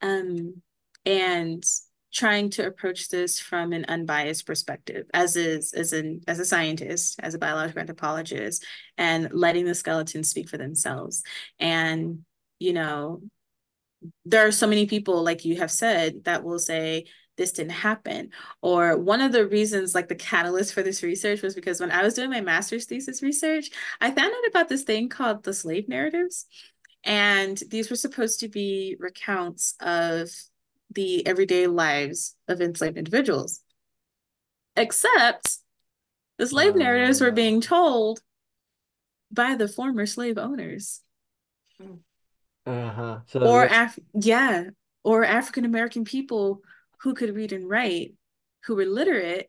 Um, 0.00 0.62
and 1.04 1.62
trying 2.10 2.48
to 2.48 2.66
approach 2.66 3.10
this 3.10 3.38
from 3.38 3.74
an 3.74 3.84
unbiased 3.86 4.46
perspective 4.46 5.04
as 5.12 5.36
is 5.36 5.74
as 5.74 5.92
an 5.92 6.22
as 6.26 6.38
a 6.38 6.44
scientist 6.44 7.20
as 7.22 7.34
a 7.34 7.38
biological 7.38 7.80
anthropologist 7.80 8.64
and 8.96 9.28
letting 9.32 9.66
the 9.66 9.74
skeletons 9.74 10.30
speak 10.30 10.48
for 10.48 10.56
themselves 10.56 11.22
and 11.60 12.20
you 12.58 12.72
know 12.72 13.20
there 14.24 14.46
are 14.46 14.52
so 14.52 14.66
many 14.66 14.86
people 14.86 15.22
like 15.22 15.44
you 15.44 15.56
have 15.56 15.70
said 15.70 16.24
that 16.24 16.42
will 16.42 16.58
say 16.58 17.04
this 17.38 17.52
didn't 17.52 17.70
happen. 17.70 18.30
Or 18.60 18.98
one 18.98 19.22
of 19.22 19.32
the 19.32 19.46
reasons, 19.46 19.94
like 19.94 20.08
the 20.08 20.14
catalyst 20.14 20.74
for 20.74 20.82
this 20.82 21.02
research, 21.02 21.40
was 21.40 21.54
because 21.54 21.80
when 21.80 21.90
I 21.90 22.02
was 22.02 22.12
doing 22.12 22.28
my 22.28 22.42
master's 22.42 22.84
thesis 22.84 23.22
research, 23.22 23.70
I 24.00 24.10
found 24.10 24.32
out 24.34 24.48
about 24.50 24.68
this 24.68 24.82
thing 24.82 25.08
called 25.08 25.44
the 25.44 25.54
slave 25.54 25.88
narratives. 25.88 26.44
And 27.04 27.56
these 27.70 27.88
were 27.88 27.96
supposed 27.96 28.40
to 28.40 28.48
be 28.48 28.96
recounts 28.98 29.74
of 29.80 30.28
the 30.94 31.26
everyday 31.26 31.66
lives 31.66 32.34
of 32.48 32.60
enslaved 32.60 32.98
individuals. 32.98 33.60
Except 34.76 35.58
the 36.36 36.46
slave 36.46 36.74
uh, 36.74 36.78
narratives 36.78 37.20
were 37.20 37.30
being 37.30 37.60
told 37.60 38.20
by 39.30 39.54
the 39.54 39.68
former 39.68 40.06
slave 40.06 40.38
owners. 40.38 41.00
Uh-huh. 42.66 43.20
So 43.26 43.40
or 43.40 43.64
Af- 43.64 43.98
yeah, 44.12 44.64
or 45.04 45.24
African 45.24 45.64
American 45.64 46.04
people 46.04 46.62
who 47.02 47.14
could 47.14 47.34
read 47.34 47.52
and 47.52 47.68
write, 47.68 48.14
who 48.64 48.74
were 48.76 48.86
literate, 48.86 49.48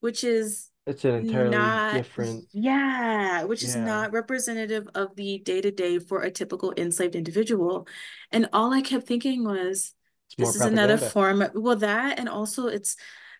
which 0.00 0.24
is 0.24 0.68
it's 0.86 1.04
an 1.04 1.14
entirely 1.16 1.50
not, 1.50 1.94
different 1.94 2.46
yeah 2.52 3.44
which 3.44 3.62
is 3.62 3.76
not 3.76 4.12
representative 4.12 4.88
of 4.94 5.14
the 5.14 5.38
day-to-day 5.38 5.98
for 5.98 6.22
a 6.22 6.30
typical 6.30 6.72
enslaved 6.76 7.14
individual. 7.14 7.86
And 8.32 8.48
all 8.52 8.72
i 8.72 8.80
kept 8.80 9.06
thinking 9.06 9.44
was 9.44 9.92
this 10.38 10.56
is 10.56 10.62
another 10.62 10.96
form 10.96 11.42
of, 11.42 11.50
well 11.54 11.76
that 11.76 12.18
and 12.18 12.28
also 12.28 12.66
it's 12.66 12.96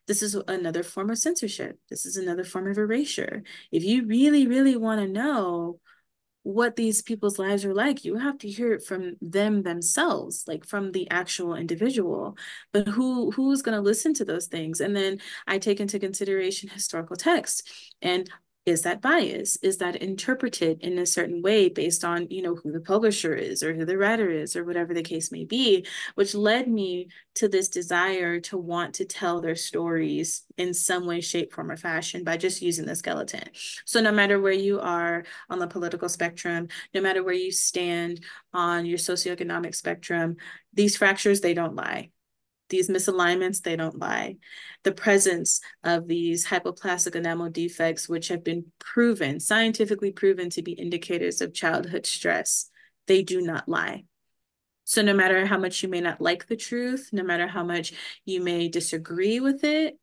this 0.07 0.23
is 0.23 0.35
another 0.35 0.83
form 0.83 1.11
of 1.11 1.19
censorship. 1.19 1.79
This 1.89 2.05
is 2.05 2.17
another 2.17 2.43
form 2.43 2.69
of 2.69 2.79
erasure. 2.79 3.43
If 3.73 3.85
you 3.85 4.07
really 4.07 4.47
really 4.47 4.77
want 4.77 5.01
to 5.01 5.09
know 5.09 5.81
what 6.43 6.77
these 6.77 7.03
people's 7.03 7.39
lives 7.39 7.65
are 7.65 7.75
like 7.75 8.05
you 8.05 8.17
have 8.17 8.39
to 8.39 8.49
hear 8.49 8.73
it 8.73 8.83
from 8.83 9.17
them 9.21 9.63
themselves 9.63 10.45
like 10.47 10.65
from 10.65 10.93
the 10.93 11.11
actual 11.11 11.55
individual. 11.55 12.37
But 12.73 12.89
who 12.89 13.31
who's 13.31 13.63
going 13.63 13.77
to 13.77 13.83
listen 13.83 14.15
to 14.15 14.25
those 14.25 14.47
things? 14.47 14.81
And 14.81 14.97
then 14.97 15.21
i 15.47 15.59
take 15.59 15.81
into 15.81 15.99
consideration 15.99 16.69
historical 16.69 17.17
text. 17.17 17.69
And 18.03 18.31
is 18.67 18.83
that 18.83 19.01
bias? 19.01 19.57
Is 19.63 19.79
that 19.79 19.97
interpreted 19.97 20.81
in 20.83 20.99
a 20.99 21.07
certain 21.07 21.41
way 21.41 21.71
based 21.71 22.05
on 22.05 22.27
you 22.31 22.43
know 22.43 22.55
who 22.55 22.71
the 22.73 22.81
publisher 22.81 23.35
is 23.35 23.63
or 23.63 23.75
who 23.75 23.87
the 23.87 23.97
writer 23.97 24.31
is 24.31 24.55
or 24.55 24.65
whatever 24.65 24.93
the 24.93 25.03
case 25.03 25.33
may 25.33 25.45
be 25.45 25.87
which 26.15 26.35
led 26.35 26.69
me 26.69 27.09
to 27.37 27.49
this 27.49 27.69
desire 27.69 28.39
to 28.41 28.59
want 28.59 28.95
to 28.95 29.05
tell 29.05 29.41
their 29.41 29.57
stories 29.57 30.45
in 30.59 30.75
some 30.75 31.07
way 31.07 31.21
shape 31.21 31.53
form 31.53 31.71
or 31.71 31.77
fashion 31.77 32.23
by 32.23 32.37
just 32.37 32.61
using 32.61 32.85
the 32.85 32.95
skeleton. 32.95 33.45
So 33.87 34.01
no 34.01 34.13
matter 34.13 34.39
where 34.39 34.53
you 34.53 34.81
are 34.81 35.25
on 35.49 35.59
the 35.59 35.67
political 35.67 36.09
spectrum 36.09 36.69
no 36.95 37.01
matter 37.01 37.25
where 37.25 37.35
you 37.35 37.51
stand 37.51 38.21
on 38.53 38.85
your 38.85 38.99
socioeconomic 38.99 39.75
spectrum 39.75 40.37
these 40.75 40.97
fractures 40.97 41.41
they 41.41 41.55
don't 41.55 41.75
lie 41.75 42.11
these 42.71 42.89
misalignments, 42.89 43.63
they 43.63 43.77
don't 43.77 43.99
lie. 43.99 44.37
The 44.85 44.93
presence 44.93 45.61
of 45.85 46.09
these 46.09 46.47
hypoplastic 46.47 47.15
enamel 47.15 47.51
defects, 47.51 48.09
which 48.09 48.29
have 48.29 48.43
been 48.43 48.67
proven, 48.79 49.41
scientifically 49.41 50.13
proven 50.13 50.49
to 50.51 50.63
be 50.63 50.73
indicators 50.73 51.41
of 51.41 51.53
childhood 51.53 52.07
stress, 52.07 52.71
they 53.07 53.23
do 53.23 53.43
not 53.43 53.69
lie. 53.69 54.05
So 54.85 55.03
no 55.03 55.15
matter 55.15 55.45
how 55.47 55.59
much 55.59 55.83
you 55.83 55.89
may 55.89 56.01
not 56.01 56.21
like 56.21 56.47
the 56.47 56.57
truth, 56.57 57.11
no 57.13 57.23
matter 57.23 57.47
how 57.47 57.65
much 57.65 57.93
you 58.25 58.43
may 58.43 58.69
disagree 58.69 59.39
with 59.39 59.63
it, 59.65 59.99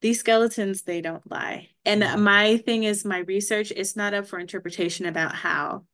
these 0.00 0.20
skeletons 0.20 0.82
they 0.82 1.00
don't 1.00 1.28
lie 1.30 1.70
and 1.84 2.02
Mhm. 2.02 2.20
my 2.20 2.58
thing 2.58 2.84
is 2.84 3.04
my 3.04 3.20
research 3.20 3.72
is 3.72 3.96
not 3.96 4.14
up 4.14 4.26
for 4.26 4.38
interpretation 4.38 5.06
about 5.06 5.34
how 5.34 5.86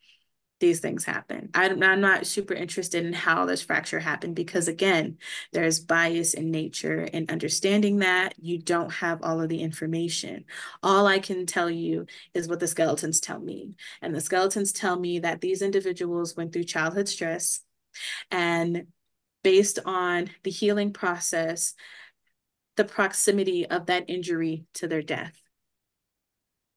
these 0.63 0.81
things 0.81 1.05
happen. 1.05 1.51
I'm, 1.53 1.83
I'm 1.83 2.01
not 2.01 2.27
super 2.27 2.55
interested 2.55 3.05
in 3.05 3.13
how 3.13 3.45
this 3.45 3.61
fracture 3.61 3.99
happened 3.99 4.37
because 4.37 4.69
again 4.69 5.19
there's 5.53 5.81
bias 5.81 6.35
in 6.35 6.51
nature 6.51 7.09
and 7.13 7.31
understanding 7.31 7.99
that. 7.99 8.35
You 8.39 8.59
don't 8.59 8.93
have 8.93 9.23
all 9.23 9.41
of 9.41 9.49
the 9.49 9.61
information. 9.61 10.45
All 10.83 11.07
i 11.07 11.19
can 11.19 11.45
tell 11.45 11.69
you 11.69 12.07
is 12.33 12.49
what 12.49 12.61
the 12.61 12.69
skeletons 12.69 13.21
tell 13.21 13.41
me. 13.41 13.75
And 14.01 14.15
the 14.15 14.21
skeletons 14.21 14.73
tell 14.73 14.99
me 14.99 15.19
that 15.19 15.41
these 15.41 15.63
individuals 15.63 16.37
went 16.37 16.53
through 16.53 16.65
childhood 16.65 17.09
stress 17.09 17.61
and 18.31 18.87
based 19.43 19.81
on 19.85 20.31
the 20.45 20.51
healing 20.51 20.93
process 20.93 21.75
the 22.77 22.85
proximity 22.85 23.67
of 23.67 23.87
that 23.87 24.05
injury 24.09 24.65
to 24.75 24.87
their 24.87 25.03
death. 25.03 25.37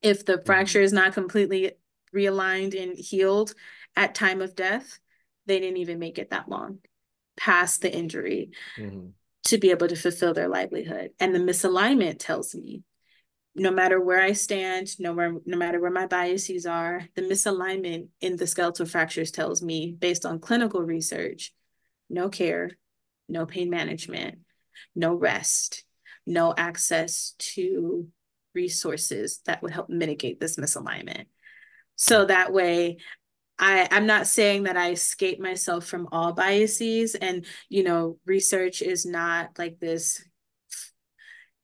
If 0.01 0.25
the 0.25 0.33
mm-hmm. 0.33 0.45
fracture 0.45 0.81
is 0.81 0.91
not 0.91 1.13
completely 1.13 1.73
realigned 2.15 2.81
and 2.81 2.97
healed 2.97 3.53
at 3.95 4.15
time 4.15 4.41
of 4.41 4.55
death, 4.55 4.99
they 5.45 5.59
didn't 5.59 5.77
even 5.77 5.99
make 5.99 6.17
it 6.17 6.29
that 6.31 6.49
long 6.49 6.79
past 7.37 7.81
the 7.81 7.93
injury 7.93 8.51
Mhm. 8.77 9.13
to 9.45 9.57
be 9.57 9.71
able 9.71 9.87
to 9.87 9.95
fulfill 9.95 10.33
their 10.33 10.47
livelihood. 10.47 11.11
And 11.19 11.35
the 11.35 11.39
misalignment 11.39 12.17
tells 12.19 12.55
me 12.55 12.83
no 13.55 13.71
matter 13.71 14.01
where 14.01 14.21
I 14.21 14.33
stand, 14.33 14.99
no, 14.99 15.13
where, 15.13 15.33
no 15.45 15.57
matter 15.57 15.79
where 15.79 15.91
my 15.91 16.07
biases 16.07 16.65
are, 16.65 17.07
the 17.15 17.21
misalignment 17.21 18.09
in 18.19 18.35
the 18.35 18.47
skeletal 18.47 18.85
fractures 18.85 19.31
tells 19.31 19.61
me, 19.61 19.95
based 19.97 20.25
on 20.25 20.39
clinical 20.39 20.81
research, 20.81 21.53
no 22.09 22.27
care, 22.27 22.71
no 23.29 23.45
pain 23.45 23.69
management, 23.69 24.39
no 24.93 25.13
rest, 25.13 25.85
no 26.25 26.53
access 26.57 27.33
to 27.37 28.09
resources 28.53 29.39
that 29.45 29.61
would 29.61 29.71
help 29.71 29.89
mitigate 29.89 30.39
this 30.39 30.57
misalignment. 30.57 31.25
So 31.95 32.25
that 32.25 32.51
way, 32.51 32.97
I, 33.57 33.87
I'm 33.89 34.05
not 34.05 34.27
saying 34.27 34.63
that 34.63 34.77
I 34.77 34.91
escape 34.91 35.39
myself 35.39 35.85
from 35.85 36.09
all 36.11 36.33
biases, 36.33 37.15
and 37.15 37.45
you 37.69 37.83
know, 37.83 38.17
research 38.25 38.81
is 38.81 39.05
not 39.05 39.57
like 39.57 39.79
this 39.79 40.23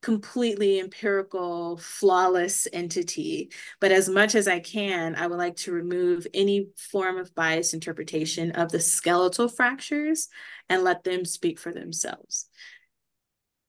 completely 0.02 0.80
empirical, 0.80 1.78
flawless 1.78 2.68
entity. 2.74 3.52
But 3.80 3.92
as 3.92 4.10
much 4.10 4.34
as 4.36 4.48
I 4.48 4.60
can, 4.60 5.16
I 5.16 5.28
would 5.28 5.38
like 5.38 5.58
to 5.58 5.72
remove 5.72 6.26
any 6.34 6.70
form 6.76 7.18
of 7.18 7.36
biased 7.36 7.74
interpretation 7.74 8.52
of 8.52 8.72
the 8.72 8.80
skeletal 8.80 9.48
fractures 9.48 10.28
and 10.70 10.84
let 10.84 11.04
them 11.04 11.24
speak 11.24 11.60
for 11.60 11.72
themselves. 11.72 12.48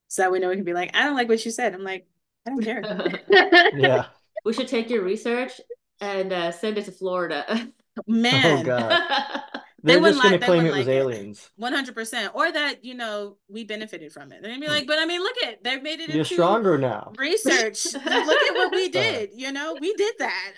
So 0.08 0.22
that 0.22 0.32
we 0.32 0.38
know 0.38 0.48
we 0.48 0.56
can 0.56 0.64
be 0.64 0.74
like, 0.74 0.96
I 0.96 1.04
don't 1.04 1.16
like 1.16 1.28
what 1.28 1.44
you 1.44 1.50
said. 1.50 1.74
I'm 1.74 1.84
like, 1.84 2.06
I 2.46 2.50
don't 2.50 2.62
care. 2.62 2.82
Yeah. 3.78 4.06
We 4.44 4.52
should 4.52 4.68
take 4.68 4.90
your 4.90 5.02
research 5.02 5.60
and 6.02 6.32
uh, 6.32 6.52
send 6.52 6.76
it 6.78 6.84
to 6.86 6.92
Florida. 6.92 7.68
Man. 8.06 8.58
Oh 8.58 8.62
God. 8.64 9.40
They 9.84 9.94
They're 9.94 10.00
wouldn't 10.00 10.22
just 10.22 10.22
gonna 10.22 10.32
like- 10.34 10.40
they 10.42 10.46
claim 10.46 10.66
it 10.66 10.68
was 10.68 10.86
like 10.86 10.86
it. 10.86 10.90
aliens. 10.98 11.50
One 11.56 11.72
hundred 11.72 11.96
percent, 11.96 12.30
or 12.36 12.52
that 12.52 12.84
you 12.84 12.94
know 12.94 13.38
we 13.48 13.64
benefited 13.64 14.12
from 14.12 14.30
it. 14.30 14.40
They're 14.40 14.52
gonna 14.52 14.60
be 14.60 14.68
like, 14.68 14.86
but 14.86 15.00
I 15.00 15.06
mean, 15.06 15.20
look 15.20 15.34
at 15.44 15.64
they've 15.64 15.82
made 15.82 15.98
it 15.98 16.08
You're 16.08 16.18
into 16.18 16.34
stronger 16.34 16.78
now. 16.78 17.12
research. 17.18 17.86
look 17.94 18.04
at 18.06 18.54
what 18.54 18.70
we 18.70 18.86
Uh. 18.86 18.90
did. 18.92 19.30
You 19.34 19.50
know, 19.50 19.76
we 19.80 19.92
did 19.94 20.14
that. 20.20 20.52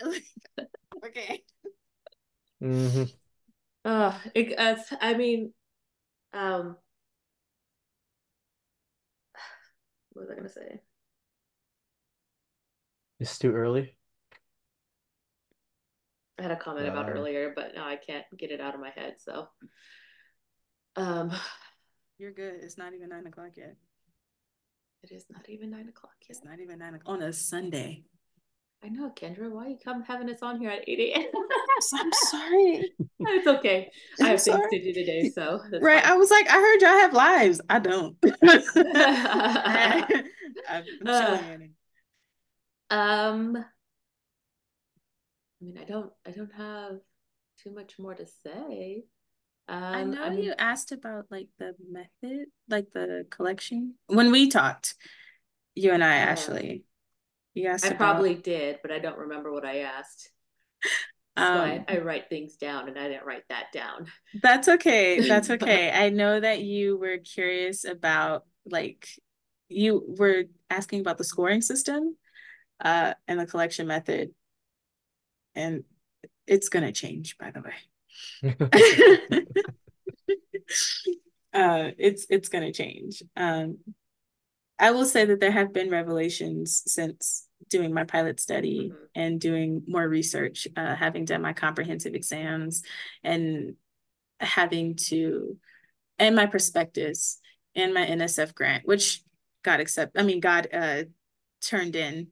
okay. 1.06 1.42
hmm 2.60 3.04
Uh, 3.86 4.12
it, 4.34 4.58
uh, 4.58 4.76
I 5.00 5.14
mean, 5.14 5.54
um, 6.34 6.76
what 10.12 10.22
was 10.26 10.30
I 10.30 10.34
gonna 10.36 10.50
say? 10.50 10.82
It's 13.20 13.38
too 13.38 13.54
early. 13.54 13.93
I 16.38 16.42
had 16.42 16.50
a 16.50 16.56
comment 16.56 16.88
about 16.88 17.06
Um, 17.06 17.12
earlier, 17.16 17.52
but 17.54 17.74
now 17.74 17.86
I 17.86 17.96
can't 17.96 18.24
get 18.36 18.50
it 18.50 18.60
out 18.60 18.74
of 18.74 18.80
my 18.80 18.90
head. 18.90 19.14
So, 19.18 19.48
um, 20.96 21.32
You're 22.18 22.32
good. 22.32 22.54
It's 22.62 22.78
not 22.78 22.94
even 22.94 23.08
nine 23.08 23.26
o'clock 23.26 23.50
yet. 23.56 23.76
it 25.02 25.12
is 25.12 25.26
not 25.30 25.48
even 25.48 25.70
nine 25.70 25.88
o'clock 25.88 26.14
yet. 26.22 26.30
It's 26.30 26.44
not 26.44 26.60
even 26.60 26.78
nine 26.78 26.94
o'clock 26.94 27.16
on 27.16 27.22
a 27.22 27.32
Sunday. 27.32 28.04
I 28.82 28.88
know, 28.88 29.10
Kendra. 29.10 29.50
Why 29.50 29.68
you 29.68 29.78
come 29.82 30.02
having 30.02 30.28
us 30.28 30.42
on 30.42 30.58
here 30.60 30.70
at 30.70 30.86
eight 30.88 30.98
a.m.? 31.00 31.30
I'm 31.94 32.12
sorry. 32.26 32.92
it's 33.20 33.46
okay. 33.46 33.90
I 34.20 34.24
I'm 34.24 34.30
have 34.30 34.42
things 34.42 34.60
to 34.70 34.82
do 34.82 34.92
today, 34.92 35.30
so 35.34 35.60
that's 35.70 35.82
Right. 35.82 36.04
I 36.04 36.16
was 36.16 36.30
like, 36.30 36.48
I 36.50 36.54
heard 36.54 36.80
y'all 36.82 37.00
have 37.00 37.14
lives. 37.14 37.60
I 37.70 37.78
don't. 37.78 38.16
I'm 40.68 40.84
Uh. 41.06 41.38
Um, 42.90 43.64
I 45.64 45.66
mean, 45.66 45.78
I 45.78 45.84
don't, 45.84 46.12
I 46.26 46.30
don't 46.30 46.52
have 46.52 46.98
too 47.62 47.72
much 47.72 47.98
more 47.98 48.14
to 48.14 48.26
say. 48.26 49.04
Um, 49.68 49.82
I 49.94 50.04
know 50.04 50.30
mean, 50.30 50.44
you 50.44 50.54
asked 50.58 50.92
about 50.92 51.26
like 51.30 51.48
the 51.58 51.74
method, 51.90 52.46
like 52.68 52.90
the 52.92 53.26
collection. 53.30 53.94
When 54.06 54.30
we 54.30 54.50
talked, 54.50 54.94
you 55.74 55.92
and 55.92 56.04
I 56.04 56.16
Uh, 56.16 56.20
actually, 56.20 56.84
you 57.54 57.68
asked 57.68 57.86
I 57.86 57.88
about, 57.88 57.98
probably 57.98 58.34
did, 58.34 58.80
but 58.82 58.92
I 58.92 58.98
don't 58.98 59.16
remember 59.18 59.52
what 59.52 59.64
I 59.64 59.80
asked. 59.80 60.30
Why 61.36 61.78
um, 61.78 61.84
I 61.88 61.98
write 61.98 62.28
things 62.28 62.56
down, 62.56 62.88
and 62.88 62.98
I 62.98 63.08
didn't 63.08 63.24
write 63.24 63.44
that 63.48 63.72
down. 63.72 64.06
That's 64.42 64.68
okay. 64.68 65.20
That's 65.28 65.48
okay. 65.50 65.90
I 65.90 66.10
know 66.10 66.38
that 66.40 66.60
you 66.60 66.98
were 66.98 67.18
curious 67.18 67.84
about 67.84 68.44
like 68.66 69.08
you 69.68 70.04
were 70.18 70.44
asking 70.68 71.00
about 71.00 71.18
the 71.18 71.24
scoring 71.24 71.62
system 71.62 72.16
uh 72.80 73.14
and 73.26 73.40
the 73.40 73.46
collection 73.46 73.86
method. 73.86 74.30
And 75.54 75.84
it's 76.46 76.68
gonna 76.68 76.92
change, 76.92 77.36
by 77.38 77.50
the 77.50 77.62
way. 77.62 77.74
uh 81.54 81.90
it's 81.98 82.26
it's 82.30 82.48
gonna 82.48 82.72
change. 82.72 83.22
Um 83.36 83.78
I 84.78 84.90
will 84.90 85.04
say 85.04 85.24
that 85.24 85.38
there 85.40 85.52
have 85.52 85.72
been 85.72 85.88
revelations 85.90 86.82
since 86.86 87.46
doing 87.70 87.94
my 87.94 88.04
pilot 88.04 88.40
study 88.40 88.90
Mhm. 88.92 88.96
and 89.14 89.40
doing 89.40 89.82
more 89.86 90.06
research, 90.08 90.66
uh, 90.76 90.96
having 90.96 91.24
done 91.24 91.42
my 91.42 91.52
comprehensive 91.52 92.14
exams 92.14 92.82
and 93.22 93.76
having 94.40 94.96
to, 94.96 95.56
and 96.18 96.34
my 96.34 96.46
prospectus 96.46 97.38
and 97.76 97.94
my 97.94 98.04
NSF 98.04 98.52
grant, 98.54 98.84
which 98.86 99.22
got 99.62 99.78
accept, 99.80 100.18
I 100.18 100.24
mean, 100.24 100.40
got 100.40 100.66
uh, 100.74 101.04
turned 101.62 101.94
in. 101.96 102.28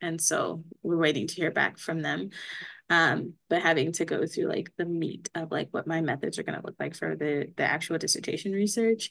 And 0.00 0.20
so 0.20 0.64
we're 0.82 0.96
waiting 0.96 1.26
to 1.26 1.34
hear 1.34 1.50
back 1.50 1.78
from 1.78 2.02
them. 2.02 2.30
Um, 2.90 3.34
but 3.50 3.62
having 3.62 3.92
to 3.92 4.04
go 4.04 4.26
through 4.26 4.48
like 4.48 4.70
the 4.78 4.86
meat 4.86 5.28
of 5.34 5.50
like 5.50 5.68
what 5.72 5.86
my 5.86 6.00
methods 6.00 6.38
are 6.38 6.42
going 6.42 6.58
to 6.58 6.66
look 6.66 6.76
like 6.80 6.96
for 6.96 7.16
the 7.16 7.52
the 7.56 7.64
actual 7.64 7.98
dissertation 7.98 8.52
research. 8.52 9.10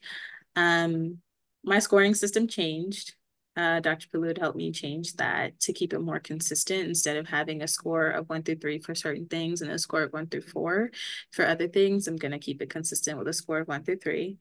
Um, 0.56 1.20
my 1.64 1.80
scoring 1.80 2.16
system 2.16 2.48
changed. 2.48 3.14
Uh, 3.56 3.80
Dr. 3.80 4.08
Pilloud 4.10 4.38
helped 4.38 4.58
me 4.58 4.72
change 4.72 5.14
that 5.14 5.60
to 5.62 5.74
keep 5.74 5.92
it 5.92 6.00
more 6.00 6.20
consistent 6.20 6.88
instead 6.88 7.18
of 7.18 7.28
having 7.28 7.64
a 7.64 7.68
score 7.68 8.08
of 8.10 8.30
one 8.30 8.44
through 8.44 8.58
three 8.58 8.78
for 8.78 8.94
certain 8.94 9.26
things 9.26 9.62
and 9.62 9.72
a 9.72 9.80
score 9.80 10.04
of 10.04 10.14
one 10.14 10.28
through 10.28 10.44
four 10.44 10.92
for 11.32 11.44
other 11.44 11.68
things. 11.68 12.08
I'm 12.08 12.18
going 12.18 12.34
to 12.34 12.40
keep 12.40 12.62
it 12.62 12.70
consistent 12.70 13.18
with 13.18 13.28
a 13.28 13.34
score 13.34 13.60
of 13.60 13.68
one 13.68 13.84
through 13.84 13.98
three. 13.98 14.38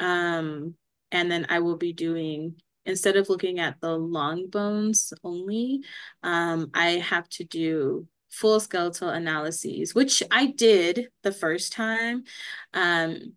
Um, 0.00 0.74
and 1.12 1.30
then 1.30 1.46
I 1.50 1.58
will 1.58 1.76
be 1.76 1.92
doing, 1.92 2.56
instead 2.86 3.16
of 3.16 3.28
looking 3.28 3.58
at 3.60 3.80
the 3.80 3.96
long 3.96 4.48
bones 4.48 5.12
only, 5.22 5.82
um, 6.22 6.70
I 6.74 6.90
have 6.92 7.28
to 7.30 7.44
do 7.44 8.06
full 8.30 8.60
skeletal 8.60 9.08
analyses, 9.10 9.94
which 9.94 10.22
I 10.30 10.46
did 10.46 11.08
the 11.22 11.32
first 11.32 11.72
time. 11.72 12.24
Um, 12.72 13.34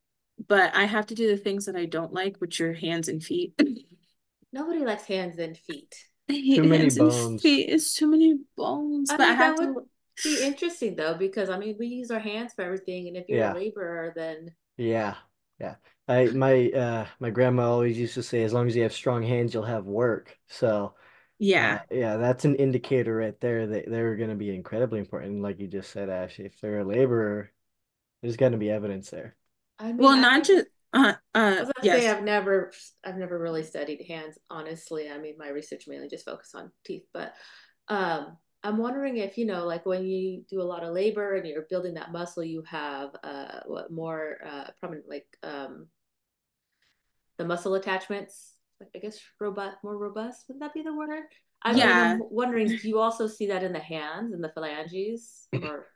but 0.48 0.76
I 0.76 0.86
have 0.86 1.08
to 1.08 1.16
do 1.16 1.28
the 1.28 1.38
things 1.38 1.66
that 1.66 1.76
I 1.76 1.86
don't 1.86 2.14
like, 2.14 2.38
which 2.38 2.62
are 2.62 2.74
hands 2.74 3.08
and 3.08 3.24
feet. 3.24 3.54
Nobody 4.52 4.80
likes 4.84 5.06
hands 5.06 5.38
and 5.40 5.58
feet. 5.58 5.96
Too 6.54 6.64
many 6.64 6.90
bones. 6.90 7.42
feet. 7.42 7.70
It's 7.70 7.94
too 7.96 8.08
many 8.08 8.36
bones. 8.56 9.14
I 9.14 9.18
but 9.18 9.28
I 9.30 9.34
have 9.34 9.56
that 9.56 9.58
to. 9.58 9.68
would 9.76 9.84
be 10.24 10.40
interesting 10.42 10.96
though, 10.96 11.14
because 11.16 11.50
I 11.50 11.58
mean, 11.58 11.76
we 11.80 11.88
use 11.88 12.12
our 12.12 12.20
hands 12.20 12.54
for 12.54 12.62
everything, 12.64 13.08
and 13.08 13.18
if 13.18 13.28
you're 13.30 13.40
Yeah. 13.40 13.52
a 13.52 13.54
laborer, 13.54 14.14
then 14.16 14.56
Yeah, 14.78 15.16
yeah. 15.60 15.76
I 16.08 16.28
my 16.28 16.70
uh 16.72 17.08
my 17.20 17.30
grandma 17.30 17.70
always 17.72 17.98
used 17.98 18.14
to 18.16 18.24
say, 18.24 18.44
as 18.44 18.54
long 18.54 18.68
as 18.68 18.76
you 18.76 18.84
have 18.84 18.94
strong 18.94 19.24
hands, 19.24 19.54
you'll 19.54 19.64
have 19.64 19.86
work. 19.86 20.38
So 20.48 20.96
Yeah. 21.40 21.80
uh, 21.92 21.96
yeah, 21.96 22.18
that's 22.18 22.46
an 22.46 22.56
indicator 22.56 23.16
right 23.16 23.40
there 23.42 23.68
that 23.68 23.90
they're 23.90 24.16
going 24.16 24.30
to 24.30 24.36
be 24.36 24.54
incredibly 24.54 25.00
important. 25.00 25.34
And 25.34 25.44
like 25.44 25.60
you 25.60 25.68
just 25.68 25.92
said, 25.92 26.10
Ashley, 26.10 26.46
if 26.46 26.60
they're 26.62 26.80
a 26.80 26.86
laborer, 26.86 27.52
there's 28.22 28.38
going 28.38 28.54
to 28.54 28.58
be 28.58 28.70
evidence 28.72 29.10
there. 29.10 29.36
I 29.80 29.94
mean, 29.94 29.98
Well, 29.98 30.18
I, 30.18 30.22
not 30.22 30.44
just. 30.44 30.68
Uh, 30.94 31.14
I 31.36 31.40
uh, 31.40 31.66
was 31.66 31.72
gonna 31.76 31.92
say 31.92 32.06
yes. 32.06 32.16
I've 32.16 32.24
never, 32.24 32.72
I've 33.04 33.18
never 33.18 33.38
really 33.38 33.64
studied 33.64 34.06
hands, 34.08 34.38
honestly. 34.50 35.10
I 35.10 35.18
mean, 35.18 35.36
my 35.38 35.50
research 35.50 35.84
mainly 35.88 36.08
just 36.08 36.26
focused 36.26 36.56
on 36.56 36.72
teeth, 36.86 37.06
but 37.14 37.34
um, 37.90 38.38
I'm 38.64 38.78
wondering 38.78 39.18
if 39.18 39.38
you 39.38 39.46
know, 39.46 39.66
like 39.66 39.86
when 39.86 40.06
you 40.06 40.44
do 40.50 40.62
a 40.62 40.64
lot 40.64 40.84
of 40.84 40.94
labor 40.94 41.36
and 41.36 41.48
you're 41.48 41.68
building 41.70 41.94
that 41.96 42.12
muscle, 42.12 42.44
you 42.44 42.64
have 42.64 43.16
uh, 43.24 43.60
what 43.66 43.92
more 43.92 44.38
uh, 44.46 44.72
prominent, 44.80 45.08
like 45.08 45.28
um, 45.44 45.88
the 47.38 47.46
muscle 47.46 47.76
attachments 47.76 48.54
Like 48.80 48.90
I 48.96 49.00
guess 49.00 49.20
robust, 49.40 49.78
more 49.84 49.98
robust. 49.98 50.46
Would 50.50 50.60
that 50.62 50.74
be 50.74 50.82
the 50.82 50.94
word? 50.94 51.24
I 51.64 51.72
yeah. 51.74 52.14
I'm 52.14 52.22
wondering, 52.30 52.68
do 52.68 52.88
you 52.88 53.00
also 53.00 53.28
see 53.28 53.48
that 53.48 53.64
in 53.64 53.74
the 53.74 53.80
hands 53.80 54.34
and 54.34 54.44
the 54.44 54.50
phalanges, 54.50 55.48
or? 55.62 55.88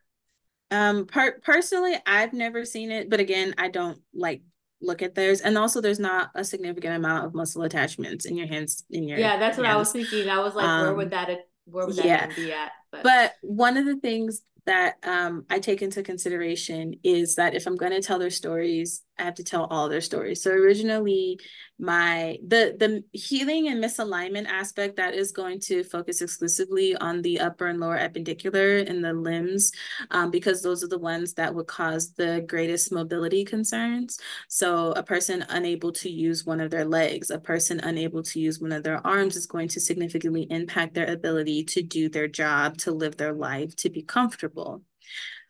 Um, 0.71 1.05
per- 1.05 1.39
personally, 1.41 1.95
I've 2.05 2.33
never 2.33 2.65
seen 2.65 2.91
it, 2.91 3.09
but 3.09 3.19
again, 3.19 3.53
I 3.57 3.67
don't 3.69 3.99
like 4.13 4.41
look 4.81 5.01
at 5.01 5.13
theirs, 5.15 5.41
and 5.41 5.57
also 5.57 5.81
there's 5.81 5.99
not 5.99 6.31
a 6.33 6.43
significant 6.43 6.95
amount 6.95 7.25
of 7.25 7.33
muscle 7.35 7.63
attachments 7.63 8.25
in 8.25 8.37
your 8.37 8.47
hands. 8.47 8.83
In 8.89 9.07
your 9.07 9.19
yeah, 9.19 9.37
that's 9.37 9.57
hands. 9.57 9.67
what 9.67 9.67
I 9.67 9.75
was 9.75 9.91
thinking. 9.91 10.29
I 10.29 10.39
was 10.39 10.55
like, 10.55 10.65
um, 10.65 10.81
where 10.81 10.95
would 10.95 11.05
um, 11.05 11.09
that 11.11 11.29
where 11.65 11.85
would 11.85 11.95
that 11.95 12.05
yeah. 12.05 12.27
be 12.35 12.51
at? 12.51 12.71
But. 12.91 13.03
but 13.03 13.33
one 13.41 13.77
of 13.77 13.85
the 13.85 13.97
things 13.97 14.41
that 14.65 14.97
um, 15.03 15.45
I 15.49 15.59
take 15.59 15.81
into 15.81 16.03
consideration 16.03 16.95
is 17.03 17.35
that 17.35 17.55
if 17.55 17.65
I'm 17.65 17.77
going 17.77 17.93
to 17.93 18.01
tell 18.01 18.19
their 18.19 18.29
stories, 18.29 19.03
I 19.21 19.25
have 19.25 19.35
to 19.35 19.43
tell 19.43 19.65
all 19.65 19.87
their 19.87 20.01
stories. 20.01 20.41
So 20.41 20.51
originally, 20.51 21.39
my 21.79 22.37
the 22.45 22.75
the 22.77 23.03
healing 23.17 23.67
and 23.67 23.83
misalignment 23.83 24.47
aspect 24.47 24.97
that 24.97 25.13
is 25.13 25.31
going 25.31 25.59
to 25.61 25.83
focus 25.83 26.21
exclusively 26.21 26.95
on 26.95 27.21
the 27.21 27.39
upper 27.39 27.67
and 27.67 27.79
lower 27.79 27.97
appendicular 27.97 28.79
and 28.87 29.03
the 29.03 29.13
limbs, 29.13 29.71
um, 30.09 30.31
because 30.31 30.61
those 30.61 30.83
are 30.83 30.87
the 30.87 30.99
ones 30.99 31.33
that 31.35 31.53
would 31.53 31.67
cause 31.67 32.13
the 32.13 32.43
greatest 32.47 32.91
mobility 32.91 33.45
concerns. 33.45 34.19
So 34.47 34.91
a 34.93 35.03
person 35.03 35.45
unable 35.49 35.91
to 35.93 36.09
use 36.09 36.45
one 36.45 36.59
of 36.59 36.71
their 36.71 36.85
legs, 36.85 37.29
a 37.29 37.39
person 37.39 37.79
unable 37.79 38.23
to 38.23 38.39
use 38.39 38.59
one 38.59 38.71
of 38.71 38.83
their 38.83 39.05
arms 39.05 39.35
is 39.35 39.45
going 39.45 39.69
to 39.69 39.79
significantly 39.79 40.47
impact 40.49 40.93
their 40.93 41.11
ability 41.11 41.63
to 41.65 41.83
do 41.83 42.09
their 42.09 42.27
job, 42.27 42.77
to 42.79 42.91
live 42.91 43.17
their 43.17 43.33
life, 43.33 43.75
to 43.77 43.89
be 43.89 44.01
comfortable. 44.01 44.81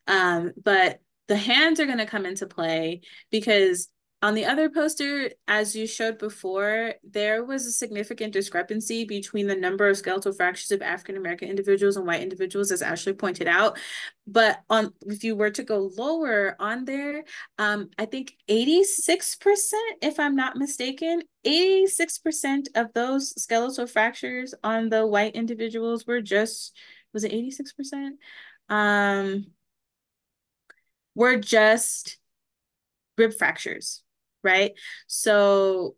Um, 0.07 0.51
but 0.61 0.99
the 1.31 1.37
hands 1.37 1.79
are 1.79 1.85
going 1.85 1.97
to 1.97 2.05
come 2.05 2.25
into 2.25 2.45
play 2.45 2.99
because 3.29 3.87
on 4.21 4.33
the 4.33 4.43
other 4.43 4.69
poster, 4.69 5.31
as 5.47 5.73
you 5.77 5.87
showed 5.87 6.17
before, 6.17 6.95
there 7.05 7.45
was 7.45 7.65
a 7.65 7.71
significant 7.71 8.33
discrepancy 8.33 9.05
between 9.05 9.47
the 9.47 9.55
number 9.55 9.87
of 9.87 9.95
skeletal 9.95 10.33
fractures 10.33 10.71
of 10.71 10.81
African 10.81 11.15
American 11.15 11.47
individuals 11.47 11.95
and 11.95 12.05
white 12.05 12.21
individuals, 12.21 12.69
as 12.69 12.81
Ashley 12.81 13.13
pointed 13.13 13.47
out. 13.47 13.79
But 14.27 14.59
on 14.69 14.93
if 15.05 15.23
you 15.23 15.37
were 15.37 15.51
to 15.51 15.63
go 15.63 15.89
lower 15.97 16.57
on 16.59 16.83
there, 16.83 17.23
um, 17.57 17.91
I 17.97 18.07
think 18.07 18.33
86%, 18.49 19.71
if 20.01 20.19
I'm 20.19 20.35
not 20.35 20.57
mistaken, 20.57 21.21
86% 21.47 22.67
of 22.75 22.87
those 22.93 23.41
skeletal 23.41 23.87
fractures 23.87 24.53
on 24.65 24.89
the 24.89 25.07
white 25.07 25.35
individuals 25.35 26.05
were 26.05 26.19
just, 26.19 26.77
was 27.13 27.23
it 27.23 27.31
86%? 27.31 28.17
Um, 28.67 29.45
were 31.15 31.37
just 31.37 32.17
rib 33.17 33.33
fractures 33.33 34.03
right? 34.43 34.73
So 35.07 35.95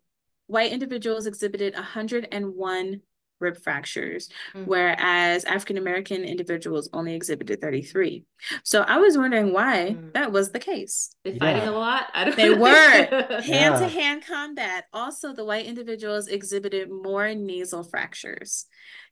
white 0.47 0.72
individuals 0.72 1.26
exhibited 1.26 1.74
101 1.74 3.01
rib 3.39 3.57
fractures, 3.57 4.30
mm-hmm. 4.53 4.66
whereas 4.66 5.43
African 5.43 5.78
American 5.78 6.24
individuals 6.24 6.89
only 6.93 7.14
exhibited 7.14 7.61
33. 7.61 8.24
So 8.64 8.82
I 8.82 8.97
was 8.97 9.18
wondering 9.18 9.53
why 9.53 9.91
mm-hmm. 9.91 10.09
that 10.14 10.32
was 10.32 10.51
the 10.51 10.59
case. 10.59 11.16
They 11.24 11.38
fighting 11.38 11.68
a 11.68 11.72
lot. 11.72 12.05
I 12.14 12.26
don't 12.26 12.36
they 12.36 12.53
were 12.53 13.41
hand 13.41 13.80
to 13.80 13.88
hand 13.88 14.26
combat. 14.26 14.86
Also, 14.93 15.34
the 15.34 15.45
white 15.45 15.66
individuals 15.66 16.28
exhibited 16.28 16.89
more 16.89 17.34
nasal 17.34 17.84
fractures 17.84 18.66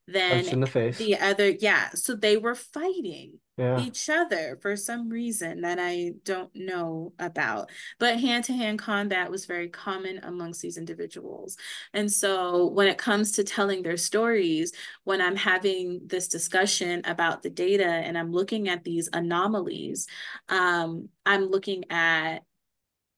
than 0.08 0.48
in 0.48 0.60
the, 0.60 0.68
face. 0.68 0.98
the 0.98 1.18
other. 1.18 1.50
Yeah, 1.50 1.90
so 1.94 2.16
they 2.16 2.38
were 2.38 2.56
fighting 2.56 3.40
yeah. 3.62 3.80
each 3.80 4.10
other 4.10 4.58
for 4.62 4.76
some 4.76 5.10
reason 5.10 5.62
that 5.62 5.78
I 5.80 6.14
don't 6.26 6.54
know 6.56 7.14
about. 7.20 7.70
But 8.00 8.20
hand 8.20 8.46
to 8.46 8.54
hand 8.54 8.80
combat 8.80 9.30
was 9.30 9.46
very 9.46 9.70
common 9.70 10.20
amongst 10.24 10.62
these 10.62 10.78
individuals. 10.78 11.58
And 11.94 12.12
so 12.12 12.68
when 12.68 12.88
it 12.88 12.98
comes 12.98 13.34
to 13.34 13.44
telling 13.44 13.84
their 13.84 13.98
stories, 13.98 14.74
when 15.04 15.22
I'm 15.22 15.36
having 15.36 16.02
this 16.06 16.28
discussion 16.28 17.02
about 17.06 17.44
the 17.44 17.50
data 17.50 17.86
and 17.86 18.18
I'm 18.18 18.32
looking 18.32 18.68
at 18.68 18.84
these 18.84 19.10
anomalies, 19.14 20.08
um, 20.50 21.10
I'm 21.26 21.46
looking 21.46 21.86
at, 21.92 22.40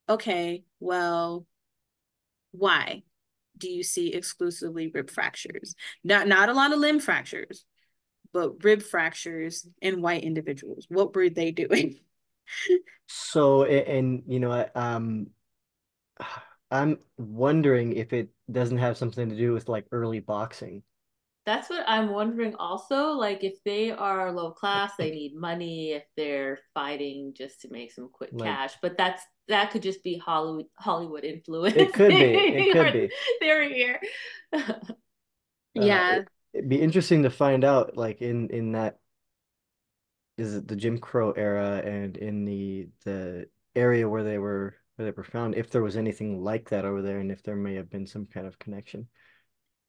okay, 0.09 0.63
well, 0.79 1.45
why? 2.51 3.03
do 3.55 3.69
you 3.69 3.83
see 3.83 4.11
exclusively 4.13 4.91
rib 4.93 5.09
fractures? 5.09 5.75
Not 6.03 6.27
not 6.27 6.49
a 6.49 6.53
lot 6.53 6.73
of 6.73 6.79
limb 6.79 6.99
fractures, 6.99 7.63
but 8.33 8.63
rib 8.63 8.81
fractures 8.81 9.67
in 9.81 10.01
white 10.01 10.23
individuals. 10.23 10.85
What 10.89 11.15
were 11.15 11.29
they 11.29 11.51
doing? 11.51 11.99
so, 13.07 13.63
and 13.63 14.23
you 14.27 14.39
know, 14.39 14.67
um, 14.75 15.27
I'm 16.71 16.97
wondering 17.17 17.93
if 17.93 18.13
it 18.13 18.29
doesn't 18.51 18.79
have 18.79 18.97
something 18.97 19.29
to 19.29 19.35
do 19.35 19.53
with 19.53 19.69
like 19.69 19.85
early 19.91 20.19
boxing. 20.19 20.81
That's 21.45 21.69
what 21.69 21.83
I'm 21.87 22.09
wondering 22.09 22.55
also. 22.55 23.11
Like, 23.11 23.43
if 23.43 23.61
they 23.63 23.91
are 23.91 24.31
low 24.31 24.51
class, 24.51 24.93
they 24.97 25.11
need 25.11 25.35
money. 25.35 25.91
If 25.91 26.03
they're 26.15 26.59
fighting 26.73 27.33
just 27.35 27.61
to 27.61 27.69
make 27.69 27.91
some 27.91 28.09
quick 28.11 28.29
like, 28.31 28.49
cash, 28.49 28.73
but 28.81 28.97
that's 28.97 29.21
that 29.49 29.71
could 29.71 29.83
just 29.83 30.03
be 30.03 30.17
Hollywood 30.17 30.67
Hollywood 30.77 31.25
influence. 31.25 31.75
It 31.75 31.93
could 31.93 32.09
be. 32.09 32.15
It 32.15 32.73
could 32.73 32.93
be. 33.09 33.11
They're 33.41 33.69
here. 33.69 33.99
yeah. 35.73 36.19
Uh, 36.19 36.23
it'd 36.53 36.69
be 36.69 36.81
interesting 36.81 37.23
to 37.23 37.29
find 37.29 37.63
out 37.63 37.97
like 37.97 38.21
in 38.21 38.49
in 38.49 38.73
that 38.73 38.99
is 40.37 40.55
it 40.55 40.67
the 40.67 40.75
Jim 40.75 40.99
Crow 40.99 41.31
era 41.31 41.81
and 41.83 42.17
in 42.17 42.45
the 42.45 42.89
the 43.05 43.47
area 43.75 44.07
where 44.07 44.23
they 44.23 44.37
were 44.37 44.75
where 44.95 45.05
they 45.05 45.15
were 45.15 45.23
found 45.23 45.55
if 45.55 45.69
there 45.69 45.81
was 45.81 45.97
anything 45.97 46.43
like 46.43 46.69
that 46.69 46.85
over 46.85 47.01
there 47.01 47.19
and 47.19 47.31
if 47.31 47.43
there 47.43 47.55
may 47.55 47.75
have 47.75 47.89
been 47.89 48.07
some 48.07 48.25
kind 48.25 48.47
of 48.47 48.59
connection. 48.59 49.07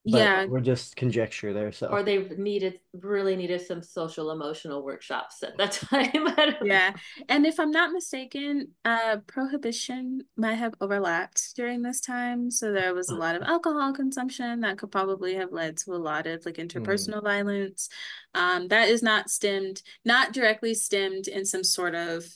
But 0.06 0.18
yeah. 0.18 0.44
We're 0.44 0.60
just 0.60 0.96
conjecture 0.96 1.54
there. 1.54 1.72
So 1.72 1.86
or 1.86 2.02
they 2.02 2.18
needed 2.36 2.80
really 2.92 3.36
needed 3.36 3.62
some 3.62 3.82
social 3.82 4.30
emotional 4.30 4.84
workshops 4.84 5.42
at 5.42 5.56
that 5.56 5.72
time. 5.72 6.28
yeah. 6.62 6.92
And 7.28 7.46
if 7.46 7.58
I'm 7.58 7.70
not 7.70 7.92
mistaken, 7.92 8.68
uh 8.84 9.18
prohibition 9.26 10.22
might 10.36 10.56
have 10.56 10.74
overlapped 10.80 11.54
during 11.56 11.82
this 11.82 12.00
time. 12.00 12.50
So 12.50 12.70
there 12.72 12.94
was 12.94 13.08
a 13.08 13.14
lot 13.14 13.34
of 13.34 13.42
alcohol 13.42 13.94
consumption 13.94 14.60
that 14.60 14.76
could 14.76 14.92
probably 14.92 15.36
have 15.36 15.52
led 15.52 15.78
to 15.78 15.92
a 15.92 15.96
lot 15.96 16.26
of 16.26 16.44
like 16.44 16.56
interpersonal 16.56 17.20
mm. 17.20 17.24
violence. 17.24 17.88
Um 18.34 18.68
that 18.68 18.90
is 18.90 19.02
not 19.02 19.30
stemmed, 19.30 19.80
not 20.04 20.34
directly 20.34 20.74
stemmed 20.74 21.28
in 21.28 21.46
some 21.46 21.64
sort 21.64 21.94
of 21.94 22.26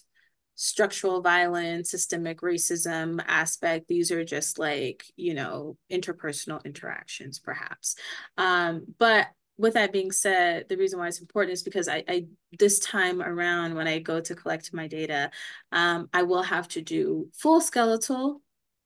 structural 0.60 1.22
violence, 1.22 1.88
systemic 1.88 2.40
racism 2.40 3.22
aspect. 3.28 3.86
These 3.86 4.10
are 4.10 4.24
just 4.24 4.58
like, 4.58 5.04
you 5.14 5.32
know, 5.32 5.76
interpersonal 5.90 6.64
interactions, 6.64 7.38
perhaps. 7.38 7.94
Um, 8.36 8.84
but 8.98 9.28
with 9.56 9.74
that 9.74 9.92
being 9.92 10.10
said, 10.10 10.68
the 10.68 10.76
reason 10.76 10.98
why 10.98 11.06
it's 11.06 11.20
important 11.20 11.52
is 11.52 11.62
because 11.62 11.86
I, 11.86 12.02
I 12.08 12.26
this 12.58 12.80
time 12.80 13.22
around 13.22 13.76
when 13.76 13.86
I 13.86 14.00
go 14.00 14.20
to 14.20 14.34
collect 14.34 14.74
my 14.74 14.88
data, 14.88 15.30
um, 15.70 16.08
I 16.12 16.24
will 16.24 16.42
have 16.42 16.66
to 16.68 16.82
do 16.82 17.28
full 17.34 17.60
skeletal 17.60 18.42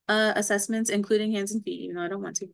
uh, 0.09 0.33
assessments, 0.35 0.89
including 0.89 1.31
hands 1.31 1.53
and 1.53 1.63
feet, 1.63 1.81
even 1.81 1.95
though 1.95 2.03
I 2.03 2.07
don't 2.07 2.21
want 2.21 2.35
to, 2.37 2.47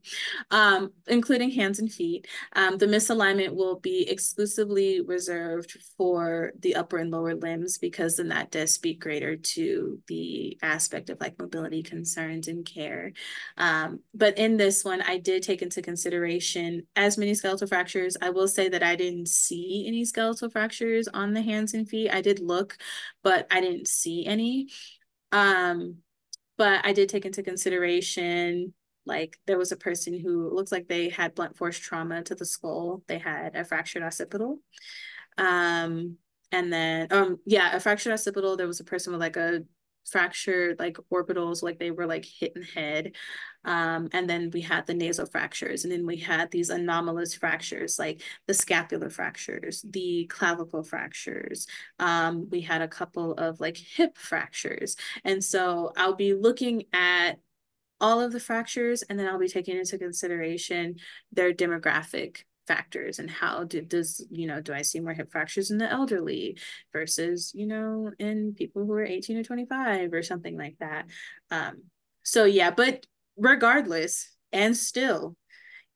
um, 0.51 0.91
including 1.07 1.49
hands 1.49 1.79
and 1.79 1.91
feet. 1.91 2.27
Um, 2.53 2.77
the 2.77 2.85
misalignment 2.85 3.55
will 3.55 3.79
be 3.79 4.07
exclusively 4.09 5.01
reserved 5.01 5.77
for 5.97 6.51
the 6.59 6.75
upper 6.75 6.97
and 6.97 7.09
lower 7.09 7.35
limbs 7.35 7.77
because 7.77 8.17
then 8.17 8.27
that 8.29 8.51
does 8.51 8.73
speak 8.73 9.01
greater 9.01 9.35
to 9.35 9.99
the 10.07 10.57
aspect 10.61 11.09
of 11.09 11.19
like 11.19 11.39
mobility 11.39 11.81
concerns 11.81 12.47
and 12.47 12.65
care. 12.65 13.13
Um, 13.57 14.01
but 14.13 14.37
in 14.37 14.57
this 14.57 14.85
one, 14.85 15.01
I 15.01 15.17
did 15.17 15.41
take 15.41 15.61
into 15.61 15.81
consideration 15.81 16.83
as 16.95 17.17
many 17.17 17.33
skeletal 17.33 17.67
fractures. 17.67 18.15
I 18.21 18.29
will 18.29 18.47
say 18.47 18.69
that 18.69 18.83
I 18.83 18.95
didn't 18.95 19.27
see 19.27 19.85
any 19.87 20.05
skeletal 20.05 20.49
fractures 20.49 21.07
on 21.07 21.33
the 21.33 21.41
hands 21.41 21.73
and 21.73 21.89
feet. 21.89 22.11
I 22.11 22.21
did 22.21 22.39
look, 22.39 22.77
but 23.23 23.47
I 23.49 23.61
didn't 23.61 23.87
see 23.87 24.25
any. 24.25 24.67
Um, 25.31 25.97
but 26.59 26.85
I 26.85 26.91
did 26.91 27.07
take 27.07 27.25
into 27.25 27.41
consideration 27.41 28.73
like 29.05 29.39
there 29.47 29.57
was 29.57 29.71
a 29.71 29.77
person 29.77 30.19
who 30.19 30.53
looks 30.53 30.73
like 30.73 30.87
they 30.87 31.07
had 31.07 31.33
blunt 31.33 31.55
force 31.57 31.77
trauma 31.77 32.21
to 32.23 32.35
the 32.35 32.45
skull. 32.45 33.01
They 33.07 33.17
had 33.17 33.55
a 33.55 33.63
fractured 33.63 34.03
occipital. 34.03 34.59
Um, 35.37 36.17
and 36.51 36.71
then 36.73 37.07
um 37.11 37.39
yeah, 37.45 37.75
a 37.75 37.79
fractured 37.79 38.11
occipital. 38.11 38.57
There 38.57 38.67
was 38.67 38.81
a 38.81 38.83
person 38.83 39.13
with 39.13 39.21
like 39.21 39.37
a 39.37 39.63
fractured 40.09 40.79
like 40.79 40.97
orbitals, 41.11 41.63
like 41.63 41.79
they 41.79 41.91
were 41.91 42.05
like 42.05 42.25
hit 42.25 42.53
in 42.55 42.61
the 42.61 42.67
head. 42.67 43.15
Um, 43.65 44.09
and 44.13 44.29
then 44.29 44.51
we 44.53 44.61
had 44.61 44.87
the 44.87 44.93
nasal 44.93 45.25
fractures, 45.25 45.83
and 45.83 45.91
then 45.91 46.05
we 46.05 46.17
had 46.17 46.49
these 46.49 46.69
anomalous 46.69 47.33
fractures 47.35 47.99
like 47.99 48.21
the 48.47 48.53
scapular 48.53 49.09
fractures, 49.09 49.85
the 49.89 50.25
clavicle 50.27 50.83
fractures. 50.83 51.67
Um, 51.99 52.49
we 52.49 52.61
had 52.61 52.81
a 52.81 52.87
couple 52.87 53.33
of 53.33 53.59
like 53.59 53.77
hip 53.77 54.17
fractures. 54.17 54.95
And 55.23 55.43
so 55.43 55.91
I'll 55.97 56.15
be 56.15 56.33
looking 56.33 56.83
at 56.93 57.39
all 58.01 58.21
of 58.21 58.31
the 58.31 58.39
fractures, 58.39 59.01
and 59.03 59.19
then 59.19 59.27
I'll 59.27 59.39
be 59.39 59.49
taking 59.49 59.77
into 59.77 59.97
consideration 59.97 60.95
their 61.31 61.53
demographic 61.53 62.43
factors 62.69 63.19
and 63.19 63.29
how 63.29 63.65
do, 63.65 63.81
does 63.81 64.25
you 64.29 64.47
know 64.47 64.61
do 64.61 64.71
i 64.73 64.81
see 64.81 64.99
more 65.01 65.13
hip 65.13 65.31
fractures 65.31 65.71
in 65.71 65.77
the 65.77 65.91
elderly 65.91 66.57
versus 66.93 67.51
you 67.53 67.65
know 67.65 68.11
in 68.19 68.53
people 68.53 68.85
who 68.85 68.93
are 68.93 69.03
18 69.03 69.37
or 69.37 69.43
25 69.43 70.13
or 70.13 70.23
something 70.23 70.57
like 70.57 70.75
that 70.79 71.05
um 71.51 71.83
so 72.23 72.45
yeah 72.45 72.71
but 72.71 73.05
regardless 73.37 74.29
And 74.51 74.75
still, 74.75 75.35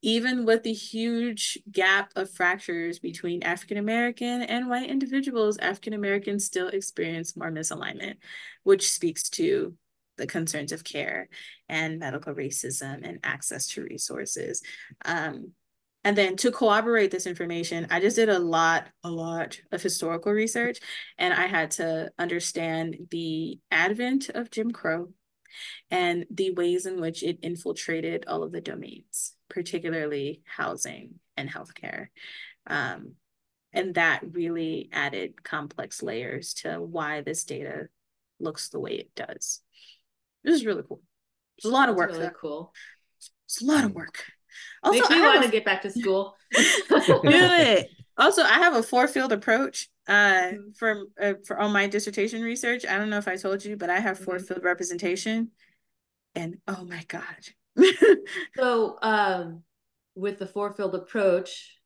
even 0.02 0.46
with 0.46 0.64
the 0.64 0.74
huge 0.74 1.58
gap 1.72 2.12
of 2.16 2.30
fractures 2.30 3.00
between 3.00 3.44
African 3.44 3.78
American 3.78 4.42
and 4.42 4.70
white 4.70 4.90
individuals, 4.90 5.58
African 5.58 5.94
Americans 5.94 6.46
still 6.46 6.68
experience 6.68 7.38
more 7.38 7.52
misalignment, 7.52 8.16
which 8.64 8.92
speaks 8.92 9.30
to 9.32 9.76
the 10.18 10.28
concerns 10.28 10.72
of 10.72 10.84
care 10.84 11.30
and 11.70 12.00
medical 12.00 12.34
racism 12.36 13.00
and 13.08 13.20
access 13.24 13.68
to 13.70 13.84
resources. 13.84 14.62
Um, 15.06 15.54
and 16.04 16.18
then 16.18 16.36
to 16.38 16.52
corroborate 16.52 17.12
this 17.12 17.28
information, 17.28 17.88
I 17.90 18.00
just 18.00 18.16
did 18.16 18.30
a 18.30 18.40
lot, 18.40 18.88
a 19.04 19.10
lot 19.10 19.60
of 19.72 19.82
historical 19.82 20.32
research, 20.32 20.80
and 21.18 21.34
I 21.34 21.48
had 21.48 21.72
to 21.72 22.12
understand 22.20 22.98
the 23.10 23.60
advent 23.72 24.30
of 24.30 24.52
Jim 24.52 24.72
Crow 24.72 25.10
and 25.90 26.26
the 26.30 26.52
ways 26.52 26.86
in 26.86 27.00
which 27.00 27.24
it 27.24 27.40
infiltrated 27.42 28.26
all 28.28 28.44
of 28.44 28.52
the 28.52 28.62
domains, 28.62 29.36
particularly 29.50 30.42
housing 30.46 31.20
and 31.38 31.50
healthcare. 31.50 32.08
Um, 32.68 33.14
and 33.72 33.96
that 33.96 34.22
really 34.32 34.90
added 34.92 35.44
complex 35.44 36.04
layers 36.04 36.54
to 36.56 36.82
why 36.82 37.22
this 37.22 37.44
data 37.44 37.88
looks 38.40 38.70
the 38.70 38.80
way 38.80 38.92
it 38.92 39.16
does. 39.16 39.62
This 40.44 40.56
is 40.56 40.66
really 40.66 40.84
cool. 40.88 41.02
It's 41.58 41.66
a 41.66 41.70
lot 41.70 41.90
of 41.90 41.96
work. 41.96 42.12
Really 42.12 42.30
cool. 42.40 42.74
It's 43.46 43.62
a 43.62 43.66
lot 43.66 43.84
of 43.84 43.94
work. 43.94 44.26
Also, 44.84 45.00
Makes 45.00 45.10
me 45.10 45.22
want 45.22 45.44
to 45.44 45.52
get 45.52 45.66
back 45.66 45.82
to 45.84 45.92
school. 45.92 46.36
Do 46.54 47.20
it. 47.24 47.90
Also, 48.18 48.44
I 48.44 48.60
have 48.60 48.76
a 48.76 48.84
four 48.84 49.08
field 49.08 49.32
approach 49.32 49.90
uh 50.08 50.14
mm-hmm. 50.14 50.72
for 50.78 51.06
uh, 51.22 51.34
for 51.46 51.58
on 51.58 51.72
my 51.72 51.88
dissertation 51.88 52.42
research. 52.42 52.86
I 52.86 52.98
don't 52.98 53.10
know 53.10 53.18
if 53.18 53.28
I 53.28 53.38
told 53.38 53.64
you, 53.64 53.78
but 53.78 53.90
I 53.90 54.00
have 54.00 54.20
four 54.20 54.36
mm-hmm. 54.36 54.46
field 54.46 54.64
representation, 54.64 55.52
and 56.36 56.58
oh 56.68 56.86
my 56.86 57.04
god. 57.08 57.24
so, 58.56 58.98
um, 59.02 59.64
with 60.16 60.40
the 60.40 60.46
four 60.46 60.74
field 60.74 60.94
approach, 60.94 61.80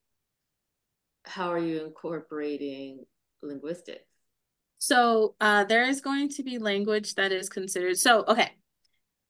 how 1.26 1.52
are 1.52 1.60
you 1.60 1.86
incorporating 1.86 3.06
linguistics? 3.42 4.04
So, 4.80 5.36
uh, 5.40 5.64
there 5.64 5.88
is 5.88 6.02
going 6.02 6.30
to 6.30 6.44
be 6.44 6.60
language 6.60 7.16
that 7.16 7.32
is 7.32 7.50
considered. 7.50 7.98
So, 7.98 8.26
okay, 8.28 8.52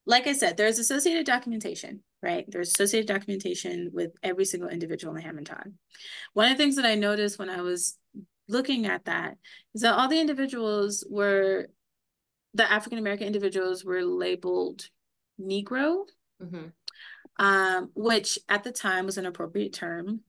like 0.06 0.28
I 0.28 0.34
said, 0.34 0.58
there's 0.58 0.80
associated 0.80 1.26
documentation, 1.26 2.02
right? 2.22 2.46
There's 2.48 2.70
associated 2.70 3.08
documentation 3.08 3.92
with 3.94 4.12
every 4.24 4.46
single 4.46 4.70
individual 4.70 5.16
in 5.16 5.22
the 5.22 5.28
Hamann-Todd. 5.28 5.74
One 6.34 6.52
of 6.52 6.58
the 6.58 6.64
things 6.64 6.76
that 6.78 6.86
I 6.86 6.96
noticed 6.96 7.38
when 7.38 7.50
I 7.50 7.62
was 7.62 7.98
looking 8.48 8.86
at 8.86 9.06
that 9.06 9.38
is 9.74 9.82
that 9.82 9.94
all 9.94 10.08
the 10.08 10.20
individuals 10.20 11.06
were, 11.10 11.68
the 12.54 12.72
African 12.72 12.98
American 12.98 13.28
individuals 13.28 13.84
were 13.84 14.04
labeled 14.04 14.90
Negro, 15.40 16.06
mm-hmm. 16.42 16.68
um, 17.38 17.92
which 17.94 18.40
at 18.50 18.64
the 18.64 18.72
time 18.72 19.06
was 19.06 19.18
an 19.18 19.26
appropriate 19.26 19.74
term. 19.74 20.22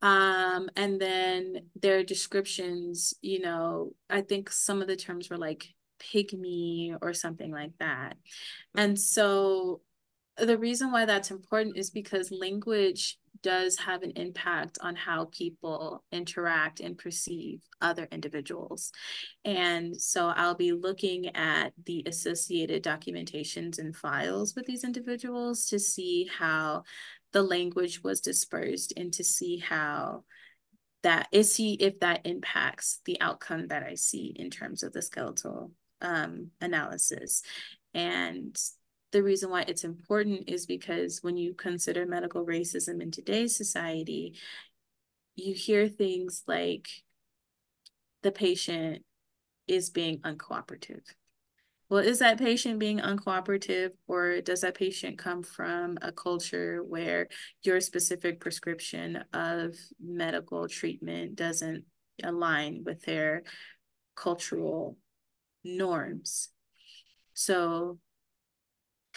Um, 0.00 0.70
and 0.76 1.00
then 1.00 1.66
their 1.80 2.04
descriptions, 2.04 3.14
you 3.20 3.40
know, 3.40 3.94
I 4.08 4.20
think 4.20 4.50
some 4.50 4.80
of 4.80 4.88
the 4.88 4.96
terms 4.96 5.28
were 5.28 5.36
like 5.36 5.68
pygmy 6.00 6.96
or 7.02 7.12
something 7.12 7.50
like 7.50 7.72
that. 7.80 8.16
And 8.76 8.98
so 8.98 9.80
the 10.38 10.58
reason 10.58 10.92
why 10.92 11.04
that's 11.04 11.30
important 11.30 11.76
is 11.76 11.90
because 11.90 12.30
language 12.30 13.18
does 13.42 13.78
have 13.78 14.02
an 14.02 14.12
impact 14.12 14.78
on 14.80 14.96
how 14.96 15.26
people 15.26 16.04
interact 16.10 16.80
and 16.80 16.98
perceive 16.98 17.62
other 17.80 18.08
individuals. 18.10 18.90
And 19.44 20.00
so 20.00 20.28
I'll 20.28 20.54
be 20.56 20.72
looking 20.72 21.34
at 21.36 21.72
the 21.84 22.02
associated 22.06 22.82
documentations 22.82 23.78
and 23.78 23.94
files 23.94 24.54
with 24.56 24.66
these 24.66 24.84
individuals 24.84 25.66
to 25.66 25.78
see 25.78 26.28
how 26.38 26.82
the 27.32 27.42
language 27.42 28.02
was 28.02 28.20
dispersed 28.20 28.92
and 28.96 29.12
to 29.12 29.22
see 29.22 29.58
how 29.58 30.24
that 31.02 31.28
is 31.30 31.54
see 31.54 31.74
if 31.74 32.00
that 32.00 32.26
impacts 32.26 33.00
the 33.04 33.20
outcome 33.20 33.68
that 33.68 33.84
I 33.84 33.94
see 33.94 34.34
in 34.34 34.50
terms 34.50 34.82
of 34.82 34.92
the 34.92 35.02
skeletal 35.02 35.70
um, 36.00 36.50
analysis. 36.60 37.42
And 37.94 38.56
the 39.12 39.22
reason 39.22 39.50
why 39.50 39.62
it's 39.62 39.84
important 39.84 40.48
is 40.48 40.66
because 40.66 41.22
when 41.22 41.36
you 41.36 41.54
consider 41.54 42.06
medical 42.06 42.44
racism 42.44 43.00
in 43.02 43.10
today's 43.10 43.56
society, 43.56 44.34
you 45.36 45.54
hear 45.54 45.88
things 45.88 46.42
like 46.46 46.88
the 48.22 48.32
patient 48.32 49.04
is 49.66 49.90
being 49.90 50.18
uncooperative. 50.20 51.02
Well, 51.88 52.04
is 52.04 52.18
that 52.18 52.38
patient 52.38 52.78
being 52.78 52.98
uncooperative, 52.98 53.92
or 54.06 54.42
does 54.42 54.60
that 54.60 54.74
patient 54.74 55.16
come 55.16 55.42
from 55.42 55.96
a 56.02 56.12
culture 56.12 56.82
where 56.82 57.28
your 57.62 57.80
specific 57.80 58.40
prescription 58.40 59.24
of 59.32 59.74
medical 59.98 60.68
treatment 60.68 61.36
doesn't 61.36 61.84
align 62.22 62.82
with 62.84 63.02
their 63.04 63.42
cultural 64.16 64.98
norms. 65.64 66.48
So 67.34 67.98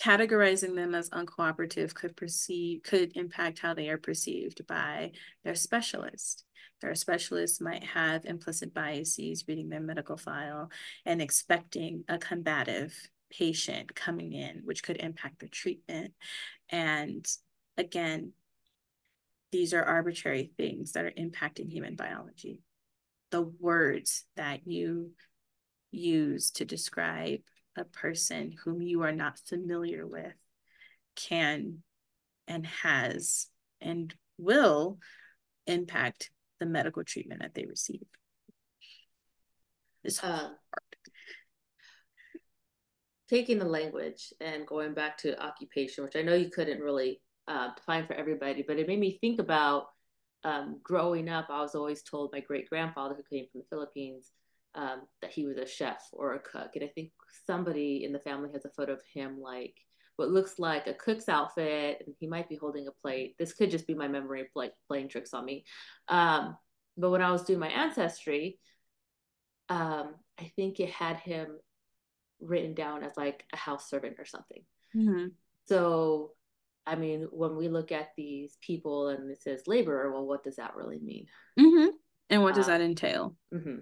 categorizing 0.02 0.76
them 0.76 0.96
as 0.96 1.10
uncooperative 1.12 1.94
could 1.94 2.18
perceive 2.18 2.82
could 2.84 3.16
impact 3.16 3.60
how 3.60 3.74
they 3.74 3.90
are 3.90 3.98
perceived 3.98 4.66
by 4.66 5.12
their 5.44 5.56
specialist. 5.56 6.44
Their 6.82 6.96
specialist 6.96 7.62
might 7.62 7.84
have 7.84 8.26
implicit 8.26 8.74
biases 8.74 9.46
reading 9.48 9.70
their 9.70 9.80
medical 9.80 10.18
file 10.18 10.72
and 11.06 11.22
expecting 11.22 12.04
a 12.10 12.18
combative 12.18 12.94
patient 13.30 13.94
coming 13.94 14.34
in, 14.34 14.62
which 14.66 14.82
could 14.82 14.98
impact 14.98 15.40
the 15.40 15.48
treatment. 15.48 16.14
And 16.70 17.26
again, 17.78 18.34
these 19.52 19.74
are 19.74 19.84
arbitrary 19.84 20.52
things 20.58 20.94
that 20.94 21.06
are 21.06 21.12
impacting 21.12 21.70
human 21.70 21.96
biology. 21.96 22.62
The 23.30 23.44
words 23.44 24.26
that 24.36 24.66
you 24.66 25.12
use 25.92 26.52
to 26.52 26.66
describe 26.66 27.42
a 27.78 27.86
person 27.86 28.56
whom 28.64 28.82
you 28.82 29.04
are 29.04 29.12
not 29.12 29.40
familiar 29.40 30.06
with 30.06 30.34
can 31.16 31.84
and 32.48 32.66
has 32.66 33.48
and 33.80 34.14
will 34.38 35.00
impact 35.68 36.32
the 36.60 36.66
medical 36.66 37.04
treatment 37.04 37.42
that 37.42 37.54
they 37.54 37.66
receive. 37.66 38.06
It's 40.04 40.24
uh, 40.24 40.28
hard. 40.28 40.52
Taking 43.30 43.60
the 43.60 43.66
language 43.66 44.34
and 44.42 44.68
going 44.68 44.94
back 44.94 45.18
to 45.20 45.42
occupation, 45.42 46.04
which 46.04 46.16
I 46.16 46.22
know 46.22 46.34
you 46.34 46.50
couldn't 46.50 46.82
really 46.82 47.22
uh, 47.48 47.70
define 47.76 48.06
for 48.06 48.14
everybody, 48.14 48.64
but 48.68 48.78
it 48.78 48.88
made 48.88 49.00
me 49.00 49.18
think 49.22 49.40
about 49.40 49.86
um, 50.44 50.80
growing 50.84 51.30
up. 51.30 51.48
I 51.50 51.62
was 51.62 51.76
always 51.76 52.04
told 52.04 52.32
my 52.34 52.42
great 52.42 52.70
grandfather, 52.70 53.16
who 53.16 53.36
came 53.36 53.46
from 53.52 53.62
the 53.62 53.68
Philippines, 53.70 54.32
um, 54.76 55.02
that 55.22 55.32
he 55.32 55.46
was 55.46 55.58
a 55.58 55.66
chef 55.66 56.02
or 56.14 56.34
a 56.34 56.40
cook. 56.40 56.72
And 56.76 56.84
I 56.84 56.88
think 56.88 57.12
somebody 57.46 58.04
in 58.04 58.14
the 58.14 58.20
family 58.20 58.50
has 58.54 58.66
a 58.66 58.70
photo 58.70 58.94
of 58.94 59.02
him 59.14 59.40
like 59.40 59.76
what 60.18 60.30
looks 60.30 60.60
like 60.60 60.88
a 60.88 60.94
cook's 60.94 61.30
outfit, 61.30 62.04
and 62.06 62.16
he 62.20 62.28
might 62.28 62.50
be 62.50 62.56
holding 62.56 62.88
a 62.88 62.92
plate. 63.02 63.36
This 63.40 63.54
could 63.54 63.72
just 63.72 63.88
be 63.88 63.96
my 63.96 64.08
memory 64.08 64.46
like 64.56 64.74
playing 64.88 65.10
tricks 65.10 65.34
on 65.34 65.46
me. 65.46 65.66
Um, 66.10 66.58
but 66.98 67.10
when 67.10 67.22
I 67.22 67.32
was 67.32 67.44
doing 67.44 67.60
my 67.60 67.70
ancestry, 67.70 68.60
um, 69.70 70.16
I 70.40 70.52
think 70.56 70.80
it 70.80 70.90
had 70.90 71.18
him 71.18 71.58
written 72.40 72.74
down 72.74 73.04
as 73.04 73.14
like 73.18 73.46
a 73.54 73.58
house 73.58 73.90
servant 73.90 74.18
or 74.20 74.26
something. 74.26 74.64
Mm-hmm. 74.96 75.28
So, 75.68 76.32
I 76.86 76.96
mean, 76.96 77.28
when 77.32 77.56
we 77.56 77.70
look 77.70 77.92
at 77.92 78.10
these 78.18 78.58
people 78.62 79.10
and 79.10 79.32
it 79.32 79.42
says 79.42 79.64
laborer, 79.68 80.12
well, 80.12 80.26
what 80.26 80.44
does 80.44 80.58
that 80.58 80.76
really 80.76 81.00
mean? 81.00 81.28
Mm-hmm. 81.60 81.90
And 82.30 82.42
what 82.44 82.56
does 82.56 82.68
um, 82.68 82.74
that 82.74 82.82
entail? 82.82 83.36
Mm-hmm. 83.54 83.80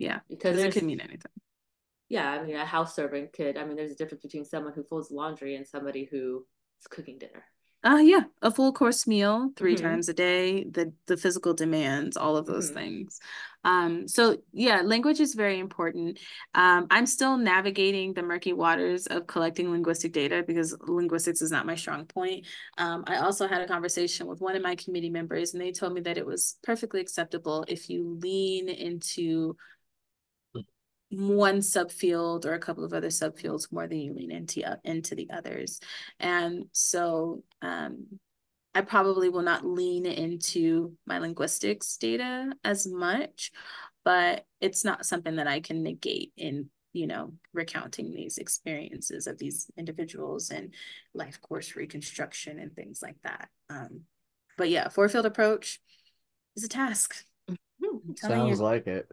Yeah, 0.00 0.20
because 0.28 0.58
it 0.58 0.72
could 0.72 0.84
mean 0.84 1.00
anything. 1.00 1.32
Yeah, 2.08 2.28
I 2.28 2.42
mean, 2.42 2.56
a 2.56 2.64
house 2.64 2.96
servant 2.96 3.32
could. 3.32 3.56
I 3.56 3.64
mean, 3.64 3.76
there's 3.76 3.92
a 3.92 3.96
difference 3.96 4.22
between 4.22 4.44
someone 4.44 4.72
who 4.72 4.82
folds 4.82 5.10
laundry 5.10 5.54
and 5.54 5.66
somebody 5.66 6.08
who 6.10 6.44
is 6.80 6.86
cooking 6.88 7.18
dinner. 7.18 7.44
Uh 7.82 7.96
yeah, 8.02 8.24
a 8.42 8.50
full 8.50 8.74
course 8.74 9.06
meal 9.06 9.52
3 9.56 9.74
mm-hmm. 9.74 9.82
times 9.82 10.10
a 10.10 10.12
day, 10.12 10.64
the 10.64 10.92
the 11.06 11.16
physical 11.16 11.54
demands, 11.54 12.14
all 12.14 12.36
of 12.36 12.44
those 12.44 12.66
mm-hmm. 12.66 12.78
things. 12.78 13.20
Um 13.64 14.06
so 14.06 14.36
yeah, 14.52 14.82
language 14.82 15.18
is 15.18 15.34
very 15.34 15.58
important. 15.58 16.18
Um 16.54 16.88
I'm 16.90 17.06
still 17.06 17.38
navigating 17.38 18.12
the 18.12 18.22
murky 18.22 18.52
waters 18.52 19.06
of 19.06 19.26
collecting 19.26 19.70
linguistic 19.70 20.12
data 20.12 20.44
because 20.46 20.76
linguistics 20.82 21.40
is 21.40 21.50
not 21.50 21.64
my 21.64 21.74
strong 21.74 22.04
point. 22.04 22.46
Um 22.76 23.04
I 23.06 23.16
also 23.16 23.48
had 23.48 23.62
a 23.62 23.66
conversation 23.66 24.26
with 24.26 24.42
one 24.42 24.56
of 24.56 24.62
my 24.62 24.74
committee 24.74 25.10
members 25.10 25.54
and 25.54 25.62
they 25.62 25.72
told 25.72 25.94
me 25.94 26.02
that 26.02 26.18
it 26.18 26.26
was 26.26 26.58
perfectly 26.62 27.00
acceptable 27.00 27.64
if 27.66 27.88
you 27.88 28.18
lean 28.20 28.68
into 28.68 29.56
one 31.10 31.58
subfield 31.58 32.44
or 32.44 32.54
a 32.54 32.58
couple 32.58 32.84
of 32.84 32.92
other 32.92 33.08
subfields 33.08 33.72
more 33.72 33.86
than 33.86 33.98
you 33.98 34.14
lean 34.14 34.30
into 34.30 34.64
uh, 34.64 34.76
into 34.84 35.14
the 35.14 35.28
others 35.30 35.80
and 36.20 36.66
so 36.72 37.42
um, 37.62 38.06
i 38.74 38.80
probably 38.80 39.28
will 39.28 39.42
not 39.42 39.64
lean 39.64 40.06
into 40.06 40.92
my 41.06 41.18
linguistics 41.18 41.96
data 41.96 42.52
as 42.64 42.86
much 42.86 43.50
but 44.04 44.44
it's 44.60 44.84
not 44.84 45.04
something 45.04 45.36
that 45.36 45.48
i 45.48 45.60
can 45.60 45.82
negate 45.82 46.32
in 46.36 46.70
you 46.92 47.06
know, 47.06 47.32
recounting 47.52 48.12
these 48.12 48.38
experiences 48.38 49.26
of 49.26 49.38
these 49.38 49.70
individuals 49.76 50.50
and 50.50 50.74
life 51.14 51.40
course 51.40 51.76
reconstruction 51.76 52.58
and 52.58 52.74
things 52.74 53.00
like 53.02 53.16
that. 53.22 53.48
Um, 53.68 54.02
but 54.58 54.70
yeah, 54.70 54.88
four 54.88 55.08
field 55.08 55.26
approach 55.26 55.80
is 56.56 56.64
a 56.64 56.68
task. 56.68 57.24
Sounds 58.16 58.58
you, 58.58 58.64
like 58.64 58.86
it. 58.86 59.10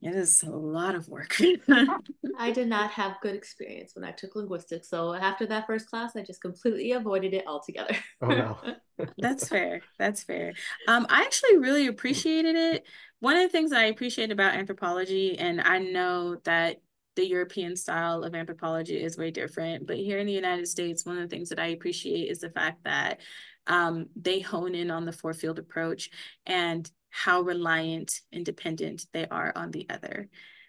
It 0.00 0.14
is 0.14 0.44
a 0.44 0.50
lot 0.50 0.94
of 0.94 1.08
work. 1.08 1.36
I 2.38 2.52
did 2.52 2.68
not 2.68 2.90
have 2.92 3.20
good 3.20 3.34
experience 3.34 3.92
when 3.94 4.04
I 4.04 4.12
took 4.12 4.36
linguistics. 4.36 4.88
So 4.88 5.12
after 5.12 5.46
that 5.46 5.66
first 5.66 5.90
class, 5.90 6.14
I 6.14 6.22
just 6.22 6.40
completely 6.40 6.92
avoided 6.92 7.34
it 7.34 7.44
altogether. 7.46 7.96
Oh 8.22 8.28
no. 8.28 8.58
That's 9.18 9.48
fair. 9.48 9.80
That's 9.98 10.22
fair. 10.22 10.54
Um, 10.86 11.06
I 11.08 11.22
actually 11.22 11.58
really 11.58 11.86
appreciated 11.86 12.56
it. 12.56 12.84
One 13.20 13.36
of 13.36 13.42
the 13.42 13.48
things 13.48 13.72
I 13.72 13.84
appreciate 13.84 14.30
about 14.30 14.54
anthropology, 14.54 15.38
and 15.38 15.60
I 15.60 15.78
know 15.78 16.36
that 16.44 16.80
the 17.16 17.26
European 17.26 17.74
style 17.74 18.22
of 18.22 18.34
anthropology 18.34 19.02
is 19.02 19.18
way 19.18 19.32
different. 19.32 19.88
But 19.88 19.96
here 19.96 20.18
in 20.18 20.26
the 20.26 20.32
United 20.32 20.68
States, 20.68 21.04
one 21.04 21.16
of 21.16 21.28
the 21.28 21.34
things 21.34 21.48
that 21.48 21.58
I 21.58 21.68
appreciate 21.68 22.30
is 22.30 22.38
the 22.38 22.50
fact 22.50 22.84
that 22.84 23.20
um, 23.66 24.06
they 24.14 24.40
hone 24.40 24.74
in 24.74 24.90
on 24.90 25.04
the 25.04 25.12
four 25.12 25.34
field 25.34 25.58
approach 25.58 26.10
and 26.46 26.88
how 27.10 27.40
reliant 27.40 28.20
and 28.32 28.44
dependent 28.44 29.06
they 29.12 29.26
are 29.26 29.52
on 29.56 29.70
the 29.70 29.86
other. 29.90 30.28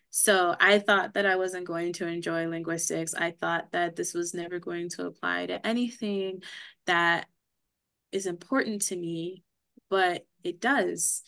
So 0.10 0.56
I 0.60 0.80
thought 0.80 1.14
that 1.14 1.26
I 1.26 1.36
wasn't 1.36 1.68
going 1.68 1.94
to 1.94 2.08
enjoy 2.08 2.48
linguistics. 2.48 3.14
I 3.14 3.32
thought 3.32 3.72
that 3.72 3.96
this 3.96 4.14
was 4.14 4.34
never 4.34 4.60
going 4.60 4.90
to 4.92 5.06
apply 5.06 5.48
to 5.48 5.66
anything 5.66 6.42
that 6.88 7.28
is 8.12 8.26
important 8.26 8.82
to 8.84 8.96
me, 8.96 9.44
but 9.90 10.26
it 10.44 10.60
does 10.60 11.24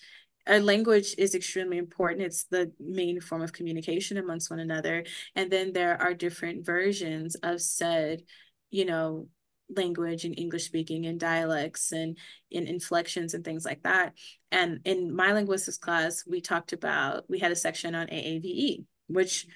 a 0.47 0.59
language 0.59 1.15
is 1.17 1.35
extremely 1.35 1.77
important. 1.77 2.23
It's 2.23 2.45
the 2.45 2.71
main 2.79 3.21
form 3.21 3.41
of 3.41 3.53
communication 3.53 4.17
amongst 4.17 4.49
one 4.49 4.59
another. 4.59 5.05
And 5.35 5.51
then 5.51 5.73
there 5.73 6.01
are 6.01 6.13
different 6.13 6.65
versions 6.65 7.35
of 7.35 7.61
said, 7.61 8.23
you 8.69 8.85
know, 8.85 9.27
language 9.75 10.25
and 10.25 10.37
English 10.37 10.65
speaking 10.65 11.05
and 11.05 11.19
dialects 11.19 11.91
and 11.91 12.17
in 12.49 12.67
inflections 12.67 13.33
and 13.33 13.43
things 13.43 13.65
like 13.65 13.83
that. 13.83 14.13
And 14.51 14.79
in 14.85 15.15
my 15.15 15.31
linguistics 15.31 15.77
class, 15.77 16.23
we 16.27 16.41
talked 16.41 16.73
about, 16.73 17.25
we 17.29 17.39
had 17.39 17.51
a 17.51 17.55
section 17.55 17.95
on 17.95 18.07
AAVE, 18.07 18.85
which 19.07 19.47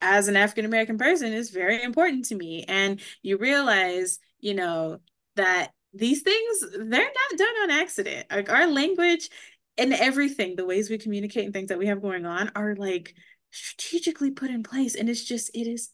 as 0.00 0.28
an 0.28 0.36
African 0.36 0.64
American 0.64 0.98
person 0.98 1.32
is 1.32 1.50
very 1.50 1.82
important 1.82 2.26
to 2.26 2.34
me. 2.34 2.64
And 2.66 3.00
you 3.22 3.38
realize, 3.38 4.18
you 4.40 4.54
know, 4.54 4.98
that 5.36 5.70
these 5.92 6.22
things, 6.22 6.64
they're 6.72 6.88
not 6.88 7.38
done 7.38 7.54
on 7.62 7.70
accident. 7.70 8.26
Like 8.30 8.50
our 8.50 8.66
language 8.66 9.30
and 9.78 9.92
everything, 9.92 10.56
the 10.56 10.66
ways 10.66 10.90
we 10.90 10.98
communicate 10.98 11.44
and 11.44 11.54
things 11.54 11.68
that 11.68 11.78
we 11.78 11.86
have 11.86 12.02
going 12.02 12.26
on 12.26 12.50
are 12.54 12.74
like 12.74 13.14
strategically 13.50 14.30
put 14.30 14.50
in 14.50 14.62
place. 14.62 14.94
And 14.94 15.08
it's 15.08 15.24
just, 15.24 15.50
it 15.54 15.66
is 15.66 15.90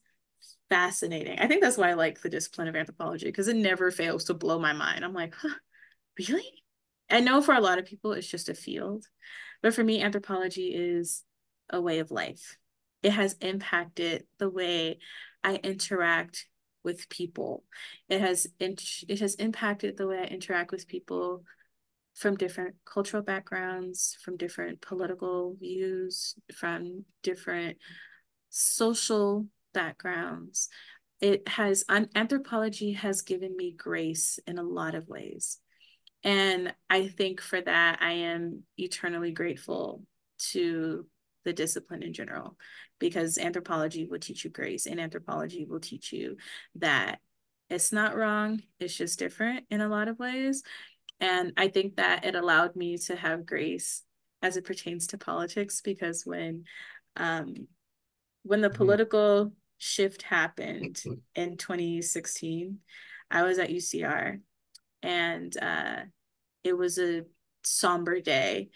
fascinating. 0.71 1.39
I 1.39 1.47
think 1.47 1.61
that's 1.61 1.77
why 1.77 1.91
I 1.91 1.95
like 1.95 2.21
the 2.21 2.31
discipline 2.31 2.69
of 2.69 2.77
anthropology 2.77 3.27
because 3.27 3.49
it 3.49 3.57
never 3.57 3.91
fails 3.91 4.25
to 4.25 4.35
blow 4.35 4.59
my 4.59 4.73
mind. 4.73 5.05
I'm 5.05 5.13
like, 5.13 5.35
huh, 5.35 5.55
really? 6.19 6.45
I 7.11 7.21
know 7.21 7.43
for 7.43 7.55
a 7.55 7.61
lot 7.61 7.79
of 7.79 7.87
people 7.87 8.13
it's 8.13 8.31
just 8.31 8.49
a 8.49 8.55
field, 8.55 9.05
but 9.63 9.75
for 9.75 9.85
me, 9.85 10.01
anthropology 10.01 10.69
is 10.75 11.25
a 11.69 11.81
way 11.81 11.99
of 11.99 12.11
life. 12.11 12.57
It 13.03 13.11
has 13.11 13.35
impacted 13.41 14.25
the 14.39 14.49
way 14.49 14.99
I 15.43 15.57
interact 15.57 16.47
with 16.85 17.09
people. 17.09 17.65
It 18.09 18.21
has 18.21 18.47
it 18.59 19.19
has 19.19 19.35
impacted 19.35 19.97
the 19.97 20.07
way 20.07 20.19
I 20.19 20.25
interact 20.25 20.71
with 20.71 20.87
people 20.87 21.43
from 22.15 22.37
different 22.37 22.77
cultural 22.85 23.23
backgrounds, 23.23 24.17
from 24.23 24.37
different 24.37 24.81
political 24.81 25.57
views, 25.59 26.35
from 26.55 27.05
different 27.23 27.79
social 28.51 29.47
backgrounds. 29.73 30.69
It 31.21 31.47
has, 31.49 31.85
anthropology 31.89 32.93
has 32.93 33.23
given 33.23 33.57
me 33.57 33.73
grace 33.73 34.39
in 34.47 34.59
a 34.59 34.63
lot 34.63 34.95
of 34.95 35.09
ways. 35.09 35.59
And 36.23 36.75
I 36.89 37.09
think 37.09 37.41
for 37.41 37.61
that, 37.61 37.99
I 38.01 38.13
am 38.13 38.65
eternally 38.77 39.33
grateful 39.33 40.03
to 40.51 41.07
the 41.45 41.53
discipline 41.53 42.03
in 42.03 42.13
general, 42.13 42.57
because 42.99 43.39
anthropology 43.39 44.07
will 44.07 44.19
teach 44.19 44.45
you 44.45 44.51
grace, 44.51 44.87
and 44.87 45.01
anthropology 45.01 45.65
will 45.65 45.81
teach 45.81 46.13
you 46.13 46.37
that 46.77 47.19
it's 47.71 47.93
not 47.93 48.17
wrong, 48.17 48.63
it's 48.79 48.97
just 48.97 49.19
different 49.19 49.65
in 49.71 49.81
a 49.81 49.89
lot 49.89 50.09
of 50.09 50.19
ways. 50.19 50.63
And 51.21 51.53
I 51.57 51.69
think 51.69 51.97
that 51.97 52.25
it 52.25 52.35
allowed 52.35 52.77
me 52.77 52.99
to 52.99 53.17
have 53.17 53.47
grace 53.47 54.03
as 54.43 54.57
it 54.57 54.65
pertains 54.65 55.09
to 55.09 55.19
politics 55.19 55.81
because 55.83 56.25
when 56.25 56.65
um, 57.17 57.55
when 58.43 58.61
the 58.61 58.69
mm-hmm. 58.69 58.77
political 58.77 59.53
shift 59.81 60.23
happened 60.23 61.03
in 61.35 61.57
2016, 61.57 62.79
I 63.31 63.43
was 63.43 63.59
at 63.59 63.71
UCR 63.71 64.39
and 65.03 65.57
uh, 65.57 66.01
it 66.63 66.77
was 66.77 66.99
a 66.99 67.23
somber 67.65 68.21
day 68.21 68.69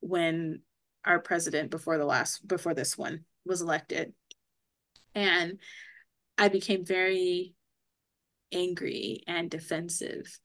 when 0.00 0.60
our 1.04 1.18
president 1.18 1.70
before 1.70 1.96
the 1.96 2.04
last 2.04 2.46
before 2.46 2.74
this 2.74 2.96
one 2.96 3.24
was 3.44 3.62
elected. 3.62 4.12
And 5.14 5.58
i 6.38 6.48
became 6.48 6.84
very 6.84 7.54
angry 8.52 9.22
and 9.26 9.50
defensive. 9.50 10.38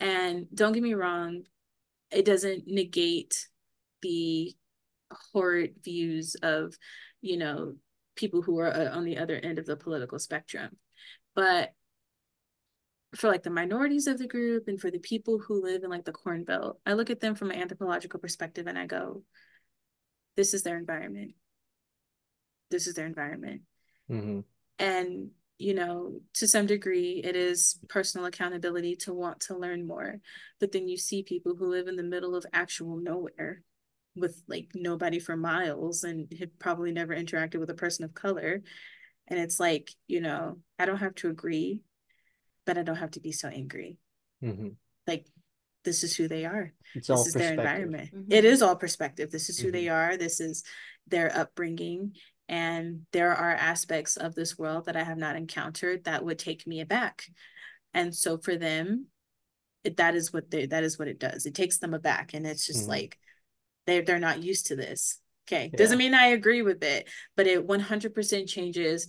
And 0.00 0.46
don't 0.52 0.72
get 0.72 0.82
me 0.82 0.94
wrong, 0.94 1.44
it 2.10 2.24
doesn't 2.24 2.66
negate 2.66 3.48
the 4.02 4.52
horrid 5.32 5.76
views 5.84 6.34
of, 6.42 6.74
you 7.20 7.36
know, 7.36 7.74
people 8.16 8.42
who 8.42 8.58
are 8.58 8.72
uh, 8.72 8.96
on 8.96 9.04
the 9.04 9.18
other 9.18 9.36
end 9.36 9.58
of 9.58 9.66
the 9.66 9.76
political 9.76 10.18
spectrum. 10.18 10.76
But 11.34 11.72
for 13.16 13.28
like 13.28 13.42
the 13.42 13.50
minorities 13.50 14.06
of 14.06 14.18
the 14.18 14.26
group 14.26 14.68
and 14.68 14.80
for 14.80 14.90
the 14.90 14.98
people 14.98 15.38
who 15.38 15.62
live 15.62 15.84
in 15.84 15.90
like 15.90 16.04
the 16.04 16.12
corn 16.12 16.44
belt, 16.44 16.80
I 16.84 16.94
look 16.94 17.10
at 17.10 17.20
them 17.20 17.34
from 17.34 17.50
an 17.50 17.60
anthropological 17.60 18.20
perspective 18.20 18.66
and 18.66 18.78
I 18.78 18.86
go, 18.86 19.22
this 20.36 20.54
is 20.54 20.62
their 20.62 20.76
environment. 20.76 21.34
This 22.70 22.86
is 22.86 22.94
their 22.94 23.06
environment. 23.06 23.62
Mm-hmm. 24.10 24.40
And 24.78 25.30
you 25.58 25.74
know, 25.74 26.20
to 26.34 26.48
some 26.48 26.66
degree, 26.66 27.20
it 27.22 27.36
is 27.36 27.78
personal 27.88 28.26
accountability 28.26 28.96
to 28.96 29.14
want 29.14 29.40
to 29.40 29.56
learn 29.56 29.86
more. 29.86 30.16
But 30.58 30.72
then 30.72 30.88
you 30.88 30.96
see 30.96 31.22
people 31.22 31.54
who 31.56 31.70
live 31.70 31.86
in 31.86 31.94
the 31.94 32.02
middle 32.02 32.34
of 32.34 32.44
actual 32.52 32.96
nowhere 32.96 33.62
with 34.16 34.40
like 34.48 34.68
nobody 34.74 35.18
for 35.18 35.36
miles 35.36 36.04
and 36.04 36.32
have 36.38 36.58
probably 36.58 36.92
never 36.92 37.14
interacted 37.14 37.60
with 37.60 37.70
a 37.70 37.74
person 37.74 38.04
of 38.04 38.14
color. 38.14 38.62
And 39.26 39.38
it's 39.40 39.58
like, 39.58 39.90
you 40.06 40.20
know, 40.20 40.58
I 40.78 40.86
don't 40.86 40.98
have 40.98 41.14
to 41.16 41.30
agree, 41.30 41.80
but 42.66 42.78
I 42.78 42.82
don't 42.82 42.96
have 42.96 43.12
to 43.12 43.20
be 43.20 43.32
so 43.32 43.48
angry. 43.48 43.98
Mm-hmm. 44.42 44.68
Like, 45.06 45.26
this 45.84 46.02
is 46.02 46.16
who 46.16 46.28
they 46.28 46.46
are. 46.46 46.72
It's 46.94 47.08
this 47.08 47.26
is 47.26 47.34
their 47.34 47.52
environment. 47.52 48.10
Mm-hmm. 48.14 48.32
It 48.32 48.44
is 48.44 48.62
all 48.62 48.76
perspective. 48.76 49.30
This 49.30 49.50
is 49.50 49.58
who 49.58 49.66
mm-hmm. 49.66 49.72
they 49.72 49.88
are. 49.88 50.16
This 50.16 50.40
is 50.40 50.64
their 51.06 51.36
upbringing 51.36 52.14
and 52.48 53.02
there 53.12 53.34
are 53.34 53.52
aspects 53.52 54.16
of 54.16 54.34
this 54.34 54.58
world 54.58 54.86
that 54.86 54.96
I 54.96 55.04
have 55.04 55.18
not 55.18 55.36
encountered 55.36 56.04
that 56.04 56.24
would 56.24 56.38
take 56.38 56.66
me 56.66 56.80
aback. 56.80 57.24
And 57.94 58.14
so 58.14 58.38
for 58.38 58.56
them, 58.56 59.06
it, 59.82 59.96
that 59.98 60.14
is 60.14 60.32
what 60.32 60.50
they 60.50 60.66
that 60.66 60.84
is 60.84 60.98
what 60.98 61.08
it 61.08 61.18
does. 61.18 61.46
It 61.46 61.54
takes 61.54 61.78
them 61.78 61.94
aback, 61.94 62.34
and 62.34 62.46
it's 62.46 62.66
just 62.66 62.82
mm-hmm. 62.82 62.90
like 62.90 63.18
they're 63.86 64.02
they're 64.02 64.18
not 64.18 64.42
used 64.42 64.66
to 64.66 64.76
this. 64.76 65.18
Okay, 65.46 65.70
yeah. 65.72 65.76
doesn't 65.76 65.98
mean 65.98 66.14
I 66.14 66.28
agree 66.28 66.62
with 66.62 66.82
it, 66.82 67.08
but 67.36 67.46
it 67.46 67.64
one 67.64 67.80
hundred 67.80 68.14
percent 68.14 68.48
changes 68.48 69.08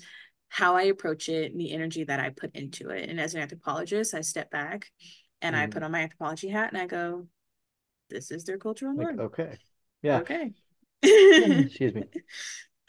how 0.50 0.76
I 0.76 0.84
approach 0.84 1.28
it 1.30 1.52
and 1.52 1.60
the 1.60 1.72
energy 1.72 2.04
that 2.04 2.20
I 2.20 2.30
put 2.30 2.56
into 2.56 2.90
it. 2.90 3.10
And 3.10 3.20
as 3.20 3.34
an 3.34 3.42
anthropologist, 3.42 4.14
I 4.14 4.22
step 4.22 4.52
back 4.52 4.92
and 5.42 5.56
mm-hmm. 5.56 5.64
I 5.64 5.68
put 5.68 5.84
on 5.84 5.92
my 5.92 6.02
anthropology 6.02 6.50
hat 6.50 6.72
and 6.72 6.82
I 6.82 6.88
go, 6.88 7.28
"This 8.10 8.32
is 8.32 8.44
their 8.44 8.58
cultural 8.58 8.94
norm." 8.94 9.18
Like, 9.18 9.26
okay, 9.26 9.58
yeah, 10.02 10.20
okay. 10.20 10.54
Excuse 11.02 11.94
me. 11.94 12.04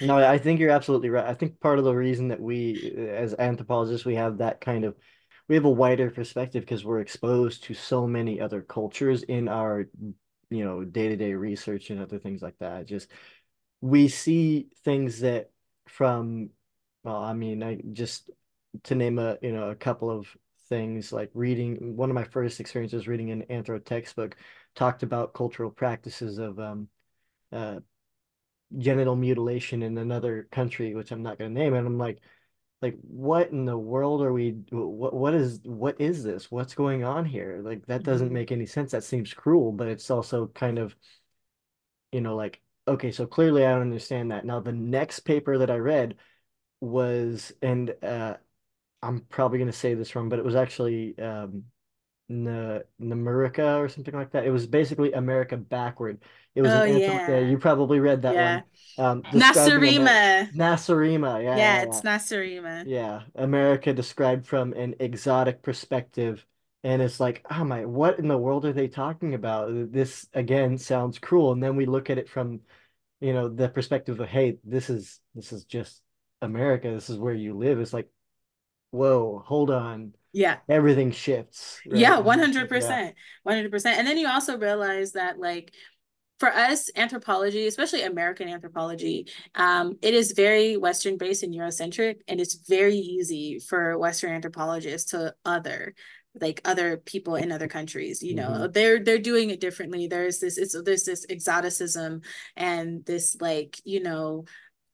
No, 0.01 0.19
I 0.19 0.37
think 0.37 0.61
you're 0.61 0.71
absolutely 0.71 1.09
right. 1.09 1.25
I 1.25 1.33
think 1.33 1.59
part 1.59 1.79
of 1.79 1.87
the 1.87 1.95
reason 1.95 2.29
that 2.29 2.41
we, 2.41 2.93
as 3.11 3.35
anthropologists, 3.39 4.05
we 4.05 4.17
have 4.17 4.39
that 4.39 4.61
kind 4.61 4.85
of, 4.85 4.95
we 5.49 5.55
have 5.55 5.65
a 5.65 5.71
wider 5.71 6.11
perspective 6.11 6.63
because 6.63 6.85
we're 6.85 7.01
exposed 7.01 7.65
to 7.65 7.75
so 7.75 8.07
many 8.07 8.39
other 8.39 8.61
cultures 8.61 9.23
in 9.23 9.49
our, 9.49 9.87
you 10.51 10.65
know, 10.65 10.85
day-to-day 10.85 11.35
research 11.35 11.91
and 11.91 12.01
other 12.01 12.19
things 12.19 12.43
like 12.43 12.57
that. 12.59 12.87
Just 12.87 13.11
we 13.81 14.09
see 14.09 14.69
things 14.85 15.21
that 15.21 15.51
from, 15.89 16.51
well, 17.05 17.17
I 17.17 17.33
mean, 17.33 17.63
I 17.63 17.81
just 17.93 18.31
to 18.85 18.95
name 18.95 19.19
a, 19.19 19.39
you 19.43 19.53
know, 19.53 19.71
a 19.71 19.75
couple 19.75 20.11
of 20.11 20.27
things 20.69 21.13
like 21.13 21.31
reading, 21.35 21.97
one 21.97 22.11
of 22.11 22.15
my 22.15 22.25
first 22.25 22.61
experiences 22.61 23.09
reading 23.09 23.31
an 23.31 23.45
anthro 23.51 23.83
textbook 23.85 24.37
talked 24.75 25.03
about 25.03 25.35
cultural 25.35 25.71
practices 25.71 26.39
of 26.39 26.59
um, 26.59 26.89
uh, 27.53 27.77
genital 28.77 29.17
mutilation 29.17 29.83
in 29.83 29.97
another 29.99 30.49
country, 30.51 30.95
which 30.95 31.13
I'm 31.13 31.23
not 31.23 31.39
going 31.39 31.55
to 31.55 31.61
name. 31.61 31.75
And 31.75 31.87
I'm 31.87 31.99
like, 31.99 32.19
like 32.83 32.97
what 33.03 33.51
in 33.51 33.65
the 33.65 33.77
world 33.77 34.23
are 34.23 34.33
we 34.33 34.51
what 34.71 35.15
what 35.15 35.35
is 35.35 35.61
what 35.65 36.01
is 36.01 36.23
this? 36.23 36.51
What's 36.51 36.75
going 36.75 37.05
on 37.05 37.25
here? 37.25 37.61
Like 37.65 37.87
that 37.87 38.03
doesn't 38.03 38.29
mm-hmm. 38.29 38.35
make 38.35 38.53
any 38.53 38.67
sense. 38.67 38.93
That 38.93 39.05
seems 39.05 39.33
cruel 39.35 39.73
but 39.73 39.89
it's 39.89 40.11
also 40.11 40.49
kind 40.49 40.79
of 40.79 40.95
you 42.13 42.21
know 42.21 42.37
like 42.37 42.61
okay 42.87 43.11
so 43.11 43.27
clearly 43.27 43.65
i 43.67 43.71
don't 43.71 43.83
understand 43.83 44.31
that. 44.31 44.45
Now 44.45 44.61
the 44.61 44.73
next 44.73 45.21
paper 45.21 45.59
that 45.59 45.71
i 45.71 45.77
read 45.77 46.17
was, 46.81 47.53
and 47.63 47.95
uh, 48.03 48.35
I'm 49.03 49.21
probably 49.21 49.59
going 49.59 49.71
to 49.71 49.77
say 49.77 49.95
this 49.95 50.15
wrong, 50.15 50.29
but 50.29 50.39
it 50.39 50.45
was 50.45 50.55
actually 50.57 51.19
um, 51.19 51.65
N 52.29 52.83
Namurica 53.01 53.79
or 53.79 53.89
something 53.89 54.15
like 54.15 54.33
that. 54.33 54.47
It 54.47 54.51
was 54.51 54.67
basically 54.67 55.13
America 55.13 55.57
backward. 55.57 56.23
It 56.55 56.63
was 56.63 56.71
Oh 56.73 56.83
an 56.83 56.89
anthem. 56.89 57.01
Yeah, 57.01 57.29
yeah. 57.29 57.39
you 57.41 57.59
probably 57.59 58.01
read 58.01 58.23
that 58.23 58.35
Yeah. 58.35 58.55
one. 58.55 58.65
Um, 58.99 59.23
Nacirema. 59.33 60.51
Nacirema. 60.53 61.43
Yeah, 61.43 61.57
Yeah, 61.57 61.57
yeah, 61.57 61.83
it's. 61.83 62.01
Nacirema. 62.01 62.85
Yeah, 62.87 63.23
America 63.35 63.93
described 63.93 64.47
from 64.47 64.73
an 64.73 64.95
exotic 65.01 65.63
perspective. 65.63 66.45
And 66.83 67.03
it's 67.03 67.19
like, 67.19 67.45
oh 67.51 67.65
my, 67.65 67.85
what 67.85 68.19
in 68.19 68.29
the 68.29 68.39
world 68.39 68.65
are 68.65 68.73
they 68.73 68.89
talking 68.89 69.35
about? 69.35 69.93
This 69.93 70.29
again 70.33 70.79
sounds 70.79 71.19
cruel. 71.19 71.53
And 71.53 71.63
then 71.63 71.77
we 71.77 71.85
look 71.87 72.11
at 72.11 72.19
it 72.19 72.29
from, 72.29 72.61
you 73.21 73.33
know, 73.33 73.49
the 73.49 73.69
perspective 73.69 74.21
of, 74.21 74.29
hey, 74.29 74.59
this 74.65 74.89
is 74.89 75.21
this 75.35 75.53
is 75.53 75.65
just 75.65 76.01
America. 76.43 76.91
This 76.91 77.11
is 77.11 77.19
where 77.19 77.35
you 77.35 77.55
live. 77.57 77.81
It's 77.81 77.93
like, 77.93 78.09
whoa, 78.91 79.43
hold 79.45 79.71
on. 79.71 80.15
Yeah. 80.33 80.59
Everything 80.69 81.11
shifts, 81.13 81.81
right? 81.87 82.01
Yeah, 82.01 82.19
And 82.19 82.41
it's 82.41 82.61
yeah. 82.71 82.99
100%. 82.99 83.15
100%. 83.43 83.99
And 83.99 84.07
then 84.07 84.19
you 84.19 84.29
also 84.29 84.59
realize 84.59 85.13
that 85.13 85.39
like 85.39 85.73
for 86.39 86.49
us, 86.51 86.91
anthropology, 86.97 87.67
especially 87.67 88.03
American 88.03 88.49
anthropology, 88.49 89.27
um, 89.55 89.99
it 90.03 90.15
is 90.15 90.33
very 90.33 90.77
Western 90.77 91.17
based 91.19 91.43
and 91.43 91.55
Eurocentric, 91.55 92.17
and 92.29 92.41
it's 92.41 92.57
very 92.69 92.97
easy 92.97 93.59
for 93.61 93.99
Western 93.99 94.33
anthropologists 94.33 95.13
to 95.13 95.35
other 95.45 95.95
like 96.41 96.61
other 96.67 96.99
people 96.99 97.35
in 97.37 97.51
other 97.51 97.67
countries 97.67 98.23
you 98.23 98.35
know 98.35 98.69
Mhm. 98.69 98.73
they're 98.75 99.03
they're 99.03 99.19
doing 99.19 99.49
it 99.51 99.61
differently 99.61 100.07
there's 100.07 100.39
this 100.39 100.59
it's 100.59 100.77
there's 100.85 101.05
this 101.05 101.25
exoticism 101.31 102.21
and 102.57 103.05
this 103.07 103.37
like 103.41 103.81
you 103.85 104.03
know 104.03 104.45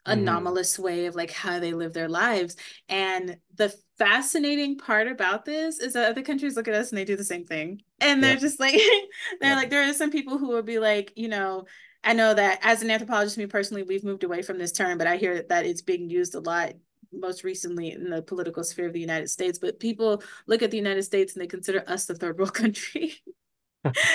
Mhm. 0.07 0.14
anomalous 0.14 0.78
way 0.78 1.07
of 1.07 1.14
like 1.14 1.30
how 1.30 1.61
they 1.61 1.72
live 1.74 1.93
their 1.93 2.09
lives 2.09 2.57
and 2.89 3.37
the 3.57 3.74
fascinating 4.05 4.76
part 4.78 5.07
about 5.09 5.44
this 5.44 5.78
is 5.78 5.92
that 5.92 6.11
other 6.11 6.22
countries 6.22 6.57
look 6.57 6.68
at 6.68 6.74
us 6.74 6.90
and 6.90 6.98
they 6.98 7.05
do 7.05 7.16
the 7.16 7.24
same 7.24 7.44
thing 7.44 7.80
and 8.00 8.22
they're 8.22 8.34
Yep. 8.34 8.38
just 8.38 8.59
like 8.61 8.74
they're 9.40 9.55
Yep. 9.55 9.57
like 9.57 9.70
there 9.70 9.88
are 9.88 9.92
some 9.92 10.11
people 10.11 10.38
who 10.38 10.48
will 10.48 10.62
be 10.62 10.78
like 10.78 11.12
you 11.16 11.28
know 11.28 11.64
i 12.05 12.12
know 12.12 12.34
that 12.34 12.59
as 12.62 12.82
an 12.82 12.90
anthropologist 12.90 13.38
me 13.38 13.46
personally 13.46 13.82
we've 13.82 14.05
moved 14.05 14.24
away 14.24 14.42
from 14.42 14.59
this 14.59 14.72
term 14.72 14.98
but 14.98 15.07
i 15.07 15.16
hear 15.16 15.42
that 15.48 15.66
it's 15.66 15.82
being 15.82 16.11
used 16.11 16.34
a 16.34 16.40
lot 16.40 16.72
most 17.12 17.44
recently 17.44 17.90
in 17.92 18.09
the 18.11 18.22
political 18.22 18.64
sphere 18.64 18.86
of 18.86 18.92
the 18.92 19.00
united 19.00 19.28
states 19.28 19.59
but 19.59 19.78
people 19.78 20.22
look 20.46 20.62
at 20.62 20.70
the 20.70 20.76
united 20.76 21.03
states 21.03 21.34
and 21.34 21.42
they 21.42 21.46
consider 21.46 21.84
us 21.86 22.07
the 22.07 22.14
third 22.14 22.38
world 22.38 22.55
country 22.55 23.14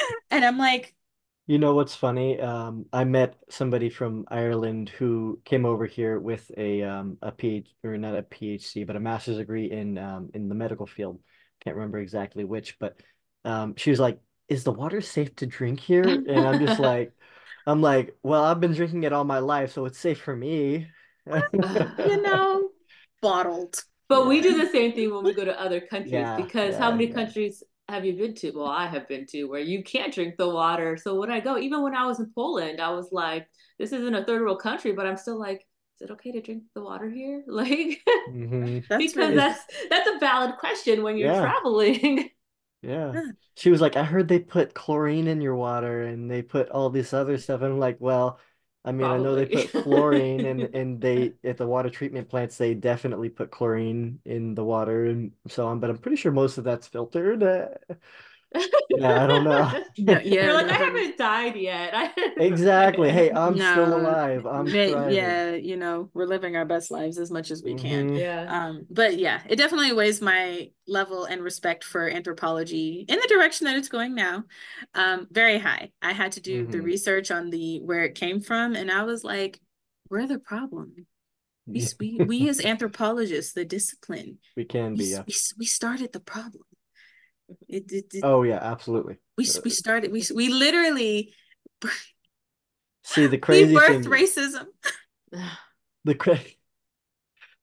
and 0.31 0.45
i'm 0.45 0.57
like 0.57 0.93
You 1.47 1.57
know 1.59 1.73
what's 1.75 1.95
funny? 1.95 2.39
Um, 2.41 2.87
I 2.91 3.05
met 3.05 3.37
somebody 3.49 3.89
from 3.89 4.25
Ireland 4.27 4.89
who 4.89 5.39
came 5.45 5.65
over 5.65 5.85
here 5.85 6.19
with 6.19 6.51
a 6.57 6.83
um 6.83 7.17
a 7.21 7.31
PhD 7.31 7.67
or 7.85 7.97
not 7.97 8.15
a 8.17 8.23
PhD, 8.23 8.85
but 8.85 8.97
a 8.97 8.99
master's 8.99 9.37
degree 9.37 9.71
in 9.71 9.97
um 9.97 10.29
in 10.33 10.49
the 10.49 10.55
medical 10.55 10.85
field. 10.85 11.21
Can't 11.61 11.75
remember 11.77 11.99
exactly 11.99 12.43
which, 12.43 12.77
but 12.79 12.99
um 13.45 13.75
she 13.77 13.89
was 13.91 13.99
like, 13.99 14.19
"Is 14.49 14.65
the 14.65 14.73
water 14.73 14.99
safe 15.01 15.35
to 15.37 15.45
drink 15.47 15.79
here?" 15.79 16.21
And 16.27 16.45
I'm 16.45 16.59
just 16.59 16.79
like, 16.79 17.13
I'm 17.65 17.81
like, 17.81 18.17
"Well, 18.23 18.43
I've 18.43 18.59
been 18.59 18.73
drinking 18.73 19.03
it 19.03 19.13
all 19.13 19.23
my 19.23 19.39
life, 19.39 19.71
so 19.71 19.85
it's 19.85 19.99
safe 19.99 20.19
for 20.21 20.35
me." 20.35 20.87
you 21.97 22.21
know 22.21 22.69
bottled 23.21 23.83
But 24.09 24.27
we 24.27 24.39
do 24.41 24.57
the 24.57 24.71
same 24.71 24.93
thing 24.93 25.13
when 25.13 25.25
we 25.25 25.33
go 25.33 25.43
to 25.43 25.59
other 25.59 25.81
countries 25.81 26.31
Yeah, 26.31 26.33
because 26.33 26.77
yeah, 26.77 26.77
how 26.77 26.91
many 26.91 27.07
yeah. 27.09 27.13
countries 27.13 27.61
have 27.89 28.05
you 28.05 28.13
been 28.13 28.33
to? 28.35 28.51
Well, 28.51 28.67
I 28.67 28.87
have 28.87 29.07
been 29.07 29.25
to 29.27 29.45
where 29.45 29.61
you 29.61 29.83
can't 29.83 30.13
drink 30.13 30.35
the 30.37 30.49
water. 30.49 30.97
So 30.97 31.19
when 31.19 31.31
I 31.31 31.39
go, 31.39 31.57
even 31.57 31.81
when 31.83 31.95
I 31.95 32.05
was 32.05 32.19
in 32.19 32.31
Poland, 32.33 32.81
I 32.81 32.89
was 32.91 33.11
like, 33.11 33.47
this 33.79 33.91
isn't 33.93 34.15
a 34.15 34.25
third 34.25 34.41
world 34.41 34.61
country, 34.61 34.91
but 34.91 35.07
I'm 35.07 35.17
still 35.17 35.39
like, 35.39 35.65
is 35.95 36.09
it 36.09 36.11
okay 36.13 36.31
to 36.33 36.41
drink 36.41 36.63
the 36.75 36.81
water 36.83 37.09
here? 37.09 37.43
Like, 37.47 38.01
hmm 38.25 38.79
that's 38.89 39.15
because 39.15 39.15
really 39.15 39.35
that's 39.35 39.59
that's 39.89 40.09
a 40.09 40.19
valid 40.19 40.57
question 40.57 41.03
when 41.03 41.17
you're 41.17 41.31
Yeah. 41.31 41.33
traveling. 41.33 42.29
Yeah. 42.81 43.13
Yeah. 43.13 43.23
She 43.55 43.69
was 43.71 43.81
like, 43.81 43.95
I 43.95 44.03
heard 44.03 44.27
they 44.27 44.39
put 44.39 44.73
chlorine 44.73 45.27
in 45.27 45.41
your 45.41 45.55
water 45.55 46.03
and 46.03 46.29
they 46.29 46.41
put 46.43 46.69
all 46.69 46.89
this 46.89 47.13
other 47.13 47.37
stuff. 47.37 47.61
And 47.61 47.73
I'm 47.73 47.79
like, 47.79 47.97
well, 47.99 48.39
I 48.85 48.91
mean, 48.93 49.11
I 49.11 49.17
know 49.17 49.35
they 49.35 49.45
put 49.45 49.69
fluorine 49.83 50.45
and 50.45 50.63
and 50.73 51.01
they 51.01 51.33
at 51.43 51.57
the 51.57 51.67
water 51.67 51.89
treatment 51.89 52.29
plants 52.29 52.57
they 52.57 52.73
definitely 52.73 53.29
put 53.29 53.51
chlorine 53.51 54.19
in 54.25 54.55
the 54.55 54.63
water 54.63 55.05
and 55.05 55.31
so 55.47 55.67
on, 55.67 55.79
but 55.79 55.89
I'm 55.89 55.97
pretty 55.97 56.17
sure 56.17 56.31
most 56.31 56.57
of 56.57 56.63
that's 56.63 56.87
filtered. 56.87 57.43
Uh, 57.43 57.67
yeah, 58.89 59.23
I 59.23 59.27
don't 59.27 59.43
know. 59.43 59.71
No, 59.99 60.13
yeah, 60.13 60.43
You're 60.43 60.53
like, 60.53 60.67
no, 60.67 60.73
I 60.73 60.77
haven't 60.77 61.17
died 61.17 61.55
yet. 61.55 62.13
Exactly. 62.37 63.09
Hey, 63.09 63.31
I'm 63.31 63.55
still 63.55 63.97
alive. 63.97 64.45
I'm 64.45 64.65
But, 64.65 65.11
yeah, 65.11 65.51
you 65.55 65.75
know, 65.75 66.09
we're 66.13 66.25
living 66.25 66.55
our 66.55 66.65
best 66.65 66.91
lives 66.91 67.17
as 67.17 67.31
much 67.31 67.51
as 67.51 67.63
we 67.63 67.73
can. 67.75 68.11
Mhm. 68.11 68.19
yeah. 68.19 68.45
Um, 68.47 68.85
but 68.89 69.17
yeah, 69.17 69.41
it 69.49 69.55
definitely 69.55 69.93
weighs 69.93 70.21
my 70.21 70.69
level 70.87 71.25
and 71.25 71.41
respect 71.41 71.83
for 71.83 72.07
anthropology 72.07 73.05
in 73.09 73.19
the 73.19 73.27
direction 73.27 73.65
that 73.65 73.75
it's 73.75 73.89
going 73.89 74.13
now. 74.13 74.43
Um, 74.93 75.27
very 75.31 75.57
high. 75.57 75.91
I 76.01 76.13
had 76.13 76.33
to 76.33 76.41
do 76.41 76.67
the 76.67 76.77
Mhm. 76.77 76.83
research 76.85 77.31
on 77.31 77.49
the 77.49 77.79
where 77.81 78.03
it 78.03 78.15
came 78.15 78.39
from, 78.39 78.75
and 78.75 78.91
I 78.91 79.03
was 79.03 79.23
like, 79.23 79.59
we're 80.09 80.27
the 80.27 80.39
problem. 80.39 80.93
We 81.65 81.85
we, 81.99 82.17
we 82.25 82.49
as 82.49 82.63
anthropologists, 82.65 83.53
the 83.53 83.65
discipline, 83.65 84.37
We 84.55 84.63
can 84.65 84.91
we, 84.91 84.97
be, 84.99 85.05
yeah. 85.05 85.23
we, 85.27 85.33
we 85.59 85.65
started 85.65 86.13
the 86.13 86.21
problem. 86.21 86.63
It, 87.67 87.91
it, 87.91 88.05
it, 88.13 88.21
Oh 88.23 88.43
yeah, 88.43 88.59
absolutely. 88.61 89.17
we 89.37 89.45
uh, 89.47 89.61
we 89.63 89.69
started 89.69 90.11
we 90.11 90.23
we 90.33 90.49
literally 90.49 91.33
See, 93.03 93.25
the 93.25 93.31
we 93.31 93.37
crazy 93.37 93.73
birthed 93.73 94.03
thing 94.03 94.11
racism. 94.11 94.65
the 96.03 96.15
cra 96.15 96.39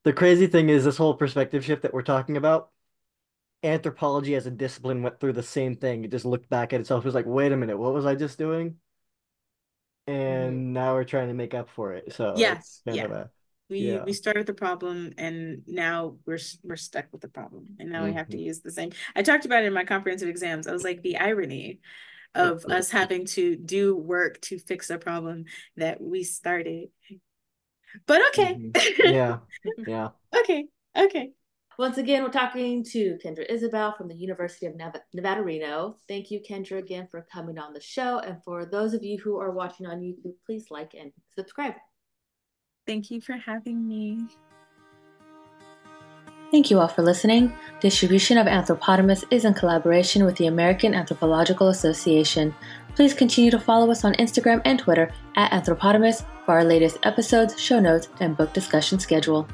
the 0.05 0.13
crazy 0.13 0.47
thing 0.47 0.69
is 0.69 0.85
this 0.85 0.97
whole 0.97 1.15
perspective 1.15 1.65
shift 1.65 1.83
that 1.83 1.95
we're 1.95 2.03
talking 2.03 2.37
about. 2.37 2.71
Anthropology 3.63 4.35
as 4.35 4.47
a 4.47 4.51
discipline 4.51 5.03
went 5.03 5.19
through 5.19 5.33
the 5.33 5.43
same 5.43 5.77
thing. 5.77 6.05
It 6.05 6.11
just 6.11 6.27
looked 6.27 6.51
back 6.51 6.75
at 6.75 6.81
itself. 6.81 7.05
It 7.05 7.09
was 7.09 7.15
like, 7.15 7.25
wait 7.27 7.53
a 7.53 7.57
minute, 7.57 7.79
what 7.79 7.95
was 7.95 8.05
I 8.05 8.15
just 8.15 8.37
doing? 8.37 8.77
And 10.07 10.53
mm. 10.53 10.73
now 10.73 10.95
we're 10.95 11.05
trying 11.05 11.29
to 11.29 11.35
make 11.35 11.55
up 11.55 11.71
for 11.71 11.95
it. 11.95 12.13
So 12.13 12.35
Yeah, 12.37 12.61
yeah. 12.85 13.25
Of 13.69 13.71
We 13.71 13.79
Yeah. 13.81 14.05
we 14.05 14.13
started 14.13 14.47
the 14.47 14.55
problem 14.55 15.13
and 15.19 15.63
now 15.67 16.19
we're 16.27 16.39
we're 16.63 16.77
stuck 16.77 17.07
with 17.13 17.21
the 17.23 17.29
problem 17.29 17.77
and 17.79 17.91
now 17.91 18.05
we 18.05 18.13
have 18.13 18.29
to 18.29 18.37
Mhm. 18.37 18.43
use 18.45 18.61
the 18.61 18.71
same. 18.71 18.93
I 19.17 19.23
talked 19.23 19.45
about 19.45 19.63
it 19.63 19.67
in 19.67 19.73
my 19.73 19.85
comprehensive 19.85 20.29
exams. 20.29 20.67
I 20.67 20.73
was 20.73 20.85
like 20.85 21.03
the 21.03 21.17
irony 21.19 21.81
of 22.35 22.65
us 22.67 22.91
having 22.91 23.27
to 23.27 23.57
do 23.57 23.97
work 23.97 24.41
to 24.43 24.59
fix 24.59 24.91
a 24.91 24.99
problem 24.99 25.45
that 25.77 26.01
we 26.01 26.25
started. 26.25 26.91
But 28.07 28.27
okay. 28.29 28.55
Mhm. 28.55 29.13
yeah, 29.13 29.39
yeah. 29.87 30.09
okay. 30.37 30.67
Okay. 30.97 31.33
Once 31.77 31.99
again, 31.99 32.23
we're 32.23 32.29
talking 32.31 32.85
to 32.85 33.19
Kendra 33.25 33.45
Isabel 33.51 33.93
from 33.97 34.07
the 34.07 34.15
University 34.15 34.67
of 34.67 34.77
Nev- 34.77 35.03
Nevada, 35.13 35.43
Reno. 35.43 35.97
Thank 36.07 36.31
you, 36.31 36.41
Kendra, 36.41 36.79
again 36.79 37.09
for 37.09 37.27
coming 37.33 37.59
on 37.59 37.73
the 37.73 37.81
show. 37.81 38.19
And 38.21 38.41
for 38.45 38.65
those 38.65 38.95
of 38.95 39.03
you 39.03 39.19
who 39.19 39.39
are 39.39 39.51
watching 39.51 39.87
on 39.87 40.01
YouTube, 40.01 40.35
please 40.47 40.71
like 40.71 40.95
and 40.95 41.13
subscribe. 41.37 41.75
Thank 42.87 43.11
you 43.11 43.21
for 43.21 43.35
having 43.35 43.89
me. 43.89 44.27
Thank 46.51 46.71
you 46.71 46.79
all 46.79 46.89
for 46.89 47.03
listening. 47.03 47.53
Distribution 47.81 48.39
of 48.39 48.47
Anthropotamus 48.47 49.25
is 49.31 49.45
in 49.45 49.55
collaboration 49.55 50.25
with 50.25 50.37
the 50.37 50.47
American 50.47 50.95
Anthropological 50.95 51.69
Association. 51.69 52.55
Please 52.95 53.13
continue 53.13 53.51
to 53.51 53.59
follow 53.59 53.91
us 53.91 54.05
on 54.05 54.15
Instagram 54.15 54.63
and 54.65 54.79
Twitter 54.79 55.11
at 55.35 55.51
Anthropotamus 55.51 56.25
for 56.45 56.53
our 56.53 56.65
latest 56.65 56.99
episodes, 57.03 57.61
show 57.61 57.81
notes, 57.81 58.09
and 58.21 58.37
book 58.37 58.53
discussion 58.53 59.01
schedule. 59.01 59.49